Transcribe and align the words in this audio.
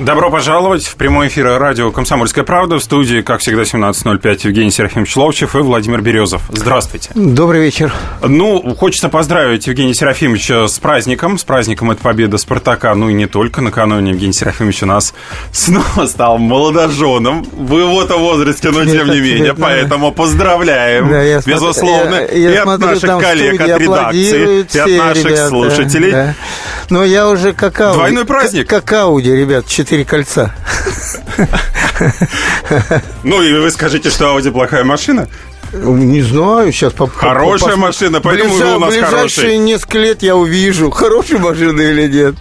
Добро 0.00 0.28
пожаловать 0.28 0.84
в 0.86 0.96
прямой 0.96 1.28
эфир 1.28 1.46
радио 1.56 1.92
«Комсомольская 1.92 2.42
правда». 2.42 2.78
В 2.80 2.82
студии, 2.82 3.20
как 3.20 3.38
всегда, 3.40 3.62
17.05 3.62 4.40
Евгений 4.42 4.72
Серафимович 4.72 5.14
Ловчев 5.16 5.54
и 5.54 5.58
Владимир 5.58 6.00
Березов. 6.00 6.42
Здравствуйте. 6.48 7.10
Добрый 7.14 7.60
вечер. 7.60 7.92
Ну, 8.20 8.74
хочется 8.74 9.08
поздравить 9.08 9.68
Евгения 9.68 9.94
Серафимовича 9.94 10.66
с 10.66 10.80
праздником. 10.80 11.38
С 11.38 11.44
праздником 11.44 11.92
это 11.92 12.02
победа 12.02 12.38
«Спартака». 12.38 12.92
Ну 12.96 13.08
и 13.08 13.12
не 13.12 13.26
только. 13.26 13.60
Накануне 13.60 14.10
Евгений 14.10 14.32
Серафимович 14.32 14.82
у 14.82 14.86
нас 14.86 15.14
снова 15.52 16.06
стал 16.06 16.38
молодоженом 16.38 17.44
в 17.52 17.78
его-то 17.78 18.16
возрасте, 18.18 18.70
но 18.72 18.84
тем 18.84 19.08
не 19.10 19.20
менее. 19.20 19.54
Поэтому 19.54 20.10
поздравляем, 20.10 21.08
Да, 21.08 21.40
безусловно, 21.46 22.16
я- 22.16 22.26
я 22.32 22.50
и 22.50 22.56
от 22.56 22.62
смотрю, 22.64 22.86
наших 22.88 23.20
коллег, 23.20 23.60
от 23.60 23.78
редакции, 23.80 24.58
и 24.72 24.78
от 24.78 24.90
наших 25.06 25.24
ребята, 25.24 25.48
слушателей. 25.50 26.10
да. 26.10 26.34
Но 26.90 27.04
я 27.04 27.28
уже 27.28 27.52
как 27.52 27.80
Ауди. 27.80 27.96
Двойной 27.98 28.24
праздник. 28.24 28.68
Как, 28.68 28.84
как 28.84 28.98
Ауди, 29.04 29.30
ребят, 29.30 29.66
четыре 29.84 30.04
кольца. 30.04 30.50
Ну 33.22 33.42
и 33.42 33.52
вы 33.52 33.70
скажите, 33.70 34.10
что 34.10 34.30
Ауди 34.30 34.50
плохая 34.50 34.82
машина? 34.84 35.28
Не 35.72 36.22
знаю, 36.22 36.72
сейчас 36.72 36.92
по, 36.92 37.06
по- 37.06 37.12
Хорошая 37.18 37.72
по- 37.74 37.80
машина, 37.80 38.20
поэтому 38.20 38.54
Ближа- 38.54 38.76
у 38.76 38.78
нас 38.78 38.90
ближайшие 38.90 39.10
хороший. 39.18 39.58
несколько 39.58 39.98
лет 39.98 40.22
я 40.22 40.36
увижу, 40.36 40.90
хорошая 40.90 41.38
машина 41.40 41.80
или 41.80 42.06
нет. 42.08 42.34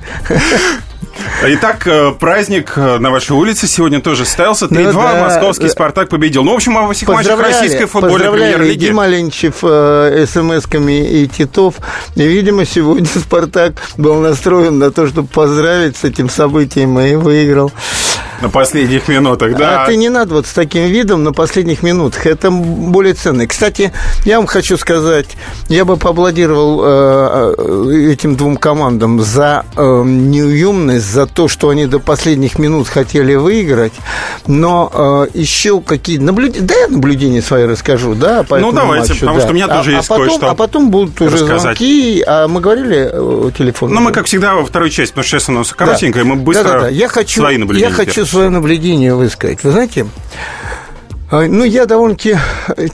Итак, 1.45 1.87
э, 1.87 2.11
праздник 2.19 2.73
э, 2.75 2.97
на 2.99 3.11
вашей 3.11 3.31
улице 3.31 3.67
сегодня 3.67 4.01
тоже 4.01 4.25
состоялся. 4.25 4.65
3-2, 4.65 4.91
Ну 4.93 5.01
да. 5.01 5.21
московский 5.21 5.69
«Спартак» 5.69 6.09
победил. 6.09 6.43
Ну, 6.43 6.53
в 6.53 6.55
общем, 6.55 6.73
во 6.75 6.93
всех 6.93 7.09
матчах 7.09 7.39
российской 7.39 7.85
футбольной 7.85 8.31
премьер-лиги. 8.31 8.79
Дима 8.87 9.07
Ленчев 9.07 9.55
э, 9.63 10.25
смс-ками 10.27 11.05
и 11.23 11.27
Титов. 11.27 11.75
И, 12.15 12.23
видимо, 12.27 12.65
сегодня 12.65 13.05
«Спартак» 13.07 13.73
был 13.97 14.15
настроен 14.15 14.79
на 14.79 14.91
то, 14.91 15.07
чтобы 15.07 15.27
поздравить 15.27 15.97
с 15.97 16.03
этим 16.03 16.29
событием 16.29 16.99
и 16.99 17.15
выиграл. 17.15 17.71
На 18.43 18.49
последних 18.49 19.07
минутах, 19.07 19.55
да. 19.55 19.83
А 19.83 19.85
ты 19.85 19.95
не 19.95 20.09
надо 20.09 20.33
вот 20.35 20.45
с 20.47 20.51
таким 20.51 20.87
видом 20.87 21.23
на 21.23 21.31
последних 21.31 21.81
минутах. 21.81 22.25
Это 22.25 22.51
более 22.51 23.13
ценно. 23.13 23.47
Кстати, 23.47 23.93
я 24.25 24.35
вам 24.35 24.47
хочу 24.47 24.75
сказать, 24.75 25.27
я 25.69 25.85
бы 25.85 25.95
поаплодировал 25.95 26.81
э, 26.83 27.55
э, 27.57 28.11
этим 28.11 28.35
двум 28.35 28.57
командам 28.57 29.21
за 29.21 29.63
э, 29.77 29.81
неуемность, 30.05 31.05
за 31.09 31.25
то, 31.25 31.47
что 31.47 31.69
они 31.69 31.85
до 31.85 31.99
последних 31.99 32.59
минут 32.59 32.89
хотели 32.89 33.35
выиграть. 33.35 33.93
Но 34.45 35.25
еще 35.33 35.79
какие 35.79 36.17
наблюдения... 36.17 36.67
Да, 36.67 36.75
я 36.75 36.87
наблюдения 36.89 37.41
свои 37.41 37.63
расскажу, 37.63 38.13
да, 38.13 38.43
по 38.43 38.59
Ну, 38.59 38.73
давайте, 38.73 39.13
матчу, 39.13 39.19
потому 39.21 39.37
да. 39.37 39.43
что 39.43 39.51
у 39.51 39.55
меня 39.55 39.69
тоже 39.69 39.91
а, 39.91 39.95
есть 39.95 40.09
а 40.09 40.09
потом, 40.09 40.27
кое-что 40.27 40.49
А 40.49 40.55
потом 40.55 40.91
будут 40.91 41.21
уже 41.21 41.31
рассказать. 41.31 41.61
звонки. 41.61 42.23
А 42.27 42.49
мы 42.49 42.59
говорили 42.59 43.09
телефон? 43.57 43.93
Ну, 43.93 44.01
мы, 44.01 44.11
как 44.11 44.25
всегда, 44.25 44.55
во 44.55 44.65
второй 44.65 44.89
части, 44.89 45.13
потому 45.13 45.23
что 45.23 45.39
сейчас 45.39 45.47
у 45.47 45.53
нас 45.53 45.69
Да. 45.69 45.75
коротенькая, 45.75 46.25
мы 46.25 46.35
быстро 46.35 46.63
Да-да-да. 46.63 46.89
Я 46.89 47.07
хочу, 47.07 47.39
свои 47.39 47.55
наблюдения. 47.55 47.87
Я 47.87 47.95
хочу. 47.95 48.32
Свое 48.33 48.49
наблюдение 48.49 49.13
высказать. 49.13 49.63
Вы 49.63 49.71
знаете, 49.71 50.07
а, 51.29 51.47
ну, 51.47 51.63
я 51.63 51.85
довольно-таки 51.85 52.37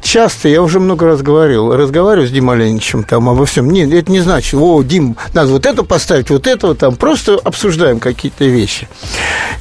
часто, 0.02 0.50
я 0.50 0.62
уже 0.62 0.82
много 0.82 1.06
раз 1.06 1.22
говорил, 1.22 1.74
разговариваю 1.74 2.28
с 2.28 2.32
Димой 2.32 2.58
Леничем 2.58 3.06
там 3.06 3.30
обо 3.30 3.46
всем. 3.46 3.70
Нет, 3.70 3.94
это 3.94 4.12
не 4.12 4.20
значит, 4.20 4.56
о, 4.56 4.84
Дим, 4.84 5.16
надо 5.34 5.52
вот 5.52 5.66
это 5.66 5.84
поставить, 5.84 6.30
вот 6.30 6.46
этого 6.46 6.76
там. 6.76 6.98
Просто 6.98 7.36
обсуждаем 7.36 8.00
какие-то 8.00 8.44
вещи. 8.44 8.90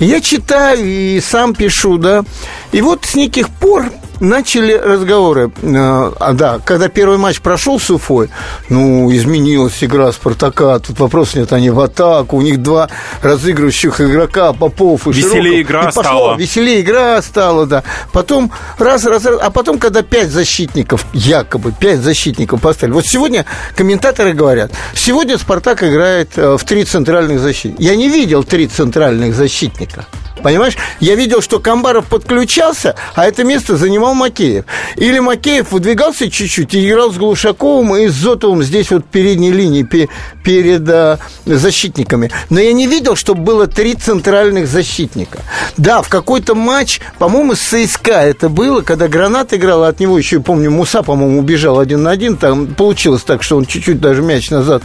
Я 0.01 0.21
читаю 0.21 0.85
и 0.85 1.21
сам 1.21 1.55
пишу, 1.55 1.97
да. 1.97 2.25
И 2.73 2.81
вот 2.83 3.05
с 3.05 3.15
неких 3.15 3.49
пор 3.51 3.87
начали 4.21 4.73
разговоры. 4.73 5.51
Э, 5.63 6.13
А, 6.19 6.33
да, 6.33 6.61
когда 6.65 6.89
первый 6.89 7.19
матч 7.19 7.41
прошел 7.41 7.79
с 7.79 7.91
Уфой, 7.91 8.31
ну, 8.69 9.11
изменилась 9.15 9.83
игра 9.83 10.13
Спартака, 10.13 10.79
тут 10.79 10.99
вопрос 11.01 11.35
нет, 11.35 11.53
они 11.53 11.71
в 11.71 11.81
атаку, 11.81 12.37
у 12.37 12.43
них 12.43 12.63
два 12.63 12.89
разыгрывающих 13.23 14.01
игрока, 14.01 14.53
Попов 14.53 15.07
и 15.07 15.13
Веселее 15.13 15.63
Широков. 15.63 15.63
игра 15.63 15.81
И 15.81 15.85
пошло, 15.87 16.03
стала. 16.03 16.37
Веселее 16.37 16.81
игра 16.81 17.23
стала, 17.23 17.67
да. 17.67 17.83
Потом 18.13 18.51
раз, 18.79 19.05
раз, 19.05 19.25
раз, 19.25 19.39
а 19.41 19.51
потом, 19.51 19.79
когда 19.79 20.03
пять 20.03 20.31
защитников, 20.31 21.07
якобы 21.13 21.73
пять 21.73 22.01
защитников 22.01 22.61
поставили. 22.61 22.95
Вот 22.95 23.07
сегодня 23.07 23.45
комментаторы 23.77 24.33
говорят, 24.33 24.73
сегодня 24.95 25.39
Спартак 25.39 25.83
играет 25.83 26.31
э, 26.37 26.57
в 26.57 26.65
три 26.65 26.85
центральных 26.85 27.41
защитника. 27.41 27.83
Я 27.83 27.97
не 27.97 28.09
видел 28.09 28.45
три 28.45 28.67
центральных 28.67 29.35
защитника. 29.35 30.07
Понимаешь? 30.43 30.77
Я 31.01 31.15
видел, 31.15 31.43
что 31.43 31.59
Камбаров 31.59 32.07
подключался, 32.07 32.95
а 33.15 33.27
это 33.27 33.45
место 33.45 33.77
занимал 33.77 34.15
Макеев. 34.15 34.65
Или 34.97 35.19
Макеев 35.19 35.73
выдвигался 35.73 36.31
чуть-чуть 36.31 36.75
и 36.75 36.89
играл 36.89 37.13
с 37.13 37.17
Глушаковым 37.17 37.97
и 37.97 38.09
с 38.09 38.15
Зотовым 38.15 38.63
здесь 38.63 38.91
вот 38.91 39.05
в 39.05 39.09
передней 39.09 39.51
линии 39.53 39.83
пе- 39.83 40.09
перед 40.45 40.89
э, 40.89 41.19
защитниками. 41.45 42.31
Но 42.51 42.61
я 42.61 42.73
не 42.73 42.87
видел, 42.87 43.17
чтобы 43.17 43.43
было 43.43 43.67
три 43.67 43.95
центральных 43.95 44.67
защитника. 44.67 45.39
Да, 45.77 46.03
в 46.03 46.09
какой-то 46.09 46.55
матч, 46.55 47.01
по-моему, 47.19 47.55
с 47.55 47.61
ЦСКА 47.61 48.23
это 48.23 48.49
было, 48.49 48.81
когда 48.83 49.09
Гранат 49.09 49.53
играл, 49.55 49.85
а 49.85 49.89
от 49.89 50.01
него 50.01 50.19
еще, 50.19 50.41
помню, 50.41 50.71
Муса, 50.71 51.03
по-моему, 51.03 51.39
убежал 51.39 51.79
один 51.79 52.03
на 52.03 52.11
один. 52.11 52.37
Там 52.37 52.67
получилось 52.67 53.23
так, 53.23 53.43
что 53.43 53.57
он 53.57 53.67
чуть-чуть 53.67 54.01
даже 54.01 54.23
мяч 54.23 54.51
назад 54.51 54.83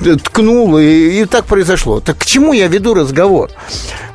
э, 0.00 0.16
ткнул, 0.16 0.78
и, 0.78 1.20
и 1.20 1.24
так 1.24 1.44
произошло. 1.46 2.00
Так 2.00 2.18
к 2.18 2.24
чему 2.24 2.52
я 2.52 2.68
веду 2.68 2.94
разговор? 2.94 3.50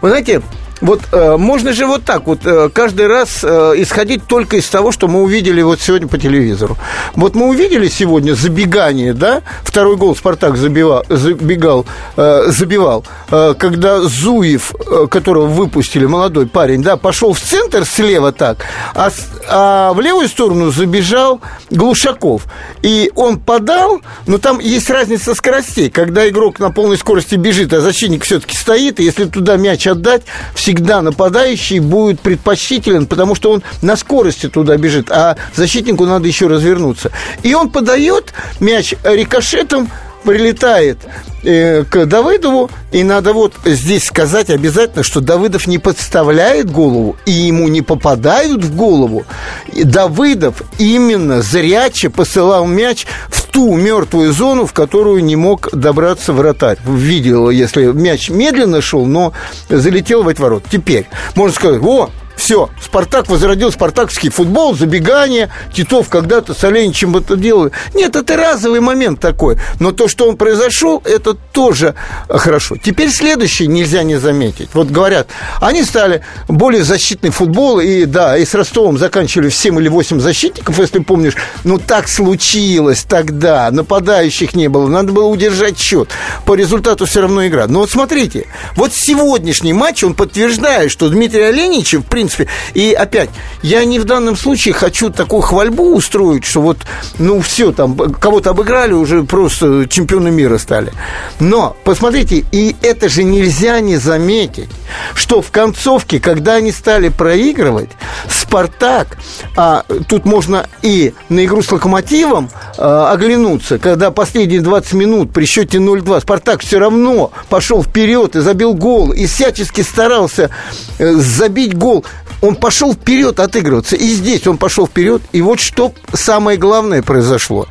Вы 0.01 0.09
знаете, 0.09 0.41
вот 0.81 1.01
э, 1.11 1.37
можно 1.37 1.73
же 1.73 1.85
вот 1.85 2.05
так 2.05 2.27
вот 2.27 2.45
э, 2.45 2.69
каждый 2.69 3.07
раз 3.07 3.39
э, 3.43 3.73
исходить 3.77 4.25
только 4.27 4.57
из 4.57 4.67
того, 4.67 4.91
что 4.91 5.07
мы 5.07 5.21
увидели 5.21 5.61
вот 5.61 5.81
сегодня 5.81 6.07
по 6.07 6.17
телевизору. 6.17 6.77
Вот 7.15 7.35
мы 7.35 7.47
увидели 7.47 7.87
сегодня 7.87 8.33
забегание, 8.33 9.13
да, 9.13 9.41
второй 9.63 9.97
гол 9.97 10.15
Спартак 10.15 10.57
забивал, 10.57 11.05
забегал, 11.09 11.85
э, 12.15 12.45
забивал, 12.47 13.05
э, 13.29 13.55
когда 13.57 14.01
Зуев, 14.01 14.73
э, 14.73 15.07
которого 15.07 15.47
выпустили, 15.47 16.05
молодой 16.05 16.47
парень, 16.47 16.81
да, 16.81 16.97
пошел 16.97 17.33
в 17.33 17.39
центр 17.39 17.85
слева 17.85 18.31
так, 18.31 18.65
а, 18.95 19.09
а 19.47 19.93
в 19.93 19.99
левую 19.99 20.27
сторону 20.27 20.71
забежал 20.71 21.41
Глушаков. 21.69 22.43
И 22.81 23.11
он 23.15 23.39
подал, 23.39 24.01
но 24.27 24.37
там 24.37 24.59
есть 24.59 24.89
разница 24.89 25.35
скоростей. 25.35 25.89
Когда 25.89 26.27
игрок 26.29 26.59
на 26.59 26.71
полной 26.71 26.97
скорости 26.97 27.35
бежит, 27.35 27.73
а 27.73 27.81
защитник 27.81 28.23
все-таки 28.23 28.55
стоит, 28.55 28.99
и 28.99 29.03
если 29.03 29.25
туда 29.25 29.57
мяч 29.57 29.87
отдать, 29.87 30.23
всегда 30.69 31.01
нападающий 31.01 31.79
будет 31.79 32.19
предпочтителен, 32.19 33.07
потому 33.07 33.33
что 33.33 33.49
он 33.49 33.63
на 33.81 33.95
скорости 33.95 34.47
туда 34.47 34.77
бежит, 34.77 35.09
а 35.09 35.35
защитнику 35.55 36.05
надо 36.05 36.27
еще 36.27 36.45
развернуться. 36.45 37.11
И 37.41 37.55
он 37.55 37.69
подает 37.69 38.33
мяч 38.59 38.93
рикошетом, 39.03 39.89
прилетает 40.23 40.99
э, 41.43 41.83
к 41.83 42.05
Давыдову, 42.05 42.69
и 42.91 43.03
надо 43.03 43.33
вот 43.33 43.53
здесь 43.65 44.05
сказать 44.05 44.49
обязательно, 44.49 45.03
что 45.03 45.21
Давыдов 45.21 45.67
не 45.67 45.77
подставляет 45.77 46.71
голову, 46.71 47.17
и 47.25 47.31
ему 47.31 47.67
не 47.67 47.81
попадают 47.81 48.63
в 48.63 48.75
голову. 48.75 49.25
И 49.73 49.83
Давыдов 49.83 50.63
именно 50.77 51.41
зряче 51.41 52.09
посылал 52.09 52.65
мяч 52.65 53.05
в 53.29 53.43
ту 53.43 53.75
мертвую 53.75 54.33
зону, 54.33 54.65
в 54.65 54.73
которую 54.73 55.23
не 55.23 55.35
мог 55.35 55.69
добраться 55.71 56.33
вратарь. 56.33 56.77
Видел, 56.85 57.49
если 57.49 57.85
мяч 57.85 58.29
медленно 58.29 58.81
шел, 58.81 59.05
но 59.05 59.33
залетел 59.69 60.23
в 60.23 60.27
эти 60.27 60.41
ворот. 60.41 60.63
Теперь 60.71 61.07
можно 61.35 61.55
сказать, 61.55 61.81
о, 61.81 62.09
все, 62.39 62.69
Спартак 62.81 63.29
возродил 63.29 63.71
спартаковский 63.71 64.29
футбол, 64.29 64.75
забегание. 64.75 65.51
Титов 65.73 66.09
когда-то 66.09 66.55
с 66.55 66.63
Оленичем 66.63 67.15
это 67.15 67.35
делал. 67.35 67.69
Нет, 67.93 68.15
это 68.15 68.35
разовый 68.35 68.79
момент 68.79 69.19
такой. 69.19 69.57
Но 69.79 69.91
то, 69.91 70.07
что 70.07 70.27
он 70.27 70.37
произошел, 70.37 71.03
это 71.05 71.33
тоже 71.33 71.93
хорошо. 72.27 72.77
Теперь 72.77 73.11
следующее 73.11 73.67
нельзя 73.67 74.01
не 74.01 74.15
заметить. 74.15 74.69
Вот 74.73 74.89
говорят, 74.89 75.27
они 75.61 75.83
стали 75.83 76.23
более 76.47 76.83
защитный 76.83 77.29
футбол, 77.29 77.79
и 77.79 78.05
да, 78.05 78.37
и 78.37 78.45
с 78.45 78.55
Ростовом 78.55 78.97
заканчивали 78.97 79.49
в 79.49 79.55
7 79.55 79.79
или 79.79 79.87
8 79.87 80.19
защитников, 80.19 80.79
если 80.79 80.99
помнишь. 80.99 81.35
Ну, 81.63 81.77
так 81.77 82.07
случилось 82.07 83.03
тогда. 83.03 83.69
Нападающих 83.69 84.55
не 84.55 84.67
было. 84.67 84.87
Надо 84.87 85.11
было 85.11 85.25
удержать 85.25 85.77
счет. 85.77 86.09
По 86.45 86.55
результату 86.55 87.05
все 87.05 87.21
равно 87.21 87.45
игра. 87.45 87.67
Но 87.67 87.79
вот 87.79 87.91
смотрите, 87.91 88.47
вот 88.75 88.93
сегодняшний 88.93 89.73
матч, 89.73 90.03
он 90.03 90.13
подтверждает, 90.13 90.89
что 90.89 91.09
Дмитрий 91.09 91.43
Оленичев, 91.43 92.01
в 92.01 92.07
принципе, 92.07 92.28
и 92.73 92.93
опять, 92.93 93.29
я 93.61 93.85
не 93.85 93.99
в 93.99 94.05
данном 94.05 94.35
случае 94.35 94.73
хочу 94.73 95.09
такую 95.09 95.41
хвальбу 95.41 95.95
устроить, 95.95 96.45
что 96.45 96.61
вот, 96.61 96.77
ну, 97.17 97.41
все, 97.41 97.71
там, 97.71 97.95
кого-то 97.95 98.51
обыграли, 98.51 98.93
уже 98.93 99.23
просто 99.23 99.87
чемпионы 99.89 100.31
мира 100.31 100.57
стали. 100.57 100.91
Но, 101.39 101.75
посмотрите, 101.83 102.45
и 102.51 102.75
это 102.81 103.09
же 103.09 103.23
нельзя 103.23 103.79
не 103.79 103.97
заметить, 103.97 104.69
что 105.13 105.41
в 105.41 105.51
концовке, 105.51 106.19
когда 106.19 106.55
они 106.55 106.71
стали 106.71 107.09
проигрывать, 107.09 107.89
Спартак, 108.27 109.17
а 109.55 109.83
тут 110.07 110.25
можно 110.25 110.67
и 110.81 111.13
на 111.29 111.45
игру 111.45 111.61
с 111.61 111.71
Локомотивом 111.71 112.49
а, 112.77 113.11
оглянуться, 113.11 113.77
когда 113.77 114.11
последние 114.11 114.61
20 114.61 114.93
минут 114.93 115.31
при 115.31 115.45
счете 115.45 115.77
0-2 115.77 116.21
Спартак 116.21 116.61
все 116.61 116.79
равно 116.79 117.31
пошел 117.49 117.83
вперед 117.83 118.35
и 118.35 118.41
забил 118.41 118.73
гол, 118.73 119.11
и 119.11 119.25
всячески 119.25 119.81
старался 119.81 120.49
э, 120.97 121.13
забить 121.13 121.77
гол. 121.77 122.05
Он 122.41 122.55
пошел 122.55 122.93
вперед 122.93 123.39
отыгрываться. 123.39 123.95
И 123.95 124.07
здесь 124.07 124.47
он 124.47 124.57
пошел 124.57 124.87
вперед. 124.87 125.21
И 125.31 125.41
вот 125.41 125.59
что 125.59 125.93
самое 126.13 126.57
главное 126.57 127.01
произошло 127.01 127.67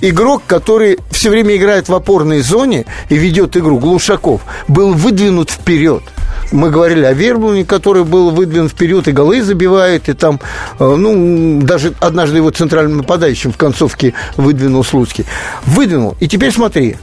игрок, 0.00 0.42
который 0.46 0.98
все 1.10 1.30
время 1.30 1.56
играет 1.56 1.88
в 1.88 1.94
опорной 1.94 2.40
зоне 2.40 2.86
и 3.08 3.16
ведет 3.16 3.56
игру, 3.56 3.78
Глушаков, 3.78 4.42
был 4.66 4.94
выдвинут 4.94 5.50
вперед. 5.50 6.02
Мы 6.52 6.70
говорили 6.70 7.04
о 7.04 7.12
Верблуне, 7.12 7.64
который 7.64 8.04
был 8.04 8.30
выдвинут 8.30 8.72
вперед 8.72 9.08
и 9.08 9.12
голы 9.12 9.42
забивает, 9.42 10.08
и 10.08 10.14
там, 10.14 10.40
э, 10.78 10.94
ну, 10.94 11.60
даже 11.60 11.94
однажды 12.00 12.38
его 12.38 12.50
центральным 12.50 12.98
нападающим 12.98 13.52
в 13.52 13.56
концовке 13.56 14.14
выдвинул 14.36 14.84
Слуцкий. 14.84 15.26
Выдвинул. 15.66 16.16
И 16.20 16.28
теперь 16.28 16.52
смотри, 16.52 16.96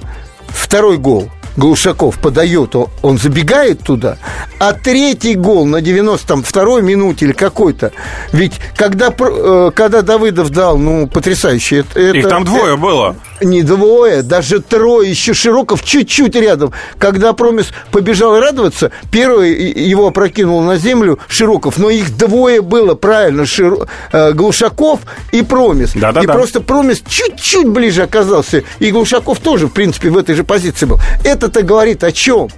второй 0.47 0.97
гол– 0.97 1.29
Глушаков 1.57 2.19
подает, 2.19 2.75
он 3.01 3.17
забегает 3.17 3.79
туда, 3.79 4.17
а 4.59 4.73
третий 4.73 5.35
гол 5.35 5.65
на 5.65 5.77
92-й 5.77 6.81
минуте 6.81 7.25
или 7.25 7.33
какой-то. 7.33 7.91
Ведь 8.31 8.53
когда, 8.75 9.13
э, 9.17 9.71
когда 9.73 10.01
Давыдов 10.01 10.49
дал, 10.49 10.77
ну, 10.77 11.07
потрясающе. 11.07 11.85
Это, 11.93 12.17
Их 12.17 12.27
там 12.27 12.43
двое 12.43 12.73
это, 12.73 12.77
было. 12.77 13.15
Не 13.41 13.63
двое, 13.63 14.21
даже 14.21 14.59
трое, 14.59 15.09
еще 15.09 15.33
Широков 15.33 15.83
чуть-чуть 15.83 16.35
рядом. 16.35 16.71
Когда 16.97 17.33
Промис 17.33 17.67
побежал 17.91 18.39
радоваться, 18.39 18.91
первый 19.11 19.53
его 19.53 20.07
опрокинул 20.07 20.61
на 20.61 20.77
землю 20.77 21.19
Широков, 21.27 21.77
но 21.77 21.89
их 21.89 22.15
двое 22.17 22.61
было, 22.61 22.95
правильно, 22.95 23.45
Шир... 23.45 23.87
Э, 24.11 24.31
Глушаков 24.33 25.01
и 25.31 25.41
Промис. 25.41 25.91
Да, 25.95 26.11
да, 26.11 26.21
и 26.21 26.25
да. 26.25 26.33
просто 26.33 26.61
Промис 26.61 27.01
чуть-чуть 27.07 27.67
ближе 27.67 28.03
оказался, 28.03 28.63
и 28.79 28.91
Глушаков 28.91 29.39
тоже, 29.39 29.67
в 29.67 29.71
принципе, 29.71 30.09
в 30.09 30.17
этой 30.17 30.35
же 30.35 30.43
позиции 30.43 30.85
был. 30.85 30.99
Это-то 31.45 31.61
говорит 31.61 32.03
о 32.03 32.11
чем? 32.11 32.49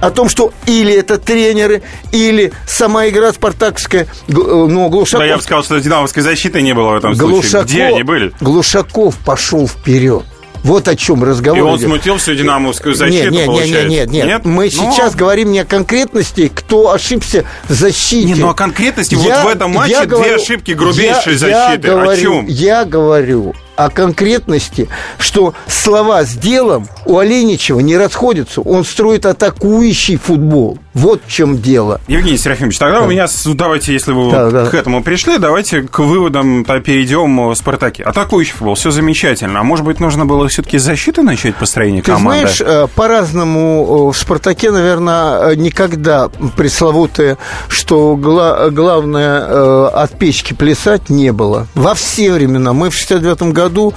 о 0.00 0.10
том, 0.10 0.30
что 0.30 0.54
или 0.64 0.94
это 0.94 1.18
тренеры, 1.18 1.82
или 2.10 2.54
сама 2.66 3.06
игра 3.10 3.34
спартакская, 3.34 4.06
ну, 4.28 4.88
Глушаков... 4.88 5.20
Да, 5.20 5.26
я 5.26 5.36
бы 5.36 5.42
сказал, 5.42 5.62
что 5.62 5.78
динамовской 5.78 6.22
защиты 6.22 6.62
не 6.62 6.72
было 6.72 6.92
в 6.92 6.96
этом 6.96 7.12
Глушаков, 7.12 7.50
случае. 7.50 7.64
Где 7.64 7.84
они 7.84 8.02
были? 8.02 8.32
Глушаков 8.40 9.18
пошел 9.18 9.68
вперед. 9.68 10.24
Вот 10.62 10.88
о 10.88 10.96
чем 10.96 11.22
разговор. 11.22 11.58
И 11.58 11.60
он 11.60 11.76
идет. 11.76 11.88
смутил 11.88 12.16
всю 12.16 12.34
динамовскую 12.34 12.94
защиту, 12.94 13.24
нет, 13.24 13.32
нет, 13.32 13.46
получается. 13.46 13.88
Нет, 13.88 13.88
нет, 13.88 14.10
нет, 14.10 14.26
нет. 14.26 14.44
Мы. 14.46 14.64
Ну. 14.64 14.70
сейчас 14.70 15.14
говорим 15.14 15.52
не 15.52 15.58
о 15.58 15.64
конкретности, 15.66 16.50
кто 16.54 16.92
ошибся 16.92 17.44
в 17.68 17.74
защите. 17.74 18.26
Не, 18.26 18.34
ну 18.36 18.48
о 18.48 18.54
конкретности 18.54 19.16
я, 19.16 19.42
вот 19.42 19.50
в 19.50 19.54
этом 19.54 19.72
матче 19.72 20.06
две 20.06 20.36
ошибки 20.36 20.72
грубейшей 20.72 21.32
я, 21.32 21.38
защиты. 21.38 21.88
Я 21.88 21.94
говорю, 21.94 22.10
о 22.10 22.16
чем? 22.16 22.46
Я 22.46 22.84
говорю 22.86 23.54
о 23.84 23.90
конкретности, 23.90 24.88
что 25.18 25.54
слова 25.66 26.24
с 26.24 26.34
делом 26.34 26.88
у 27.06 27.18
Оленичева 27.18 27.80
не 27.80 27.96
расходятся. 27.96 28.60
Он 28.60 28.84
строит 28.84 29.24
атакующий 29.24 30.16
футбол. 30.16 30.78
Вот 30.92 31.22
в 31.24 31.30
чем 31.30 31.58
дело. 31.58 32.00
Евгений 32.08 32.36
Серафимович, 32.36 32.78
тогда 32.78 33.00
да. 33.00 33.06
у 33.06 33.08
меня, 33.08 33.26
давайте, 33.54 33.92
если 33.92 34.12
вы 34.12 34.30
да, 34.30 34.50
да. 34.50 34.66
к 34.66 34.74
этому 34.74 35.04
пришли, 35.04 35.38
давайте 35.38 35.82
к 35.82 36.00
выводам 36.00 36.64
перейдем 36.64 37.48
в 37.50 37.54
Спартаке. 37.54 38.02
Атакующий 38.02 38.54
футбол, 38.54 38.74
все 38.74 38.90
замечательно. 38.90 39.60
А 39.60 39.62
может 39.62 39.84
быть, 39.84 40.00
нужно 40.00 40.26
было 40.26 40.48
все-таки 40.48 40.78
с 40.78 40.82
защиты 40.82 41.22
начать 41.22 41.54
построение 41.54 42.02
Ты 42.02 42.12
команды? 42.12 42.40
знаешь, 42.40 42.60
э, 42.60 42.88
по-разному 42.94 44.10
в 44.10 44.16
Спартаке, 44.16 44.72
наверное, 44.72 45.54
никогда 45.54 46.28
пресловутое, 46.56 47.38
что 47.68 48.16
гла- 48.16 48.70
главное 48.70 49.44
э, 49.46 49.90
от 49.94 50.18
печки 50.18 50.54
плясать 50.54 51.08
не 51.08 51.32
было. 51.32 51.68
Во 51.74 51.94
все 51.94 52.32
времена. 52.32 52.72
Мы 52.72 52.90
в 52.90 52.94
69 52.94 53.52
году, 53.52 53.94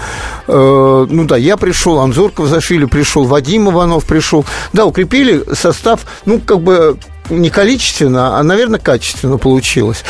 э, 0.47 1.07
ну 1.09 1.25
да, 1.25 1.37
я 1.37 1.57
пришел, 1.57 1.99
Анзорков 1.99 2.47
зашили, 2.47 2.85
пришел, 2.85 3.23
Вадим 3.23 3.69
Иванов 3.69 4.05
пришел. 4.05 4.45
Да, 4.73 4.85
укрепили 4.85 5.43
состав, 5.53 6.01
ну, 6.25 6.39
как 6.39 6.59
бы 6.59 6.92
не 7.29 7.49
количественно, 7.49 8.37
а, 8.39 8.43
наверное, 8.43 8.79
качественно 8.79 9.37
получилось. 9.37 10.03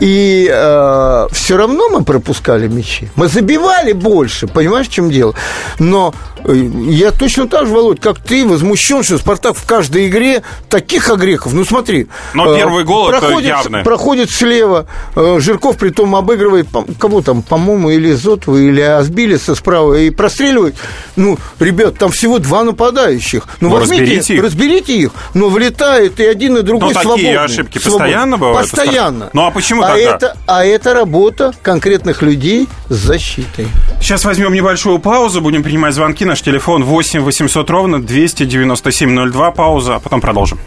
И 0.00 0.48
э, 0.50 1.28
все 1.32 1.56
равно 1.56 1.88
мы 1.88 2.04
пропускали 2.04 2.68
мячи. 2.68 3.08
Мы 3.16 3.28
забивали 3.28 3.92
больше, 3.92 4.46
понимаешь, 4.46 4.88
в 4.88 4.92
чем 4.92 5.10
дело? 5.10 5.34
Но 5.78 6.14
я 6.44 7.12
точно 7.12 7.48
так 7.48 7.66
же, 7.66 7.72
Володь, 7.72 8.00
как 8.00 8.18
ты, 8.18 8.46
возмущен, 8.46 9.02
что 9.02 9.18
Спартак 9.18 9.56
в 9.56 9.64
каждой 9.64 10.08
игре 10.08 10.42
таких 10.68 11.10
огрехов. 11.10 11.52
Ну, 11.52 11.64
смотри. 11.64 12.08
Но 12.34 12.52
э, 12.52 12.56
первый 12.58 12.84
гол 12.84 13.08
проходит, 13.08 13.38
это 13.38 13.48
явно. 13.48 13.82
Проходит 13.82 14.30
слева, 14.30 14.86
э, 15.14 15.38
Жирков 15.40 15.76
при 15.76 15.90
том 15.90 16.14
обыгрывает, 16.14 16.68
кого 16.98 17.22
там, 17.22 17.42
по-моему, 17.42 17.90
или 17.90 18.12
Зотова, 18.12 18.56
или 18.56 18.80
Асбилиса 18.80 19.54
справа, 19.54 19.94
и 19.94 20.10
простреливает. 20.10 20.76
Ну, 21.16 21.38
ребят, 21.58 21.98
там 21.98 22.10
всего 22.10 22.38
два 22.38 22.64
нападающих. 22.64 23.46
Ну, 23.60 23.68
ну 23.68 23.76
возьмите, 23.76 24.02
разберите 24.02 24.34
их. 24.34 24.42
разберите 24.42 24.96
их. 24.96 25.10
Но 25.34 25.48
влетает 25.48 26.20
и 26.20 26.24
один, 26.24 26.58
и 26.58 26.62
другой 26.62 26.92
Но 26.92 27.00
свободный. 27.00 27.24
такие 27.24 27.40
ошибки 27.40 27.78
свободный. 27.78 28.06
постоянно 28.06 28.36
бывают? 28.36 28.70
Постоянно. 28.70 29.30
Ну, 29.32 29.46
а 29.46 29.50
почему 29.50 29.82
а 29.82 29.88
тогда? 29.88 30.02
Это, 30.02 30.36
а 30.46 30.64
это 30.64 30.92
работа 30.92 31.54
конкретных 31.62 32.22
людей 32.22 32.68
с 32.88 32.94
защитой. 32.94 33.68
Сейчас 34.00 34.24
возьмем 34.24 34.52
небольшую 34.52 34.98
паузу, 34.98 35.40
будем 35.40 35.62
принимать 35.62 35.94
звонки. 35.94 36.25
Наш 36.26 36.42
телефон 36.42 36.82
8 36.82 37.20
800 37.20 37.70
ровно 37.70 38.02
297 38.02 39.30
02. 39.30 39.50
Пауза, 39.52 39.94
а 39.94 40.00
потом 40.00 40.20
продолжим. 40.20 40.58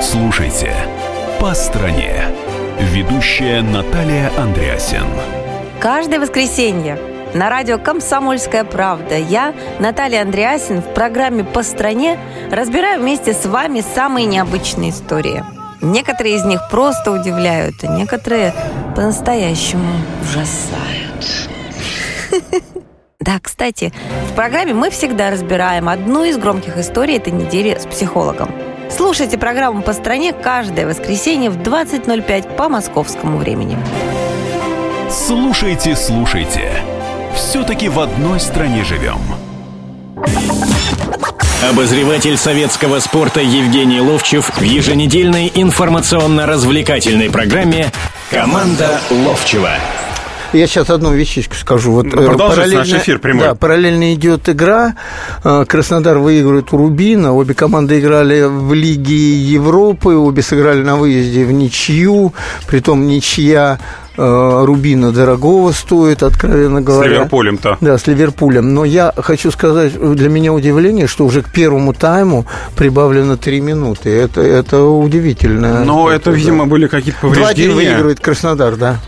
Слушайте 0.00 0.74
«По 1.38 1.52
стране». 1.52 2.24
Ведущая 2.80 3.60
Наталья 3.60 4.32
Андреасен. 4.38 5.04
Каждое 5.80 6.18
воскресенье 6.18 6.98
на 7.34 7.50
радио 7.50 7.78
«Комсомольская 7.78 8.64
правда» 8.64 9.18
я, 9.18 9.52
Наталья 9.78 10.22
Андреасин, 10.22 10.80
в 10.80 10.94
программе 10.94 11.44
«По 11.44 11.62
стране» 11.62 12.18
разбираю 12.50 13.02
вместе 13.02 13.34
с 13.34 13.44
вами 13.44 13.84
самые 13.94 14.24
необычные 14.24 14.92
истории. 14.92 15.44
Некоторые 15.82 16.36
из 16.36 16.44
них 16.46 16.62
просто 16.70 17.12
удивляют, 17.12 17.74
а 17.82 17.88
некоторые 17.88 18.54
по-настоящему 18.96 19.92
ужасают. 20.22 21.51
Да, 23.20 23.38
кстати, 23.40 23.92
в 24.30 24.34
программе 24.34 24.74
мы 24.74 24.90
всегда 24.90 25.30
разбираем 25.30 25.88
одну 25.88 26.24
из 26.24 26.36
громких 26.38 26.76
историй 26.76 27.18
этой 27.18 27.32
недели 27.32 27.78
с 27.78 27.86
психологом. 27.86 28.50
Слушайте 28.90 29.38
программу 29.38 29.82
«По 29.82 29.92
стране» 29.92 30.32
каждое 30.32 30.86
воскресенье 30.86 31.48
в 31.48 31.58
20.05 31.58 32.56
по 32.56 32.68
московскому 32.68 33.38
времени. 33.38 33.78
Слушайте, 35.08 35.94
слушайте 35.94 36.72
все-таки 37.34 37.88
в 37.88 37.98
одной 38.00 38.40
стране 38.40 38.84
живем. 38.84 39.20
Обозреватель 41.70 42.36
советского 42.36 42.98
спорта 42.98 43.40
Евгений 43.40 44.00
Ловчев 44.00 44.50
в 44.56 44.62
еженедельной 44.62 45.50
информационно-развлекательной 45.54 47.30
программе 47.30 47.92
«Команда 48.30 49.00
Ловчева». 49.10 49.70
Я 50.52 50.66
сейчас 50.66 50.90
одну 50.90 51.12
вещичку 51.12 51.54
скажу. 51.54 51.92
Вот 51.92 52.10
параллельно, 52.10 52.78
наш 52.78 52.92
эфир 52.92 53.18
прямой. 53.18 53.44
Да, 53.44 53.54
параллельно 53.54 54.14
идет 54.14 54.48
игра. 54.48 54.94
Э, 55.44 55.64
Краснодар 55.66 56.18
выигрывает 56.18 56.72
у 56.72 56.76
Рубина. 56.76 57.34
Обе 57.34 57.54
команды 57.54 58.00
играли 58.00 58.44
в 58.44 58.72
Лиге 58.72 59.34
Европы. 59.34 60.14
Обе 60.14 60.42
сыграли 60.42 60.82
на 60.82 60.96
выезде 60.96 61.44
в 61.44 61.52
ничью. 61.52 62.32
Притом 62.66 63.06
ничья 63.06 63.78
Э, 64.16 64.64
Рубина 64.66 65.10
дорогого 65.10 65.72
стоит, 65.72 66.22
откровенно 66.22 66.82
говоря. 66.82 67.10
С 67.10 67.12
Ливерпулем-то. 67.12 67.78
Да, 67.80 67.96
с 67.96 68.06
Ливерпулем. 68.06 68.74
Но 68.74 68.84
я 68.84 69.12
хочу 69.16 69.50
сказать, 69.50 69.98
для 69.98 70.28
меня 70.28 70.52
удивление, 70.52 71.06
что 71.06 71.24
уже 71.24 71.42
к 71.42 71.50
первому 71.50 71.94
тайму 71.94 72.44
прибавлено 72.76 73.36
3 73.36 73.60
минуты. 73.60 74.10
Это, 74.10 74.42
это 74.42 74.82
удивительно. 74.84 75.84
Но 75.84 76.10
это, 76.10 76.30
это 76.30 76.38
видимо, 76.38 76.66
были 76.66 76.88
какие-то 76.88 77.20
повреждения. 77.20 77.72
2-1 77.72 77.74
выигрывает 77.74 78.20
Краснодар, 78.20 78.76
да 78.76 79.00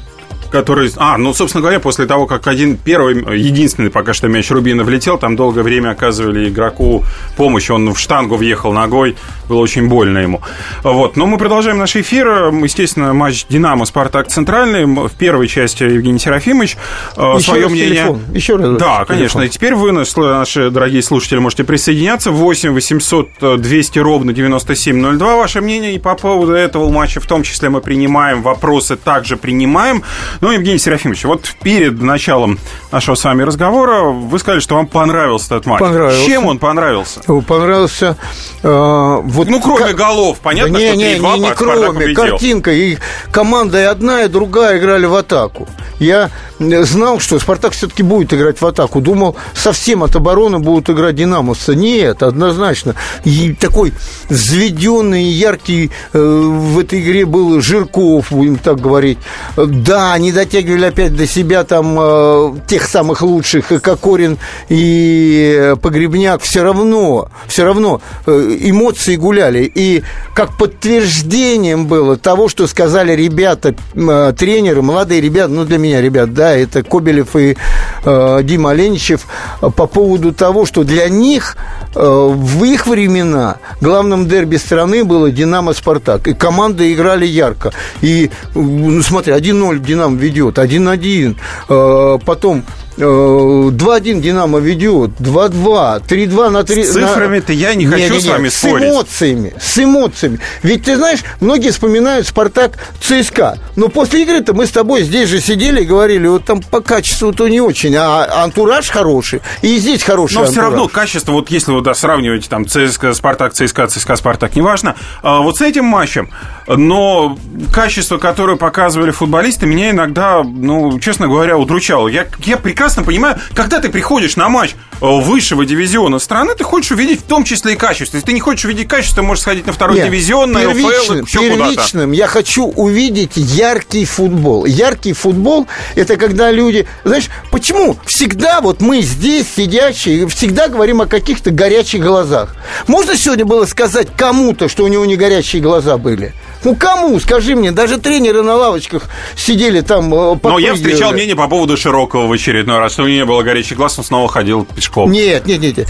который... 0.54 0.88
А, 0.98 1.18
ну, 1.18 1.34
собственно 1.34 1.62
говоря, 1.62 1.80
после 1.80 2.06
того, 2.06 2.26
как 2.26 2.46
один 2.46 2.76
первый, 2.76 3.16
единственный 3.36 3.90
пока 3.90 4.14
что 4.14 4.28
мяч 4.28 4.52
Рубина 4.52 4.84
влетел, 4.84 5.18
там 5.18 5.34
долгое 5.34 5.62
время 5.62 5.90
оказывали 5.90 6.48
игроку 6.48 7.04
помощь, 7.36 7.70
он 7.70 7.92
в 7.92 7.98
штангу 7.98 8.36
въехал 8.36 8.72
ногой, 8.72 9.16
было 9.48 9.58
очень 9.58 9.88
больно 9.88 10.18
ему. 10.18 10.42
Вот, 10.84 11.16
но 11.16 11.26
мы 11.26 11.38
продолжаем 11.38 11.78
наш 11.78 11.96
эфир. 11.96 12.52
Естественно, 12.52 13.12
матч 13.12 13.46
«Динамо-Спартак» 13.48 14.28
центральный. 14.28 14.84
В 14.84 15.10
первой 15.18 15.48
части 15.48 15.82
Евгений 15.82 16.20
Серафимович 16.20 16.76
Еще 17.16 17.40
свое 17.40 17.68
мнение... 17.68 17.94
Телефон. 17.94 18.20
Еще 18.32 18.56
раз. 18.56 18.78
Да, 18.78 19.04
конечно. 19.04 19.40
И 19.42 19.48
теперь 19.48 19.74
вы, 19.74 19.90
наши 19.90 20.70
дорогие 20.70 21.02
слушатели, 21.02 21.38
можете 21.38 21.64
присоединяться. 21.64 22.30
8 22.30 22.70
800 22.70 23.60
200 23.60 23.98
ровно 23.98 24.32
9702. 24.32 25.36
Ваше 25.36 25.60
мнение 25.60 25.94
и 25.94 25.98
по 25.98 26.14
поводу 26.14 26.52
этого 26.52 26.88
матча, 26.90 27.20
в 27.20 27.26
том 27.26 27.42
числе 27.42 27.70
мы 27.70 27.80
принимаем 27.80 28.40
вопросы, 28.42 28.96
также 28.96 29.36
принимаем. 29.36 30.04
Ну, 30.44 30.50
Евгений 30.50 30.78
Серафимович, 30.78 31.24
вот 31.24 31.54
перед 31.62 32.02
началом 32.02 32.58
нашего 32.92 33.14
с 33.14 33.24
вами 33.24 33.44
разговора 33.44 34.02
вы 34.02 34.38
сказали, 34.38 34.60
что 34.60 34.74
вам 34.74 34.86
понравился 34.86 35.54
этот 35.54 35.64
матч. 35.64 35.80
Понравился. 35.80 36.26
Чем 36.26 36.44
он 36.44 36.58
понравился? 36.58 37.20
Понравился... 37.48 38.18
Э, 38.62 39.20
вот 39.24 39.48
ну, 39.48 39.58
кроме 39.58 39.94
к... 39.94 39.96
голов, 39.96 40.40
понятно, 40.40 40.74
да 40.74 40.80
не, 40.80 40.88
что 40.88 40.96
не, 40.96 41.14
3-2 41.14 41.32
не, 41.32 41.40
не 41.40 41.50
кроме, 41.54 42.14
картинка. 42.14 42.72
И 42.72 42.98
команда 43.32 43.80
и 43.80 43.84
одна, 43.84 44.24
и 44.24 44.28
другая 44.28 44.78
играли 44.78 45.06
в 45.06 45.14
атаку. 45.14 45.66
я 45.98 46.28
знал, 46.58 47.20
что 47.20 47.38
«Спартак» 47.38 47.72
все-таки 47.72 48.02
будет 48.02 48.32
играть 48.34 48.60
в 48.60 48.66
атаку. 48.66 49.00
Думал, 49.00 49.36
совсем 49.54 50.04
от 50.04 50.14
обороны 50.14 50.58
будут 50.58 50.90
играть 50.90 51.16
«Динамовцы». 51.16 51.74
Нет, 51.74 52.22
однозначно. 52.22 52.94
И 53.24 53.54
такой 53.54 53.92
взведенный, 54.28 55.24
яркий 55.24 55.90
э, 56.12 56.18
в 56.18 56.78
этой 56.78 57.00
игре 57.00 57.24
был 57.24 57.60
Жирков, 57.60 58.30
будем 58.30 58.56
так 58.56 58.80
говорить. 58.80 59.18
Да, 59.56 60.12
они 60.12 60.33
дотягивали 60.34 60.86
опять 60.86 61.16
до 61.16 61.26
себя 61.26 61.64
там 61.64 61.96
э, 61.98 62.54
тех 62.66 62.86
самых 62.86 63.22
лучших, 63.22 63.72
и 63.72 63.78
Кокорин, 63.78 64.38
и 64.68 65.74
Погребняк. 65.80 66.42
Все 66.42 66.62
равно, 66.62 67.28
все 67.46 67.64
равно 67.64 68.02
э, 68.26 68.56
эмоции 68.60 69.16
гуляли. 69.16 69.70
И 69.74 70.02
как 70.34 70.56
подтверждением 70.58 71.86
было 71.86 72.16
того, 72.16 72.48
что 72.48 72.66
сказали 72.66 73.12
ребята, 73.12 73.74
э, 73.94 74.32
тренеры, 74.36 74.82
молодые 74.82 75.20
ребята, 75.20 75.48
ну, 75.48 75.64
для 75.64 75.78
меня 75.78 76.02
ребят, 76.02 76.34
да, 76.34 76.54
это 76.54 76.82
Кобелев 76.82 77.34
и 77.36 77.56
э, 78.04 78.40
Дима 78.42 78.70
Оленичев, 78.70 79.26
э, 79.62 79.70
по 79.70 79.86
поводу 79.86 80.32
того, 80.32 80.66
что 80.66 80.84
для 80.84 81.08
них 81.08 81.56
э, 81.94 82.00
в 82.00 82.64
их 82.64 82.86
времена 82.86 83.56
главным 83.80 84.28
дерби 84.28 84.56
страны 84.56 85.04
было 85.04 85.30
«Динамо-Спартак». 85.30 86.28
И 86.28 86.34
команды 86.34 86.92
играли 86.92 87.26
ярко. 87.26 87.72
И, 88.02 88.30
ну, 88.54 89.02
смотри, 89.02 89.32
1-0 89.32 89.78
«Динамо» 89.78 90.16
ведет, 90.24 90.58
1-1. 90.58 91.36
Э, 91.68 92.18
потом 92.24 92.64
2-1 92.96 94.20
Динамо 94.20 94.58
ведет, 94.58 95.10
2-2, 95.18 96.06
3-2 96.06 96.50
на 96.50 96.64
3... 96.64 96.84
С 96.84 96.92
цифрами-то 96.92 97.52
я 97.52 97.74
не, 97.74 97.86
хочу 97.86 98.04
не, 98.04 98.10
не, 98.10 98.20
с 98.20 98.26
вами 98.26 98.48
с 98.48 98.58
спорить. 98.58 98.86
С 98.86 98.90
эмоциями, 98.90 99.54
с 99.60 99.78
эмоциями. 99.78 100.38
Ведь, 100.62 100.84
ты 100.84 100.96
знаешь, 100.96 101.20
многие 101.40 101.70
вспоминают 101.70 102.26
«Спартак» 102.26 102.78
ЦСКА. 103.00 103.58
Но 103.76 103.88
после 103.88 104.22
игры-то 104.22 104.54
мы 104.54 104.66
с 104.66 104.70
тобой 104.70 105.02
здесь 105.02 105.28
же 105.28 105.40
сидели 105.40 105.82
и 105.82 105.84
говорили, 105.84 106.26
вот 106.28 106.44
там 106.44 106.62
по 106.62 106.80
качеству-то 106.80 107.48
не 107.48 107.60
очень, 107.60 107.94
а 107.96 108.44
антураж 108.44 108.88
хороший, 108.90 109.40
и 109.62 109.76
здесь 109.78 110.02
хороший 110.02 110.34
Но 110.34 110.40
антураж. 110.42 110.52
все 110.52 110.60
равно 110.60 110.88
качество, 110.88 111.32
вот 111.32 111.50
если 111.50 111.72
вот, 111.72 111.82
да, 111.84 111.94
сравнивать 111.94 112.48
там 112.48 112.66
ЦСКА, 112.66 113.14
«Спартак», 113.14 113.54
ЦСКА, 113.54 113.88
ЦСКА, 113.88 114.16
«Спартак», 114.16 114.54
неважно, 114.54 114.94
а 115.22 115.40
вот 115.40 115.56
с 115.56 115.60
этим 115.60 115.84
матчем, 115.84 116.30
но 116.68 117.36
качество, 117.72 118.18
которое 118.18 118.56
показывали 118.56 119.10
футболисты, 119.10 119.66
меня 119.66 119.90
иногда, 119.90 120.42
ну, 120.44 120.98
честно 121.00 121.26
говоря, 121.26 121.58
удручало. 121.58 122.08
Я, 122.08 122.26
я 122.40 122.56
прекрасно 122.56 122.83
понимаю, 123.04 123.38
когда 123.54 123.80
ты 123.80 123.88
приходишь 123.88 124.36
на 124.36 124.48
матч 124.48 124.74
э, 125.00 125.06
высшего 125.06 125.64
дивизиона 125.64 126.18
страны, 126.18 126.54
ты 126.54 126.64
хочешь 126.64 126.92
увидеть 126.92 127.20
в 127.20 127.24
том 127.24 127.44
числе 127.44 127.74
и 127.74 127.76
качество. 127.76 128.16
Если 128.16 128.26
ты 128.26 128.32
не 128.32 128.40
хочешь 128.40 128.64
увидеть 128.64 128.88
качество, 128.88 129.16
ты 129.16 129.22
можешь 129.22 129.42
сходить 129.42 129.66
на 129.66 129.72
второй 129.72 129.96
Нет, 129.96 130.06
дивизион, 130.06 130.52
на 130.52 130.68
ЛФЛ, 130.68 131.24
еще 131.24 131.38
первичным 131.38 132.12
я 132.12 132.26
хочу 132.26 132.66
увидеть 132.66 133.36
яркий 133.36 134.04
футбол. 134.04 134.64
Яркий 134.64 135.12
футбол– 135.12 135.66
это 135.94 136.16
когда 136.16 136.50
люди... 136.50 136.86
Знаешь, 137.04 137.28
почему 137.50 137.96
всегда 138.06 138.60
вот 138.60 138.80
мы 138.80 139.00
здесь, 139.00 139.46
сидящие, 139.56 140.26
всегда 140.28 140.68
говорим 140.68 141.00
о 141.00 141.06
каких-то 141.06 141.50
горячих 141.50 142.02
глазах? 142.02 142.56
Можно 142.86 143.16
сегодня 143.16 143.44
было 143.44 143.66
сказать 143.66 144.08
кому-то, 144.16 144.68
что 144.68 144.84
у 144.84 144.88
него 144.88 145.04
не 145.04 145.16
горячие 145.16 145.62
глаза 145.62 145.96
были? 145.96 146.34
Ну, 146.64 146.74
кому? 146.74 147.20
Скажи 147.20 147.54
мне, 147.54 147.72
даже 147.72 147.98
тренеры 147.98 148.42
на 148.42 148.56
лавочках 148.56 149.04
сидели 149.36 149.80
там 149.80 150.12
э, 150.12 150.36
Но 150.42 150.58
я 150.58 150.74
встречал 150.74 151.12
мнение 151.12 151.36
по 151.36 151.46
поводу 151.46 151.76
Широкого 151.76 152.26
в 152.26 152.32
очередной 152.32 152.78
раз, 152.78 152.92
что 152.92 153.02
у 153.02 153.06
него 153.06 153.18
не 153.18 153.24
было 153.24 153.42
горячих 153.42 153.76
глаз, 153.76 153.98
он 153.98 154.04
снова 154.04 154.28
ходил 154.28 154.64
пешком. 154.64 155.12
Нет, 155.12 155.46
нет, 155.46 155.60
нет. 155.60 155.88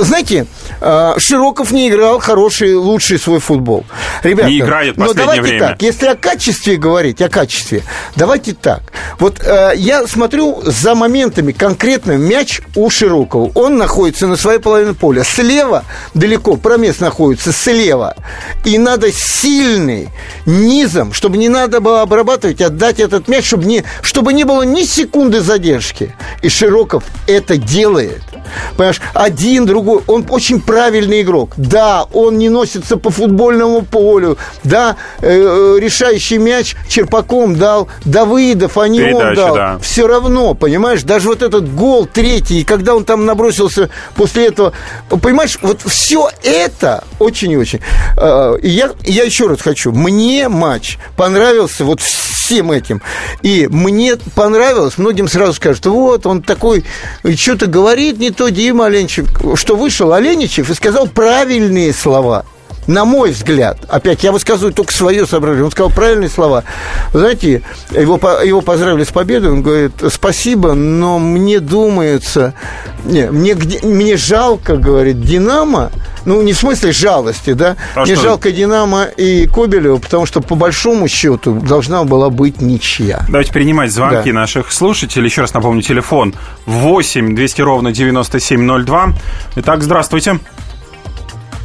Знаете, 0.00 0.46
э, 0.80 1.14
Широков 1.18 1.70
не 1.70 1.88
играл 1.88 2.18
хороший, 2.18 2.74
лучший 2.74 3.18
свой 3.18 3.40
футбол. 3.40 3.84
Ребята, 4.22 4.48
не 4.48 4.58
играет 4.58 4.96
в 4.96 4.98
но 4.98 5.12
давайте 5.12 5.42
время. 5.42 5.68
так, 5.68 5.82
если 5.82 6.06
о 6.06 6.14
качестве 6.14 6.76
говорить, 6.76 7.20
о 7.20 7.28
качестве, 7.28 7.82
давайте 8.16 8.54
так. 8.54 8.82
Вот 9.18 9.40
э, 9.44 9.72
я 9.76 10.06
смотрю 10.06 10.62
за 10.62 10.94
моментами 10.94 11.52
конкретно 11.52 12.12
мяч 12.12 12.60
у 12.74 12.88
Широкого. 12.88 13.50
Он 13.54 13.76
находится 13.76 14.26
на 14.26 14.36
своей 14.36 14.60
половине 14.60 14.94
поля. 14.94 15.24
Слева 15.24 15.84
далеко, 16.14 16.56
промес 16.56 17.00
находится 17.00 17.52
слева. 17.52 18.16
И 18.64 18.78
надо 18.78 19.12
сильный 19.12 20.05
низом, 20.46 21.12
чтобы 21.12 21.36
не 21.36 21.48
надо 21.48 21.80
было 21.80 22.02
обрабатывать, 22.02 22.60
отдать 22.60 23.00
этот 23.00 23.28
мяч, 23.28 23.46
чтобы 23.46 23.64
не, 23.64 23.84
чтобы 24.02 24.32
не 24.32 24.44
было 24.44 24.62
ни 24.62 24.82
секунды 24.82 25.40
задержки. 25.40 26.14
И 26.42 26.48
Широков 26.48 27.04
это 27.26 27.56
делает. 27.56 28.22
Понимаешь, 28.76 29.00
один, 29.14 29.66
другой. 29.66 30.02
Он 30.06 30.26
очень 30.28 30.60
правильный 30.60 31.22
игрок. 31.22 31.52
Да, 31.56 32.06
он 32.12 32.38
не 32.38 32.48
носится 32.48 32.96
по 32.96 33.10
футбольному 33.10 33.82
полю. 33.82 34.38
Да, 34.64 34.96
э, 35.20 35.28
э 35.28 35.80
решающий 35.80 36.38
мяч 36.38 36.76
Черпаком 36.88 37.56
дал 37.56 37.88
Давыдов, 38.04 38.78
а 38.78 38.88
не 38.88 38.98
Передача, 38.98 39.26
он 39.26 39.34
дал. 39.34 39.54
Да. 39.54 39.78
Все 39.80 40.06
равно, 40.06 40.54
понимаешь, 40.54 41.02
даже 41.02 41.28
вот 41.28 41.42
этот 41.42 41.72
гол 41.74 42.06
третий, 42.06 42.64
когда 42.64 42.94
он 42.94 43.04
там 43.04 43.24
набросился 43.24 43.90
после 44.14 44.46
этого, 44.46 44.72
понимаешь, 45.08 45.58
вот 45.62 45.80
все 45.82 46.30
это 46.42 47.04
очень 47.18 47.52
и 47.52 47.56
очень. 47.56 47.80
Э, 48.16 48.56
я, 48.62 48.90
я 49.04 49.24
еще 49.24 49.46
раз 49.46 49.60
хочу, 49.60 49.92
мне 49.92 50.48
матч 50.48 50.98
понравился 51.16 51.84
вот 51.84 52.00
всем 52.46 52.70
этим. 52.70 53.02
И 53.42 53.66
мне 53.68 54.16
понравилось, 54.34 54.98
многим 54.98 55.28
сразу 55.28 55.54
скажут, 55.54 55.86
вот, 55.86 56.26
он 56.26 56.42
такой, 56.42 56.84
что-то 57.36 57.66
говорит 57.66 58.18
не 58.18 58.30
то, 58.36 58.48
Дима 58.50 58.86
Оленичев, 58.86 59.28
что 59.56 59.76
вышел 59.76 60.12
Оленичев 60.12 60.70
и 60.70 60.74
сказал 60.74 61.08
правильные 61.08 61.92
слова 61.92 62.44
на 62.86 63.04
мой 63.04 63.30
взгляд, 63.30 63.78
опять 63.88 64.22
я 64.24 64.32
высказываю 64.32 64.72
только 64.72 64.92
свое 64.92 65.26
соображение, 65.26 65.64
он 65.64 65.70
сказал 65.70 65.90
правильные 65.90 66.28
слова. 66.28 66.64
знаете, 67.12 67.62
его, 67.90 68.20
его 68.44 68.60
поздравили 68.60 69.04
с 69.04 69.12
победой, 69.12 69.52
он 69.52 69.62
говорит, 69.62 69.92
спасибо, 70.10 70.74
но 70.74 71.18
мне 71.18 71.60
думается, 71.60 72.54
не, 73.04 73.30
мне, 73.30 73.56
мне 73.82 74.16
жалко, 74.16 74.76
говорит, 74.76 75.20
Динамо, 75.20 75.90
ну, 76.24 76.42
не 76.42 76.52
в 76.52 76.58
смысле 76.58 76.92
жалости, 76.92 77.52
да, 77.52 77.76
а 77.94 78.04
мне 78.04 78.14
что? 78.14 78.24
жалко 78.24 78.50
Динамо 78.50 79.04
и 79.04 79.46
Кобелева, 79.46 79.98
потому 79.98 80.26
что, 80.26 80.40
по 80.40 80.54
большому 80.54 81.08
счету, 81.08 81.54
должна 81.54 82.04
была 82.04 82.30
быть 82.30 82.60
ничья. 82.60 83.24
Давайте 83.28 83.52
принимать 83.52 83.92
звонки 83.92 84.32
да. 84.32 84.40
наших 84.40 84.72
слушателей. 84.72 85.28
Еще 85.28 85.42
раз 85.42 85.54
напомню, 85.54 85.82
телефон 85.82 86.34
8 86.66 87.34
200 87.34 87.62
ровно 87.62 87.92
9702. 87.92 89.14
Итак, 89.56 89.82
здравствуйте. 89.82 90.40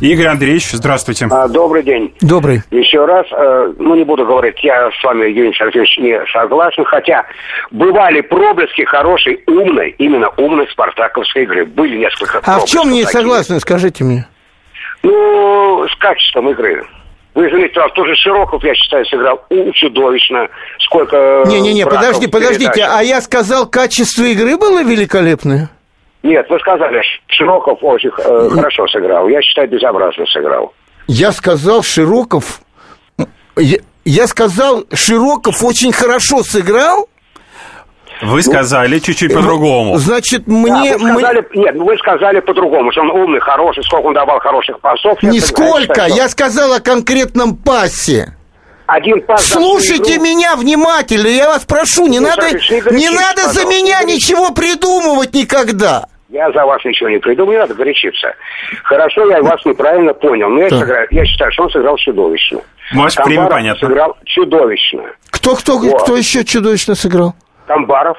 Игорь 0.02 0.26
Андреевич, 0.26 0.72
здравствуйте. 0.72 1.28
А, 1.30 1.48
добрый 1.48 1.84
день. 1.84 2.12
Добрый. 2.22 2.64
Еще 2.72 3.06
раз, 3.06 3.28
э, 3.32 3.74
ну 3.78 3.94
не 3.96 4.04
буду 4.04 4.26
говорить, 4.26 4.56
я 4.64 4.90
с 4.90 5.04
вами, 5.04 5.28
Евгений 5.28 5.54
Сергеевич, 5.54 5.96
не 6.00 6.20
согласен, 6.34 6.84
хотя 6.86 7.24
бывали 7.70 8.22
проблески 8.22 8.82
хорошей, 8.84 9.44
умной, 9.46 9.94
именно 10.00 10.30
умной 10.38 10.68
спартаковской 10.72 11.44
игры. 11.44 11.66
Были 11.66 12.00
несколько 12.00 12.42
А 12.44 12.60
в 12.60 12.66
чем 12.66 12.90
не 12.92 13.06
согласны, 13.06 13.60
скажите 13.60 14.04
мне? 14.04 14.28
Ну, 15.04 15.88
с 15.88 15.96
качеством 15.98 16.50
игры. 16.50 16.84
Вы 17.36 17.50
заметите, 17.50 17.80
а 17.80 17.88
тоже 17.90 18.16
Широков, 18.16 18.64
я 18.64 18.74
считаю, 18.74 19.06
сыграл 19.06 19.46
чудовищно. 19.76 20.50
Сколько... 20.80 21.44
Не-не-не, 21.46 21.86
подожди, 21.86 22.26
подождите, 22.26 22.86
а 22.90 23.02
я 23.02 23.22
сказал, 23.22 23.68
качество 23.68 24.24
игры 24.24 24.58
было 24.58 24.84
великолепное? 24.84 25.70
Нет, 26.24 26.46
вы 26.50 26.60
сказали, 26.60 27.02
Широков 27.28 27.80
очень 27.82 28.12
э, 28.18 28.50
хорошо 28.50 28.88
сыграл. 28.88 29.28
Я 29.28 29.42
считаю, 29.42 29.68
безобразно 29.68 30.26
сыграл. 30.28 30.74
Я 31.08 31.32
сказал, 31.32 31.82
Широков... 31.82 32.62
Я, 33.58 33.80
я 34.06 34.28
сказал, 34.28 34.86
Широков 34.94 35.64
очень 35.64 35.92
хорошо 35.92 36.44
сыграл? 36.44 37.10
Вы 38.22 38.44
сказали 38.44 39.00
чуть-чуть 39.00 39.34
по-другому. 39.34 39.98
Значит, 39.98 40.46
мне... 40.46 40.92
Да, 40.92 40.98
вы 41.00 41.12
сказали, 41.14 41.48
мы... 41.54 41.64
Нет, 41.64 41.76
вы 41.76 41.98
сказали 41.98 42.40
по-другому, 42.40 42.92
что 42.92 43.02
он 43.02 43.10
умный, 43.10 43.40
хороший, 43.40 43.84
сколько 43.84 44.06
он 44.06 44.14
давал 44.14 44.40
хороших 44.40 44.80
пасов. 44.80 45.24
Нисколько, 45.24 46.02
я, 46.02 46.16
я 46.16 46.30
сказал 46.30 46.72
о 46.74 46.80
конкретном 46.80 47.58
пасе 47.58 48.36
один 48.92 49.22
пас. 49.22 49.46
Слушайте 49.46 50.18
меня 50.18 50.56
внимательно, 50.56 51.28
я 51.28 51.48
вас 51.48 51.64
прошу, 51.64 52.08
не 52.08 52.20
надо, 52.20 52.52
не, 52.52 53.10
надо 53.10 53.48
за 53.50 53.66
меня 53.66 54.04
ничего 54.04 54.52
придумывать 54.52 55.34
никогда. 55.34 56.08
Я 56.32 56.50
за 56.54 56.66
вас 56.66 56.84
ничего 56.86 57.10
не 57.10 57.18
придумал, 57.18 57.52
не 57.52 57.58
надо 57.58 57.74
горячиться. 57.74 58.34
Хорошо, 58.84 59.30
я 59.30 59.42
вас 59.42 59.66
неправильно 59.66 60.14
понял, 60.14 60.48
но 60.48 60.62
я, 60.62 60.70
сыграю, 60.70 61.06
я 61.12 61.26
считаю, 61.26 61.52
что 61.52 61.64
он 61.64 61.70
сыграл 61.72 61.98
чудовищно. 61.98 62.62
Время 63.26 63.48
понятно. 63.48 63.88
сыграл 63.88 64.18
чудовищно. 64.24 65.04
Кто, 65.30 65.56
кто, 65.56 65.78
вот. 65.78 66.04
кто 66.04 66.16
еще 66.16 66.46
чудовищно 66.46 66.96
сыграл? 66.96 67.36
Камбаров. 67.68 68.18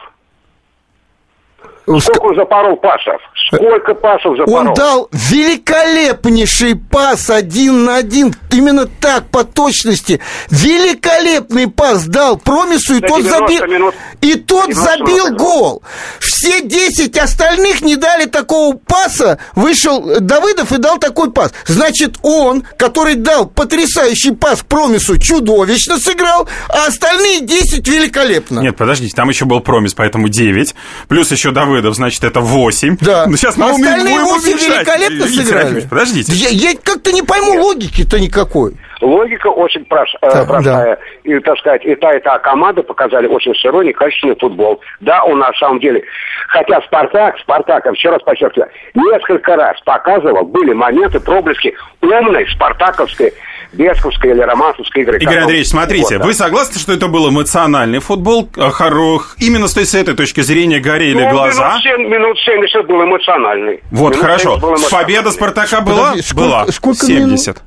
Сколько 1.85 2.27
он 2.27 2.37
запорол 2.37 2.77
пасов? 2.77 3.21
Сколько 3.53 3.95
пасов 3.95 4.37
запорол? 4.37 4.69
Он 4.69 4.75
дал 4.75 5.09
великолепнейший 5.13 6.77
пас 6.77 7.29
один 7.31 7.85
на 7.85 7.97
один. 7.97 8.35
Именно 8.51 8.87
так, 8.87 9.25
по 9.31 9.45
точности. 9.45 10.21
Великолепный 10.51 11.69
пас 11.69 12.05
дал 12.07 12.37
Промису, 12.39 12.95
и 12.95 13.01
За 13.01 13.07
тот 13.07 13.23
90 13.23 13.39
забил, 13.39 13.67
минут. 13.67 13.95
и 14.21 14.35
тот 14.35 14.69
90 14.69 14.91
забил 14.91 15.27
минут. 15.27 15.39
гол. 15.39 15.83
Все 16.21 16.61
10 16.63 17.19
остальных 17.19 17.81
не 17.83 17.97
дали 17.97 18.27
такого 18.27 18.77
паса. 18.77 19.39
Вышел 19.57 20.21
Давыдов 20.21 20.73
и 20.73 20.79
дал 20.79 20.99
такой 20.99 21.33
пас. 21.33 21.53
Значит, 21.67 22.17
он, 22.23 22.65
который 22.77 23.15
дал 23.17 23.47
потрясающий 23.47 24.33
пас 24.33 24.63
Промису, 24.63 25.19
чудовищно 25.19 25.99
сыграл, 25.99 26.49
а 26.69 26.87
остальные 26.87 27.41
10 27.41 27.87
великолепно. 27.89 28.61
Нет, 28.61 28.77
подождите, 28.77 29.15
там 29.17 29.29
еще 29.29 29.45
был 29.47 29.61
промис, 29.61 29.95
поэтому 29.95 30.29
9. 30.29 30.75
Плюс 31.09 31.31
еще 31.33 31.51
Давыдов, 31.51 31.72
значит, 31.81 32.23
это 32.25 32.41
8. 32.41 32.97
Да. 33.01 33.25
Ну, 33.27 33.37
сейчас 33.37 33.57
мы 33.57 33.65
А 33.67 33.69
умеем- 33.73 33.87
остальные 33.89 34.15
будем 34.21 34.27
8 34.27 34.49
уменьшать. 34.53 34.69
великолепно 34.79 35.25
Виктор 35.25 35.45
сыграли. 35.47 35.65
Ефимович, 35.67 35.89
Подождите. 35.89 36.33
Я, 36.33 36.49
я 36.51 36.77
как-то 36.83 37.13
не 37.13 37.23
пойму 37.23 37.63
логики-то 37.63 38.21
никакой. 38.21 38.73
Логика 39.01 39.49
очень 39.49 39.83
прош- 39.83 40.17
э, 40.23 40.31
Да, 40.33 40.45
простая. 40.45 40.99
И, 41.25 41.37
так 41.41 41.59
сказать, 41.59 41.85
и 41.85 41.95
та, 41.97 42.15
и 42.17 42.21
та 42.21 42.39
команда 42.39 42.83
показали 42.85 43.27
очень 43.27 43.53
сырой, 43.57 43.87
некачественный 43.87 44.37
футбол. 44.37 44.81
Да, 45.01 45.25
он 45.25 45.39
на 45.41 45.53
самом 45.55 45.81
деле... 45.81 46.03
Хотя 46.49 46.81
«Спартак», 46.83 47.39
«Спартак», 47.41 47.87
еще 47.87 48.11
раз 48.11 48.21
подчеркиваю, 48.23 48.69
несколько 48.95 49.57
раз 49.57 49.81
показывал, 49.87 50.45
были 50.45 50.73
моменты, 50.75 51.19
проблески 51.19 51.75
умной 52.03 52.47
спартаковской, 52.55 53.33
бесковской 53.73 54.31
или 54.31 54.41
романсовской 54.41 55.03
игры. 55.03 55.19
Игорь 55.19 55.39
Андреевич, 55.39 55.69
смотрите, 55.69 56.15
Вот, 56.17 56.19
да. 56.19 56.25
вы 56.27 56.35
согласны, 56.35 56.79
что 56.81 56.93
это 56.93 57.09
был 57.09 57.29
эмоциональный 57.29 57.99
футбол? 58.01 58.49
э, 58.57 58.71
Хоро... 58.71 59.21
Именно 59.39 59.67
с, 59.69 59.75
с 59.77 59.95
этой 59.95 60.15
точки 60.15 60.41
зрения 60.43 60.79
горели 60.81 61.23
Ну, 61.23 61.31
глаза. 61.31 61.71
Минут, 61.71 61.83
7, 61.83 62.09
минут 62.09 62.39
70 62.39 62.87
был 62.87 63.03
эмоциональный. 63.05 63.81
Вот, 63.91 64.11
Минут 64.13 64.23
хорошо. 64.25 64.43
70 64.57 64.61
был 64.61 64.69
эмоциональный. 64.71 64.91
Победа 65.07 65.31
Спартака 65.31 65.81
была? 65.81 65.97
Подожди, 66.11 66.23
сколько- 66.23 66.45
была. 66.49 66.67
сколько 66.73 67.07
70. 67.07 67.63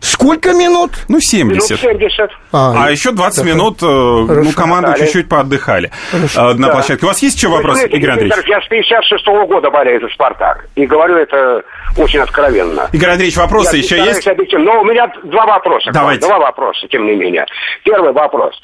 Сколько 0.00 0.52
минут? 0.52 0.90
Ну, 1.08 1.14
Минут 1.16 1.24
70. 1.24 1.80
70. 1.80 2.30
А 2.52 2.90
еще 2.90 3.12
20 3.12 3.44
минут, 3.44 3.82
э, 3.82 3.86
ну, 3.86 4.52
команды 4.52 4.88
Отдыхали. 4.88 5.04
чуть-чуть 5.06 5.28
поотдыхали 5.28 5.90
э, 6.12 6.18
на 6.54 6.54
Да. 6.54 6.68
площадке. 6.72 7.06
У 7.06 7.08
вас 7.08 7.18
есть 7.22 7.36
еще 7.36 7.48
Вы 7.48 7.56
вопрос, 7.56 7.76
знаете, 7.76 7.96
Игорь 7.96 8.10
Андреевич? 8.10 8.44
Я 8.46 8.60
с 8.60 8.66
56 8.68 9.26
года 9.48 9.70
болею 9.70 10.00
за 10.00 10.08
«Спартак». 10.08 10.66
И 10.74 10.86
говорю 10.86 11.16
это 11.16 11.62
очень 11.96 12.20
откровенно. 12.20 12.88
Игорь 12.92 13.10
Андреевич, 13.10 13.36
вопросы 13.36 13.76
Я 13.76 13.82
еще 13.82 13.96
есть? 13.98 14.26
объективно. 14.28 14.64
Но 14.74 14.80
у 14.82 14.84
меня 14.84 15.10
два 15.24 15.46
вопроса. 15.46 15.90
Давайте. 15.92 16.26
Два 16.26 16.38
вопроса, 16.38 16.86
тем 16.88 17.06
не 17.06 17.14
менее. 17.16 17.46
Первый 17.84 18.12
вопрос. 18.12 18.54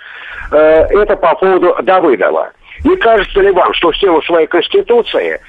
Э, 0.52 0.84
Это 0.90 1.16
по 1.16 1.34
поводу 1.34 1.74
Давыдова. 1.82 2.50
Не 2.84 2.96
кажется 2.96 3.40
ли 3.40 3.50
вам, 3.52 3.72
что 3.74 3.90
в 3.90 3.96
силу 3.96 4.20
своей 4.22 4.46
конституции 4.46 5.40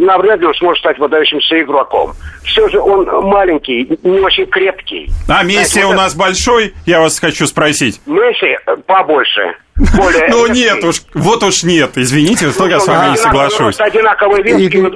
навряд 0.00 0.40
ли 0.40 0.46
он 0.46 0.54
сможет 0.54 0.80
стать 0.80 0.98
выдающимся 0.98 1.60
игроком? 1.62 2.12
Все 2.44 2.68
же 2.68 2.80
он 2.80 3.04
маленький, 3.06 3.98
не 4.02 4.20
очень 4.20 4.46
крепкий. 4.46 5.10
А 5.28 5.42
Месси 5.42 5.80
Знаете, 5.80 5.86
у 5.86 5.92
нас 5.92 6.14
большой? 6.14 6.74
Я 6.86 7.00
вас 7.00 7.18
хочу 7.18 7.46
спросить. 7.46 8.00
Месси 8.06 8.56
э, 8.66 8.76
побольше. 8.86 9.56
Более 9.96 10.28
Ну 10.30 10.46
нет 10.46 10.84
уж, 10.84 11.02
вот 11.14 11.42
уж 11.42 11.64
нет, 11.64 11.92
извините, 11.96 12.50
только 12.50 12.74
я 12.74 12.80
с 12.80 12.86
вами 12.86 13.10
не 13.10 13.16
соглашусь. 13.16 13.76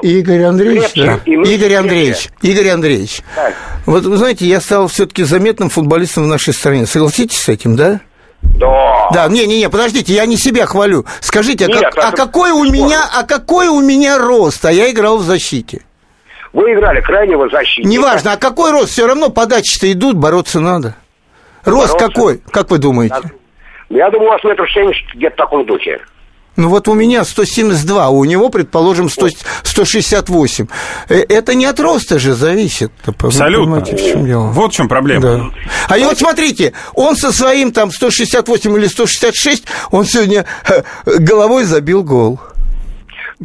Игорь, 0.02 0.42
Андреевич, 0.42 0.96
Игорь. 1.26 1.74
Андреевич, 1.74 2.28
Игорь 2.42 2.68
Андреевич. 2.68 3.22
Вот 3.86 4.04
вы 4.04 4.16
знаете, 4.16 4.46
я 4.46 4.60
стал 4.60 4.86
все-таки 4.88 5.24
заметным 5.24 5.70
футболистом 5.70 6.24
в 6.24 6.26
нашей 6.26 6.54
стране. 6.54 6.86
Согласитесь 6.86 7.38
с 7.38 7.48
этим, 7.48 7.74
да? 7.74 8.00
Да. 8.42 9.08
Да, 9.12 9.28
не-не-не, 9.28 9.68
подождите, 9.68 10.12
я 10.14 10.26
не 10.26 10.36
себя 10.36 10.66
хвалю. 10.66 11.04
Скажите, 11.20 11.66
а, 11.66 11.68
Нет, 11.68 11.94
как- 11.94 12.04
а 12.04 12.12
какой 12.12 12.50
у 12.50 12.64
меня, 12.64 13.02
а 13.12 13.24
какой 13.24 13.68
у 13.68 13.80
меня 13.80 14.18
рост? 14.18 14.64
А 14.64 14.72
я 14.72 14.90
играл 14.90 15.18
в 15.18 15.22
защите. 15.22 15.82
Вы 16.52 16.72
играли 16.72 17.00
крайнего 17.00 17.48
защитника. 17.48 17.88
Неважно, 17.88 18.32
а 18.32 18.36
какой 18.36 18.72
рост? 18.72 18.90
Все 18.90 19.06
равно 19.06 19.28
подачи-то 19.28 19.90
идут, 19.92 20.16
бороться 20.16 20.60
надо. 20.60 20.96
Рост 21.64 21.92
Бороться? 21.92 22.08
какой? 22.08 22.38
Как 22.50 22.70
вы 22.70 22.78
думаете? 22.78 23.32
Я 23.90 24.10
думаю, 24.10 24.28
у 24.28 24.32
вас 24.32 24.44
метров 24.44 24.70
70 24.70 25.14
где-то 25.14 25.34
в 25.34 25.36
таком 25.36 25.66
духе. 25.66 26.00
Ну 26.58 26.68
вот 26.70 26.88
у 26.88 26.94
меня 26.94 27.24
172, 27.24 28.04
а 28.06 28.08
у 28.08 28.24
него, 28.24 28.48
предположим, 28.48 29.08
100 29.08 29.28
168. 29.62 30.66
Э, 31.08 31.20
Это 31.28 31.54
не 31.54 31.66
от 31.66 31.78
роста 31.78 32.18
же 32.18 32.34
зависит. 32.34 32.90
Вы 33.06 33.14
Абсолютно. 33.28 33.76
понимаете, 33.76 33.96
в 33.96 34.12
чем 34.12 34.26
дело? 34.26 34.46
Вот 34.48 34.72
в 34.72 34.74
чем 34.74 34.88
проблема. 34.88 35.22
Да. 35.22 35.44
А 35.88 35.96
и 35.96 36.02
вот 36.04 36.18
смотрите, 36.18 36.72
он 36.94 37.14
со 37.14 37.30
своим 37.30 37.70
там 37.70 37.92
168 37.92 38.76
или 38.76 38.86
166, 38.88 39.66
он 39.92 40.04
сегодня 40.04 40.46
э, 40.68 40.82
головой 41.20 41.62
забил 41.62 42.02
гол. 42.02 42.40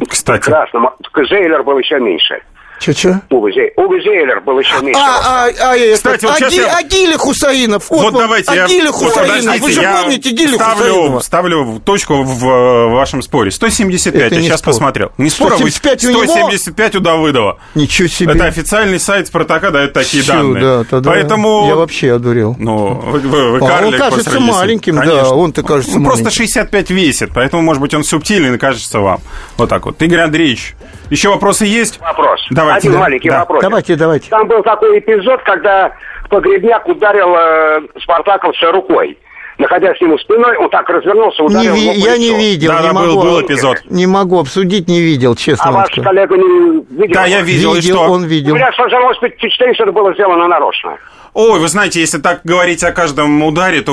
Кстати, 0.08 0.46
Прекрасно. 0.46 0.90
Только 1.04 1.24
Зейлер 1.28 1.62
был 1.62 1.78
еще 1.78 2.00
меньше. 2.00 2.34
Че-че? 2.80 3.20
Уве, 3.30 3.52
Зе... 3.52 3.72
Уве 3.76 4.02
Зейлер 4.02 4.40
был 4.40 4.58
еще 4.58 4.74
меньше. 4.82 5.00
А, 5.00 5.46
а, 5.46 5.70
а, 5.70 5.76
этот, 5.76 5.96
Кстати, 5.96 6.24
вот 6.26 6.36
сейчас 6.36 6.52
Аги- 6.52 6.56
я- 6.56 6.76
Агиля 6.76 7.16
Хусаинов. 7.16 7.88
вот 7.88 8.12
вам, 8.12 8.14
давайте 8.22 8.54
я... 8.54 8.64
Агиля 8.64 8.90
вот 8.90 8.94
Хусаинов. 9.14 9.60
Вы 9.60 9.70
же 9.72 9.80
я 9.80 10.02
помните 10.02 10.30
Гиля 10.30 10.54
ставлю, 10.56 10.84
Хусаинова? 10.92 11.20
ставлю 11.20 11.80
точку 11.84 12.22
в 12.24 12.44
э, 12.46 12.88
вашем 12.92 13.22
споре. 13.22 13.50
175, 13.50 14.22
Это 14.22 14.34
я 14.34 14.42
сейчас 14.42 14.58
спор. 14.60 14.74
посмотрел. 14.74 15.12
Не 15.18 15.30
спор, 15.30 15.52
а 15.52 15.56
вы- 15.56 15.70
175 15.70 16.04
у 16.04 16.10
него? 16.10 16.24
175 16.24 16.96
у 16.96 17.00
Давыдова. 17.00 17.58
Ничего 17.74 18.08
себе. 18.08 18.34
Это 18.34 18.46
официальный 18.46 18.98
сайт 19.00 19.28
Спартака 19.28 19.70
дает 19.70 19.92
такие 19.92 20.22
Всё, 20.22 20.32
данные. 20.34 20.62
Да, 20.62 20.84
тогда 20.84 21.10
Поэтому... 21.10 21.66
Я 21.68 21.76
вообще 21.76 22.12
одурел. 22.14 22.56
Ну, 22.58 22.88
вы, 23.06 23.20
вы- 23.20 23.50
вы 23.52 23.58
А 23.60 23.62
он 23.62 23.68
карлик 23.68 23.98
кажется 23.98 24.40
маленьким, 24.40 24.96
да, 24.96 25.30
он-то 25.30 25.62
кажется 25.62 25.98
Ну, 25.98 26.04
Просто 26.04 26.24
маленьким. 26.24 26.42
65 26.44 26.90
весит, 26.90 27.30
поэтому, 27.34 27.62
может 27.62 27.80
быть, 27.80 27.94
он 27.94 28.04
субтильный 28.04 28.54
и 28.54 28.58
кажется 28.58 28.98
вам. 29.00 29.20
Вот 29.56 29.68
так 29.68 29.86
вот. 29.86 30.00
Игорь 30.02 30.20
Андреевич, 30.20 30.74
еще 31.14 31.30
вопросы 31.30 31.64
есть? 31.64 32.00
Вопрос. 32.00 32.44
Давайте, 32.50 32.88
Один 32.88 32.92
да, 32.92 32.98
маленький 32.98 33.30
да. 33.30 33.40
вопрос. 33.40 33.62
Давайте, 33.62 33.96
давайте. 33.96 34.30
Там 34.30 34.48
был 34.48 34.62
такой 34.62 34.98
эпизод, 34.98 35.42
когда 35.42 35.92
Погребняк 36.28 36.86
ударил 36.88 37.34
э, 37.36 37.80
Спартаковца 38.02 38.72
рукой. 38.72 39.18
Находясь 39.56 39.96
к 39.98 40.00
нему 40.00 40.18
спиной, 40.18 40.56
он 40.56 40.68
так 40.68 40.88
развернулся, 40.88 41.42
Не 41.42 41.46
ударил 41.48 41.74
ви- 41.74 41.80
его 41.82 41.92
по 41.92 42.08
я 42.08 42.16
не 42.18 42.34
видел, 42.36 42.72
Да, 42.72 42.80
не 42.80 42.88
да, 42.88 42.92
был, 42.92 43.06
могу. 43.14 43.22
был 43.22 43.40
эпизод. 43.42 43.76
Не 43.88 44.06
могу 44.06 44.40
обсудить, 44.40 44.88
не 44.88 45.00
видел, 45.00 45.36
честно 45.36 45.66
А 45.66 45.72
ваш 45.72 45.90
коллега 45.90 46.36
не 46.36 46.82
видел? 46.90 47.14
Да, 47.14 47.24
я 47.26 47.40
видел, 47.42 47.74
и 47.76 47.80
что? 47.80 48.00
он 48.00 48.24
У 48.24 48.26
видел. 48.26 48.54
меня 48.56 48.72
сложилось 48.74 49.16
впечатление, 49.18 49.74
что 49.74 49.84
это 49.84 49.92
было 49.92 50.12
сделано 50.14 50.48
нарочно. 50.48 50.96
Ой, 51.34 51.58
вы 51.60 51.68
знаете, 51.68 52.00
если 52.00 52.18
так 52.18 52.40
говорить 52.44 52.82
о 52.84 52.92
каждом 52.92 53.42
ударе, 53.42 53.80
то 53.82 53.92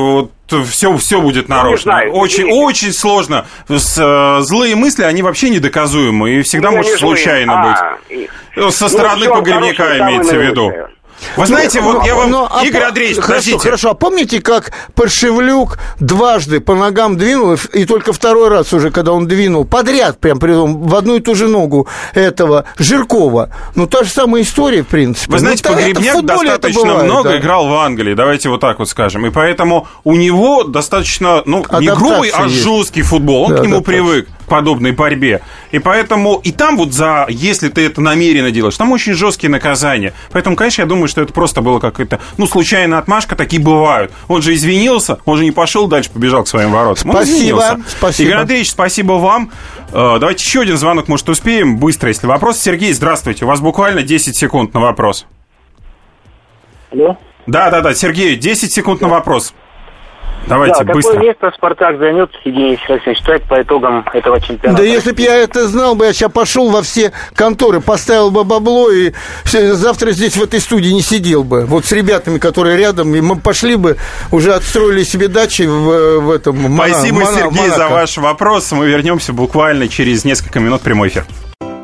вот 0.49 0.65
все, 0.67 0.95
все 0.97 1.21
будет 1.21 1.47
нарочно. 1.49 1.91
знаю, 1.93 2.11
очень, 2.13 2.43
извините. 2.43 2.63
очень 2.65 2.91
сложно. 2.93 3.45
С, 3.67 3.97
э, 3.99 4.41
злые 4.41 4.75
мысли, 4.75 5.03
они 5.03 5.23
вообще 5.23 5.49
недоказуемы, 5.49 6.31
и 6.31 6.41
всегда 6.43 6.69
Ну, 6.71 6.77
может 6.77 6.91
не 6.93 6.97
случайно 6.97 7.53
А, 7.61 7.97
быть. 8.09 8.17
и- 8.19 8.29
Ну, 8.55 8.69
Со 8.69 8.89
стороны 8.89 9.21
всё, 9.25 9.35
погребника 9.35 9.83
хорошее, 9.83 10.01
имеется 10.03 10.35
в 10.35 10.41
виду. 10.41 10.61
наилучшее. 10.69 10.87
Вы 11.37 11.45
знаете, 11.45 11.81
вот 11.81 12.05
я 12.05 12.15
вам, 12.15 12.31
Ну, 12.31 12.47
а 12.49 12.65
Игорь 12.65 12.83
Андреевич, 12.83 13.17
хорошо, 13.17 13.27
подождите. 13.33 13.59
Хорошо, 13.59 13.89
а 13.91 13.93
помните, 13.93 14.41
как 14.41 14.71
Паршевлюк 14.95 15.77
дважды 15.99 16.59
по 16.59 16.75
ногам 16.75 17.17
двинул, 17.17 17.55
и 17.73 17.85
только 17.85 18.13
второй 18.13 18.49
раз 18.49 18.73
уже, 18.73 18.91
когда 18.91 19.11
он 19.13 19.27
двинул, 19.27 19.65
подряд 19.65 20.19
прям 20.19 20.39
в 20.39 20.95
одну 20.95 21.15
и 21.15 21.19
ту 21.19 21.35
же 21.35 21.47
ногу 21.47 21.87
этого 22.13 22.65
Жиркова. 22.77 23.49
Ну, 23.75 23.87
та 23.87 24.03
же 24.03 24.09
самая 24.09 24.41
история, 24.43 24.83
в 24.83 24.87
принципе. 24.87 25.31
Вы 25.31 25.39
знаете, 25.39 25.63
ну, 25.67 25.75
это 25.75 25.81
в 25.81 25.93
Погребняк 25.93 26.25
достаточно 26.25 26.81
бывает, 26.83 27.03
много 27.03 27.29
да. 27.29 27.37
играл 27.39 27.67
в 27.67 27.73
Англии, 27.75 28.13
давайте 28.13 28.49
вот 28.49 28.61
так 28.61 28.79
вот 28.79 28.89
скажем. 28.89 29.25
И 29.25 29.29
поэтому 29.29 29.87
у 30.03 30.15
него 30.15 30.63
достаточно, 30.63 31.41
ну, 31.45 31.59
не 31.79 31.87
Адаптация 31.87 31.95
грубый, 31.95 32.29
а 32.29 32.43
есть. 32.43 32.55
жесткий 32.63 33.01
футбол. 33.01 33.43
Он 33.43 33.51
Да, 33.51 33.57
к 33.57 33.61
нему 33.63 33.77
адаптация. 33.77 34.01
привык, 34.03 34.29
подобной 34.51 34.91
борьбе. 34.91 35.41
И 35.71 35.79
поэтому, 35.79 36.41
и 36.43 36.51
там 36.51 36.75
вот 36.75 36.91
за, 36.91 37.25
если 37.29 37.69
ты 37.69 37.85
это 37.85 38.01
намеренно 38.01 38.51
делаешь, 38.51 38.75
там 38.75 38.91
очень 38.91 39.13
жесткие 39.13 39.49
наказания. 39.49 40.13
Поэтому, 40.33 40.57
конечно, 40.57 40.81
я 40.81 40.87
думаю, 40.87 41.07
что 41.07 41.21
это 41.21 41.31
просто 41.31 41.61
было 41.61 41.79
какая-то, 41.79 42.19
ну, 42.37 42.45
случайная 42.45 42.97
отмашка, 42.97 43.37
такие 43.37 43.61
бывают. 43.61 44.11
Он 44.27 44.41
же 44.41 44.53
извинился, 44.53 45.19
он 45.23 45.37
же 45.37 45.45
не 45.45 45.51
пошел 45.51 45.87
дальше, 45.87 46.09
побежал 46.11 46.43
к 46.43 46.49
своим 46.49 46.71
воротам. 46.71 47.09
Он 47.11 47.15
Спасибо, 47.15 47.37
извинился. 47.37 47.79
спасибо. 47.87 48.29
Игорь 48.29 48.41
Андреевич, 48.41 48.71
спасибо 48.71 49.13
вам. 49.13 49.51
Э, 49.93 50.17
Давайте 50.19 50.43
еще 50.43 50.61
один 50.61 50.75
звонок, 50.75 51.07
может, 51.07 51.29
успеем 51.29 51.77
быстро, 51.77 52.09
если 52.09 52.27
вопрос. 52.27 52.59
Сергей, 52.59 52.91
здравствуйте. 52.91 53.45
У 53.45 53.47
вас 53.47 53.61
буквально 53.61 54.03
10 54.03 54.35
секунд 54.35 54.73
на 54.73 54.81
вопрос. 54.81 55.25
Алло? 56.91 57.17
Да, 57.47 57.69
да, 57.69 57.79
да, 57.79 57.93
Сергей, 57.93 58.35
10 58.35 58.71
секунд 58.71 58.99
на 58.99 59.07
вопрос. 59.07 59.53
Давайте, 60.47 60.83
да, 60.83 60.93
быстро. 60.93 61.13
какое 61.13 61.27
место 61.27 61.51
«Спартак» 61.55 61.97
займет 61.99 62.29
Евгений 62.43 62.77
Серафимович 62.85 63.19
Штайт 63.19 63.43
по 63.43 63.61
итогам 63.61 64.05
этого 64.13 64.39
чемпионата? 64.41 64.81
Да 64.81 64.87
если 64.87 65.11
бы 65.11 65.21
я 65.21 65.37
это 65.37 65.67
знал 65.67 65.95
бы, 65.95 66.05
я 66.05 66.13
сейчас 66.13 66.31
пошел 66.31 66.69
во 66.69 66.81
все 66.81 67.11
конторы, 67.35 67.79
поставил 67.81 68.31
бы 68.31 68.43
бабло 68.43 68.89
и 68.91 69.13
завтра 69.45 70.11
здесь 70.11 70.35
в 70.35 70.43
этой 70.43 70.59
студии 70.59 70.89
не 70.89 71.01
сидел 71.01 71.43
бы. 71.43 71.65
Вот 71.65 71.85
с 71.85 71.91
ребятами, 71.91 72.37
которые 72.37 72.77
рядом, 72.77 73.13
и 73.15 73.21
мы 73.21 73.37
пошли 73.37 73.75
бы, 73.75 73.97
уже 74.31 74.53
отстроили 74.53 75.03
себе 75.03 75.27
дачи 75.27 75.63
в, 75.63 76.19
в 76.21 76.31
этом 76.31 76.75
Спасибо, 76.75 77.19
Мона- 77.21 77.37
Сергей, 77.37 77.69
за 77.69 77.77
Монако. 77.77 77.93
ваш 77.93 78.17
вопрос. 78.17 78.71
Мы 78.71 78.87
вернемся 78.87 79.33
буквально 79.33 79.87
через 79.87 80.25
несколько 80.25 80.59
минут 80.59 80.81
прямой 80.81 81.09
эфир. 81.09 81.25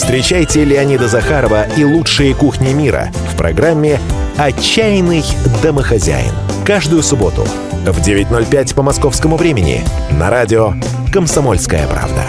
Встречайте 0.00 0.64
Леонида 0.64 1.08
Захарова 1.08 1.66
и 1.76 1.84
лучшие 1.84 2.34
кухни 2.34 2.72
мира 2.72 3.10
в 3.30 3.36
программе 3.36 4.00
«Отчаянный 4.38 5.22
домохозяин». 5.62 6.32
Каждую 6.64 7.02
субботу 7.02 7.46
в 7.84 8.00
9.05 8.00 8.74
по 8.74 8.82
московскому 8.82 9.36
времени 9.36 9.84
на 10.10 10.30
радио 10.30 10.72
«Комсомольская 11.12 11.86
правда». 11.86 12.24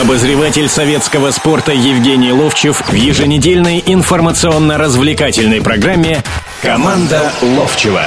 Обозреватель 0.00 0.68
советского 0.68 1.32
спорта 1.32 1.72
Евгений 1.72 2.30
Ловчев 2.30 2.88
в 2.88 2.94
еженедельной 2.94 3.82
информационно-развлекательной 3.84 5.62
программе 5.62 6.22
«Команда 6.62 7.32
Ловчева». 7.42 8.02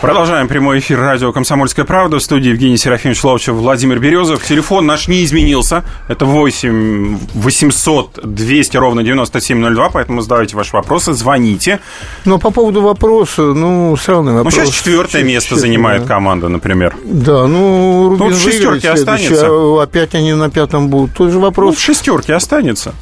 Продолжаем 0.00 0.46
прямой 0.46 0.78
эфир 0.78 1.00
радио 1.00 1.32
«Комсомольская 1.32 1.84
правда». 1.84 2.18
В 2.18 2.22
студии 2.22 2.50
Евгений 2.50 2.76
Серафимович 2.76 3.24
Ловчев, 3.24 3.54
Владимир 3.56 3.98
Березов. 3.98 4.44
Телефон 4.46 4.86
наш 4.86 5.08
не 5.08 5.24
изменился. 5.24 5.82
Это 6.06 6.24
8 6.24 7.18
800 7.34 8.20
200 8.22 8.76
ровно 8.76 9.02
9702, 9.02 9.88
поэтому 9.88 10.20
задавайте 10.20 10.54
ваши 10.54 10.76
вопросы, 10.76 11.14
звоните. 11.14 11.80
Но 12.24 12.38
по 12.38 12.52
поводу 12.52 12.80
вопроса, 12.80 13.42
ну, 13.42 13.96
странный 13.96 14.34
вопрос. 14.34 14.54
Ну, 14.54 14.60
сейчас 14.66 14.74
четвертое 14.76 15.24
место 15.24 15.56
занимает 15.56 16.02
да. 16.02 16.08
команда, 16.14 16.48
например. 16.48 16.94
Да, 17.04 17.48
ну, 17.48 18.10
Рубин 18.10 18.28
Ну, 18.28 18.36
в 18.36 18.40
шестерке 18.40 18.90
останется. 18.90 19.48
а 19.50 19.82
опять 19.82 20.14
они 20.14 20.32
на 20.32 20.48
пятом 20.48 20.90
будут. 20.90 21.16
Тот 21.16 21.30
же 21.30 21.38
Ну, 21.38 21.40
вопрос. 21.42 21.74
в 21.74 21.80
шестерке 21.80 22.34
останется. 22.34 22.94